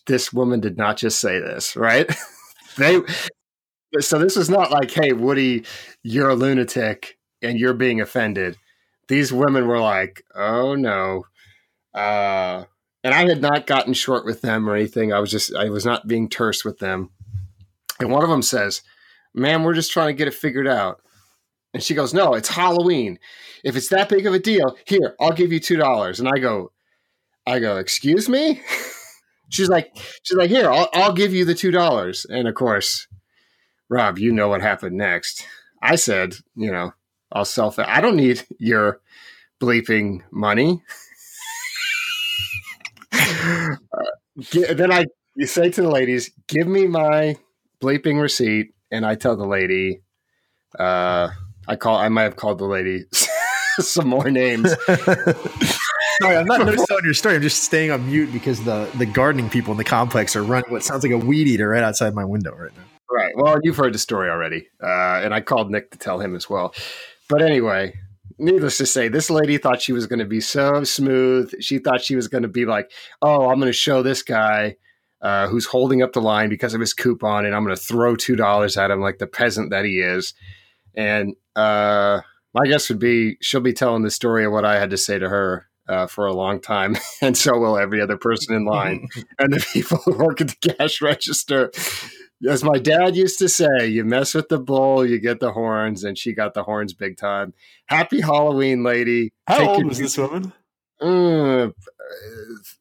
this 0.07 0.33
woman 0.33 0.61
did 0.61 0.77
not 0.77 0.99
just 0.99 1.21
say 1.21 1.41
this, 1.41 1.75
right? 1.75 2.09
they 2.79 3.01
so 3.99 4.19
this 4.19 4.37
is 4.37 4.49
not 4.49 4.71
like, 4.71 4.91
hey, 4.91 5.13
Woody, 5.13 5.65
you're 6.03 6.31
a 6.31 6.35
lunatic 6.35 7.19
and 7.43 7.59
you're 7.59 7.75
being 7.75 8.01
offended. 8.01 8.57
These 9.09 9.33
women 9.33 9.67
were 9.67 9.81
like, 9.81 10.25
oh 10.35 10.75
no. 10.75 11.25
Uh, 11.93 12.65
and 13.03 13.15
I 13.15 13.27
had 13.27 13.43
not 13.43 13.67
gotten 13.67 13.95
short 13.95 14.25
with 14.25 14.43
them 14.43 14.69
or 14.69 14.77
anything. 14.77 15.13
I 15.13 15.19
was 15.19 15.31
just 15.31 15.55
I 15.55 15.71
was 15.71 15.85
not 15.85 16.07
being 16.07 16.29
terse 16.29 16.65
with 16.65 16.79
them. 16.79 17.11
And 17.99 18.11
one 18.11 18.23
of 18.23 18.31
them 18.31 18.43
says, 18.43 18.83
ma'am, 19.35 19.65
we're 19.65 19.75
just 19.75 19.93
trying 19.93 20.09
to 20.09 20.15
get 20.15 20.29
it 20.29 20.35
figured 20.35 20.69
out. 20.69 21.01
And 21.73 21.83
she 21.83 21.95
goes, 21.95 22.13
no, 22.13 22.35
it's 22.35 22.49
Halloween. 22.49 23.19
If 23.63 23.77
it's 23.77 23.89
that 23.89 24.09
big 24.09 24.27
of 24.27 24.35
a 24.35 24.39
deal, 24.39 24.77
here, 24.87 25.15
I'll 25.21 25.33
give 25.33 25.53
you 25.53 25.61
$2. 25.61 26.19
And 26.19 26.29
I 26.29 26.39
go, 26.41 26.73
I 27.47 27.59
go, 27.61 27.77
excuse 27.77 28.29
me? 28.29 28.61
she's 29.51 29.69
like, 29.69 29.93
she's 30.23 30.37
like, 30.37 30.51
here, 30.51 30.71
I'll, 30.71 30.89
I'll 30.95 31.13
give 31.13 31.33
you 31.33 31.45
the 31.45 31.55
$2. 31.55 32.27
And 32.29 32.49
of 32.49 32.55
course, 32.55 33.07
Rob, 33.91 34.19
you 34.19 34.33
know 34.33 34.49
what 34.49 34.63
happened 34.63 34.97
next. 34.97 35.45
I 35.83 35.97
said, 35.97 36.37
you 36.55 36.71
know, 36.71 36.95
I'll 37.33 37.45
self, 37.45 37.79
I 37.79 38.01
don't 38.01 38.17
need 38.17 38.47
your 38.59 39.01
bleeping 39.61 40.23
money. 40.31 40.83
Uh, 43.13 43.77
gi- 44.41 44.73
then 44.75 44.93
I, 44.93 45.07
you 45.35 45.47
say 45.47 45.71
to 45.71 45.83
the 45.83 45.91
ladies, 45.91 46.31
give 46.47 46.69
me 46.69 46.87
my 46.87 47.37
bleeping 47.83 48.21
receipt 48.21 48.75
and 48.93 49.05
I 49.05 49.17
tell 49.17 49.37
the 49.37 49.47
lady, 49.47 50.03
uh, 50.79 51.31
I 51.67 51.77
call, 51.77 51.97
I 51.97 52.09
might 52.09 52.23
have 52.25 52.37
called 52.37 52.59
the 52.59 52.67
lady 52.67 53.05
some 53.81 54.09
more 54.09 54.31
names. 54.31 54.73
Sorry, 54.87 56.37
I'm 56.37 56.47
not 56.47 56.61
noticing 56.61 56.97
on 56.97 57.05
your 57.05 57.15
story. 57.15 57.35
I'm 57.37 57.43
just 57.43 57.65
staying 57.65 57.91
on 57.91 58.07
mute 58.07 58.33
because 58.33 58.63
the, 58.63 58.89
the 58.99 59.07
gardening 59.07 59.51
people 59.51 59.73
in 59.73 59.79
the 59.79 59.85
complex 59.85 60.37
are 60.37 60.45
running 60.45 60.71
what 60.71 60.85
sounds 60.85 61.03
like 61.03 61.13
a 61.13 61.19
weed 61.19 61.49
eater 61.49 61.69
right 61.69 61.83
outside 61.83 62.15
my 62.15 62.25
window 62.25 62.55
right 62.55 62.77
now. 62.77 62.85
Right. 63.13 63.33
Well, 63.37 63.59
you've 63.63 63.77
heard 63.77 63.95
the 63.95 63.99
story 63.99 64.31
already, 64.31 64.69
uh, 64.83 65.21
and 65.23 65.35
I 65.35 65.41
called 65.41 65.71
Nick 65.71 65.91
to 65.91 65.99
tell 65.99 66.21
him 66.21 66.37
as 66.37 66.49
well. 66.49 66.75
But 67.29 67.43
anyway, 67.43 67.95
needless 68.39 68.79
to 68.79 68.87
say, 68.87 69.09
this 69.09 69.31
lady 69.31 69.59
thought 69.59 69.83
she 69.83 69.93
was 69.93 70.07
going 70.07 70.21
to 70.21 70.25
be 70.25 70.41
so 70.41 70.85
smooth. 70.85 71.53
She 71.61 71.79
thought 71.79 72.03
she 72.03 72.17
was 72.17 72.29
going 72.29 72.43
to 72.43 72.49
be 72.49 72.67
like, 72.67 72.91
"Oh, 73.21 73.49
I'm 73.49 73.59
going 73.59 73.67
to 73.67 73.73
show 73.73 74.03
this 74.03 74.23
guy." 74.23 74.77
Uh, 75.23 75.49
who's 75.49 75.67
holding 75.67 76.01
up 76.01 76.15
the 76.15 76.21
line 76.23 76.49
because 76.49 76.73
of 76.73 76.81
his 76.81 76.95
coupon, 76.95 77.45
and 77.45 77.55
I'm 77.55 77.63
going 77.63 77.77
to 77.77 77.83
throw 77.83 78.17
two 78.17 78.37
dollars 78.37 78.79
at 78.79 78.91
him 78.91 79.03
like 79.03 79.19
the 79.19 79.27
peasant 79.27 79.69
that 79.69 79.85
he 79.85 80.01
is. 80.01 80.33
And 80.95 81.35
uh, 81.55 82.23
my 82.55 82.65
guess 82.65 82.89
would 82.89 82.99
be 82.99 83.37
she'll 83.41 83.61
be 83.61 83.75
telling 83.75 84.03
the 84.03 84.11
story 84.11 84.47
of 84.47 84.53
what 84.53 84.65
I 84.65 84.79
had 84.79 84.89
to 84.91 84.97
say 84.97 85.19
to 85.19 85.29
her 85.29 85.69
uh, 85.89 86.07
for 86.07 86.27
a 86.27 86.33
long 86.33 86.61
time, 86.61 86.97
and 87.21 87.37
so 87.37 87.59
will 87.59 87.77
every 87.77 88.01
other 88.01 88.17
person 88.17 88.55
in 88.55 88.65
line 88.65 89.09
and 89.39 89.53
the 89.53 89.67
people 89.73 89.99
who 90.05 90.13
work 90.13 90.41
at 90.41 90.49
the 90.49 90.75
cash 90.75 91.03
register. 91.03 91.71
As 92.49 92.65
my 92.65 92.79
dad 92.79 93.17
used 93.17 93.39
to 93.41 93.49
say, 93.49 93.87
you 93.87 94.05
mess 94.05 94.35
with 94.35 94.49
the 94.49 94.59
bull, 94.59 95.05
you 95.05 95.19
get 95.19 95.41
the 95.41 95.53
horns, 95.53 96.05
and 96.05 96.17
she 96.17 96.33
got 96.33 96.55
the 96.55 96.63
horns 96.63 96.95
big 96.95 97.19
time. 97.19 97.53
Happy 97.87 98.21
Halloween, 98.21 98.83
lady. 98.83 99.33
How 99.47 99.59
Take 99.59 99.69
old 99.69 99.87
was 99.87 99.99
this 99.99 100.17
woman? 100.17 100.53
Uh, 101.01 101.69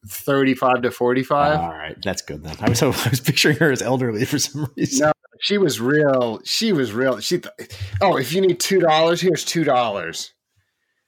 35 0.08 0.82
to 0.82 0.90
45. 0.90 1.60
All 1.60 1.68
right, 1.68 1.96
that's 2.02 2.22
good 2.22 2.42
then. 2.42 2.56
I 2.60 2.68
was 2.68 2.82
I 2.82 2.86
was 2.86 3.20
picturing 3.20 3.56
her 3.58 3.70
as 3.70 3.82
elderly 3.82 4.24
for 4.24 4.38
some 4.38 4.70
reason. 4.76 5.06
No. 5.06 5.12
she 5.40 5.58
was 5.58 5.80
real. 5.80 6.40
She 6.44 6.72
was 6.72 6.92
real. 6.92 7.20
She, 7.20 7.38
th- 7.38 7.70
oh, 8.00 8.16
if 8.16 8.32
you 8.32 8.40
need 8.40 8.60
$2, 8.60 9.20
here's 9.20 9.44
$2. 9.44 10.30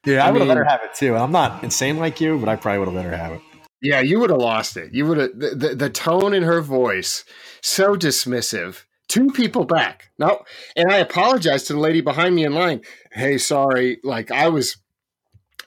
Yeah, 0.05 0.25
I, 0.25 0.29
I 0.29 0.31
would 0.31 0.41
have 0.41 0.49
let 0.49 0.57
her 0.57 0.65
have 0.65 0.83
it 0.83 0.95
too. 0.95 1.17
I'm 1.17 1.33
not 1.33 1.63
insane 1.63 1.99
like 1.99 2.21
you, 2.21 2.39
but 2.39 2.49
I 2.49 2.57
probably 2.57 2.81
would 2.81 2.89
have 2.89 2.95
let 2.95 3.05
her 3.05 3.17
have 3.17 3.33
it. 3.33 3.41
Yeah, 3.81 4.01
you 4.01 4.21
would 4.21 4.31
have 4.31 4.39
lost 4.39 4.77
it. 4.77 4.95
You 4.95 5.07
would 5.07 5.19
have 5.19 5.39
the, 5.39 5.55
the, 5.55 5.75
the 5.75 5.91
tone 5.91 6.35
in 6.35 6.45
her 6.45 6.61
voice 6.61 7.25
so 7.63 7.97
dismissive. 7.97 8.85
Two 9.09 9.31
people 9.31 9.65
back. 9.65 10.11
No, 10.19 10.43
and 10.77 10.91
I 10.91 10.99
apologize 10.99 11.65
to 11.65 11.75
the 11.75 11.79
lady 11.79 12.01
behind 12.01 12.35
me 12.35 12.45
in 12.45 12.55
line. 12.55 12.83
Hey, 13.13 13.39
sorry. 13.39 13.99
Like 14.03 14.31
I 14.31 14.49
was 14.49 14.77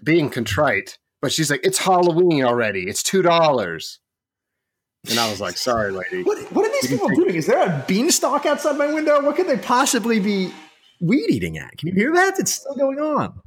being 0.04 0.30
contrite, 0.30 0.98
but 1.22 1.32
she's 1.32 1.52
like, 1.52 1.62
"It's 1.64 1.80
Halloween 1.80 2.43
already. 2.43 2.84
It's 2.88 3.04
two 3.04 3.22
dollars." 3.22 4.00
And 5.10 5.20
I 5.20 5.30
was 5.30 5.39
like, 5.39 5.58
"Sorry, 5.58 5.91
lady." 5.91 6.24
What, 6.24 6.39
what 6.52 6.66
are 6.66 6.72
these 6.82 6.89
people 6.89 7.10
doing? 7.10 7.36
Is 7.36 7.46
there 7.46 7.62
a 7.62 7.86
beanstalk 7.88 8.46
outside 8.46 8.78
my 8.78 8.91
window? 8.91 9.22
What 9.22 9.36
could 9.36 9.48
they 9.48 9.58
possibly 9.58 10.20
be 10.20 10.52
weed 11.00 11.30
eating 11.30 11.58
at? 11.58 11.78
Can 11.78 11.89
you 11.89 11.93
hear 11.93 12.14
that? 12.14 12.39
It's 12.39 12.54
still 12.54 12.76
going 12.76 13.00
on. 13.00 13.41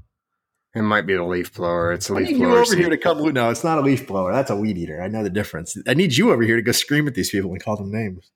It 0.75 0.83
might 0.83 1.07
be 1.07 1.15
the 1.15 1.25
leaf 1.25 1.55
blower. 1.55 1.93
It's 1.93 2.09
a 2.09 2.15
leaf 2.15 2.29
I 2.29 2.33
need 2.33 2.39
blower. 2.39 2.51
you 2.51 2.59
over 2.59 2.77
here 2.77 2.91
to 2.91 2.99
come. 2.99 3.33
No, 3.33 3.51
it's 3.51 3.65
not 3.65 3.79
a 3.79 3.81
leaf 3.81 4.07
blower. 4.07 4.33
That's 4.33 4.51
a 4.51 4.57
weed 4.57 4.77
eater. 4.77 5.03
I 5.03 5.09
know 5.09 5.23
the 5.23 5.31
difference. 5.31 5.77
I 5.87 5.95
need 5.95 6.17
you 6.17 6.31
over 6.31 6.43
here 6.43 6.57
to 6.57 6.63
go 6.63 6.73
scream 6.73 7.09
at 7.09 7.15
these 7.15 7.31
people 7.31 7.51
and 7.53 7.63
call 7.63 7.77
them 7.77 7.91
names. 7.91 8.31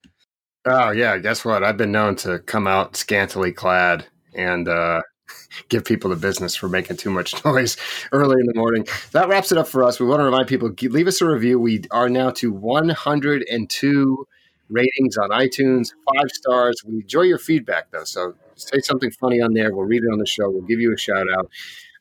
Oh 0.65 0.91
yeah, 0.91 1.19
guess 1.19 1.45
what? 1.45 1.63
I've 1.63 1.77
been 1.77 1.93
known 1.93 2.17
to 2.17 2.39
come 2.41 2.67
out 2.67 2.97
scantily 2.97 3.53
clad 3.53 4.07
and 4.35 4.69
uh, 4.69 5.03
give 5.69 5.85
people 5.85 6.09
the 6.09 6.17
business 6.17 6.55
for 6.55 6.69
making 6.69 6.97
too 6.97 7.11
much 7.11 7.45
noise 7.45 7.77
early 8.13 8.41
in 8.41 8.47
the 8.47 8.55
morning. 8.55 8.87
That 9.13 9.29
wraps 9.29 9.53
it 9.53 9.59
up 9.59 9.69
for 9.69 9.85
us. 9.85 10.01
We 10.01 10.07
want 10.07 10.21
to 10.21 10.25
remind 10.25 10.47
people 10.47 10.71
leave 10.83 11.09
us 11.09 11.21
a 11.21 11.27
review. 11.27 11.59
We 11.59 11.83
are 11.91 12.09
now 12.09 12.31
to 12.31 12.53
102 12.53 14.27
ratings 14.71 15.19
on 15.19 15.31
iTunes, 15.31 15.91
five 16.15 16.31
stars. 16.31 16.83
We 16.87 16.95
enjoy 17.01 17.23
your 17.23 17.39
feedback 17.39 17.91
though, 17.91 18.05
so 18.05 18.35
say 18.55 18.79
something 18.81 19.11
funny 19.11 19.41
on 19.41 19.53
there. 19.53 19.75
We'll 19.75 19.87
read 19.87 20.03
it 20.03 20.13
on 20.13 20.19
the 20.19 20.27
show. 20.27 20.49
We'll 20.49 20.63
give 20.63 20.81
you 20.81 20.95
a 20.95 20.99
shout 20.99 21.27
out. 21.37 21.51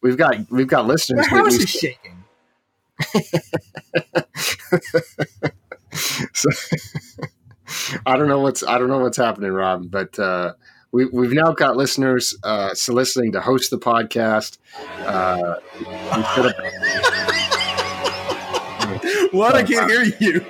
We've 0.01 0.17
got 0.17 0.49
we've 0.49 0.67
got 0.67 0.87
listeners. 0.87 1.27
My 1.31 1.37
house 1.37 1.55
is 1.55 1.69
shaking. 1.69 2.23
so, 6.33 6.49
I 8.05 8.17
don't 8.17 8.27
know 8.27 8.39
what's 8.39 8.63
I 8.63 8.77
don't 8.77 8.89
know 8.89 8.99
what's 8.99 9.17
happening, 9.17 9.51
Rob, 9.51 9.91
but 9.91 10.17
uh, 10.17 10.53
we, 10.91 11.05
we've 11.05 11.33
now 11.33 11.51
got 11.51 11.77
listeners 11.77 12.35
uh, 12.43 12.73
soliciting 12.73 13.31
to 13.33 13.41
host 13.41 13.69
the 13.69 13.77
podcast. 13.77 14.57
Uh, 14.99 15.55
what? 19.31 19.55
I 19.55 19.63
can't 19.63 19.89
hear 19.89 20.03
you. 20.19 20.39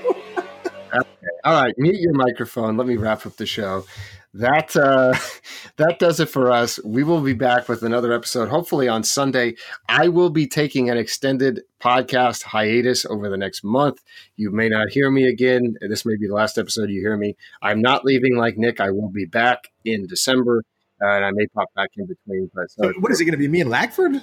okay. 0.93 1.07
All 1.43 1.61
right, 1.61 1.73
mute 1.77 1.99
your 1.99 2.13
microphone. 2.13 2.77
Let 2.77 2.87
me 2.87 2.97
wrap 2.97 3.25
up 3.25 3.35
the 3.35 3.45
show 3.45 3.85
that 4.33 4.75
uh, 4.75 5.13
that 5.77 5.99
does 5.99 6.19
it 6.19 6.29
for 6.29 6.51
us. 6.51 6.79
We 6.83 7.03
will 7.03 7.21
be 7.21 7.33
back 7.33 7.67
with 7.67 7.83
another 7.83 8.13
episode, 8.13 8.49
hopefully 8.49 8.87
on 8.87 9.03
Sunday. 9.03 9.55
I 9.89 10.07
will 10.07 10.29
be 10.29 10.47
taking 10.47 10.89
an 10.89 10.97
extended 10.97 11.61
podcast 11.81 12.43
hiatus 12.43 13.05
over 13.05 13.29
the 13.29 13.37
next 13.37 13.63
month. 13.63 14.01
You 14.35 14.51
may 14.51 14.69
not 14.69 14.89
hear 14.89 15.11
me 15.11 15.27
again. 15.27 15.75
This 15.81 16.05
may 16.05 16.15
be 16.15 16.27
the 16.27 16.35
last 16.35 16.57
episode 16.57 16.89
you 16.89 17.01
hear 17.01 17.17
me. 17.17 17.35
I'm 17.61 17.81
not 17.81 18.05
leaving 18.05 18.35
like 18.35 18.57
Nick. 18.57 18.79
I 18.79 18.91
will 18.91 19.09
be 19.09 19.25
back 19.25 19.71
in 19.83 20.07
December, 20.07 20.63
uh, 21.01 21.07
and 21.07 21.25
I 21.25 21.31
may 21.31 21.47
pop 21.47 21.67
back 21.75 21.89
in 21.97 22.05
between. 22.05 22.49
But 22.53 22.71
so, 22.71 22.93
what 22.99 23.11
is 23.11 23.19
it 23.19 23.25
going 23.25 23.33
to 23.33 23.37
be? 23.37 23.47
Me 23.47 23.61
and 23.61 23.69
Lackford? 23.69 24.21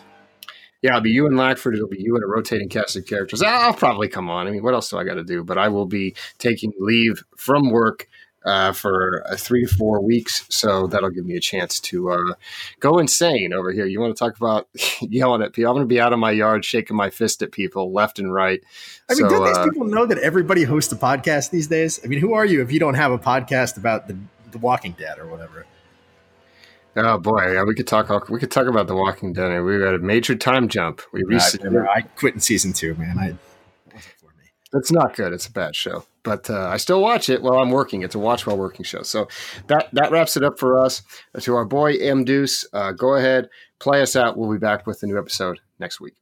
Yeah, 0.80 0.90
it'll 0.90 1.00
be 1.00 1.10
you 1.10 1.26
and 1.26 1.36
Lackford. 1.36 1.74
It'll 1.74 1.88
be 1.88 2.00
you 2.00 2.14
and 2.14 2.22
a 2.22 2.28
rotating 2.28 2.68
cast 2.68 2.94
of 2.94 3.04
characters. 3.04 3.42
I'll 3.42 3.74
probably 3.74 4.06
come 4.06 4.30
on. 4.30 4.46
I 4.46 4.50
mean, 4.52 4.62
what 4.62 4.74
else 4.74 4.88
do 4.88 4.96
I 4.96 5.02
got 5.02 5.14
to 5.14 5.24
do? 5.24 5.42
But 5.42 5.58
I 5.58 5.68
will 5.68 5.86
be 5.86 6.14
taking 6.38 6.72
leave 6.78 7.24
from 7.36 7.70
work 7.70 8.06
uh, 8.48 8.72
for 8.72 9.22
uh, 9.26 9.36
three 9.36 9.66
to 9.66 9.74
four 9.74 10.00
weeks. 10.00 10.46
So 10.48 10.86
that'll 10.86 11.10
give 11.10 11.26
me 11.26 11.36
a 11.36 11.40
chance 11.40 11.78
to 11.80 12.10
uh, 12.10 12.34
go 12.80 12.98
insane 12.98 13.52
over 13.52 13.72
here. 13.72 13.84
You 13.84 14.00
want 14.00 14.16
to 14.16 14.18
talk 14.18 14.36
about 14.36 14.68
yelling 15.00 15.42
at 15.42 15.52
people? 15.52 15.70
I'm 15.70 15.76
going 15.76 15.86
to 15.86 15.94
be 15.94 16.00
out 16.00 16.12
of 16.12 16.18
my 16.18 16.30
yard 16.30 16.64
shaking 16.64 16.96
my 16.96 17.10
fist 17.10 17.42
at 17.42 17.52
people 17.52 17.92
left 17.92 18.18
and 18.18 18.32
right. 18.32 18.60
I 19.10 19.14
mean, 19.14 19.20
so, 19.20 19.28
don't 19.28 19.46
these 19.46 19.56
uh, 19.56 19.64
people 19.64 19.84
know 19.84 20.06
that 20.06 20.18
everybody 20.18 20.64
hosts 20.64 20.92
a 20.92 20.96
podcast 20.96 21.50
these 21.50 21.66
days? 21.66 22.00
I 22.02 22.06
mean, 22.06 22.20
who 22.20 22.32
are 22.32 22.46
you 22.46 22.62
if 22.62 22.72
you 22.72 22.80
don't 22.80 22.94
have 22.94 23.12
a 23.12 23.18
podcast 23.18 23.76
about 23.76 24.08
the, 24.08 24.16
the 24.50 24.58
Walking 24.58 24.92
Dead 24.92 25.18
or 25.18 25.26
whatever? 25.26 25.66
Oh 26.96 27.18
boy, 27.18 27.52
yeah, 27.52 27.62
we 27.62 27.74
could 27.74 27.86
talk. 27.86 28.28
We 28.28 28.40
could 28.40 28.50
talk 28.50 28.66
about 28.66 28.88
The 28.88 28.94
Walking 28.96 29.32
Dead. 29.32 29.60
We 29.60 29.78
got 29.78 29.94
a 29.94 29.98
major 29.98 30.34
time 30.34 30.68
jump. 30.68 31.00
We 31.12 31.22
recently, 31.22 31.78
I 31.78 32.00
quit 32.00 32.34
in 32.34 32.40
season 32.40 32.72
two, 32.72 32.94
man. 32.94 33.18
I 33.18 33.34
it's 34.72 34.92
not 34.92 35.16
good. 35.16 35.32
It's 35.32 35.46
a 35.46 35.52
bad 35.52 35.74
show, 35.74 36.04
but 36.22 36.48
uh, 36.50 36.68
I 36.68 36.76
still 36.76 37.00
watch 37.00 37.28
it 37.28 37.42
while 37.42 37.58
I'm 37.58 37.70
working. 37.70 38.02
It's 38.02 38.14
a 38.14 38.18
watch 38.18 38.46
while 38.46 38.56
working 38.56 38.84
show. 38.84 39.02
So 39.02 39.28
that 39.68 39.88
that 39.92 40.10
wraps 40.10 40.36
it 40.36 40.44
up 40.44 40.58
for 40.58 40.78
us. 40.78 41.02
To 41.40 41.54
our 41.54 41.64
boy 41.64 41.96
M 41.96 42.24
Deuce, 42.24 42.66
uh, 42.72 42.92
go 42.92 43.14
ahead, 43.14 43.48
play 43.78 44.02
us 44.02 44.16
out. 44.16 44.36
We'll 44.36 44.52
be 44.52 44.58
back 44.58 44.86
with 44.86 45.02
a 45.02 45.06
new 45.06 45.18
episode 45.18 45.60
next 45.78 46.00
week. 46.00 46.14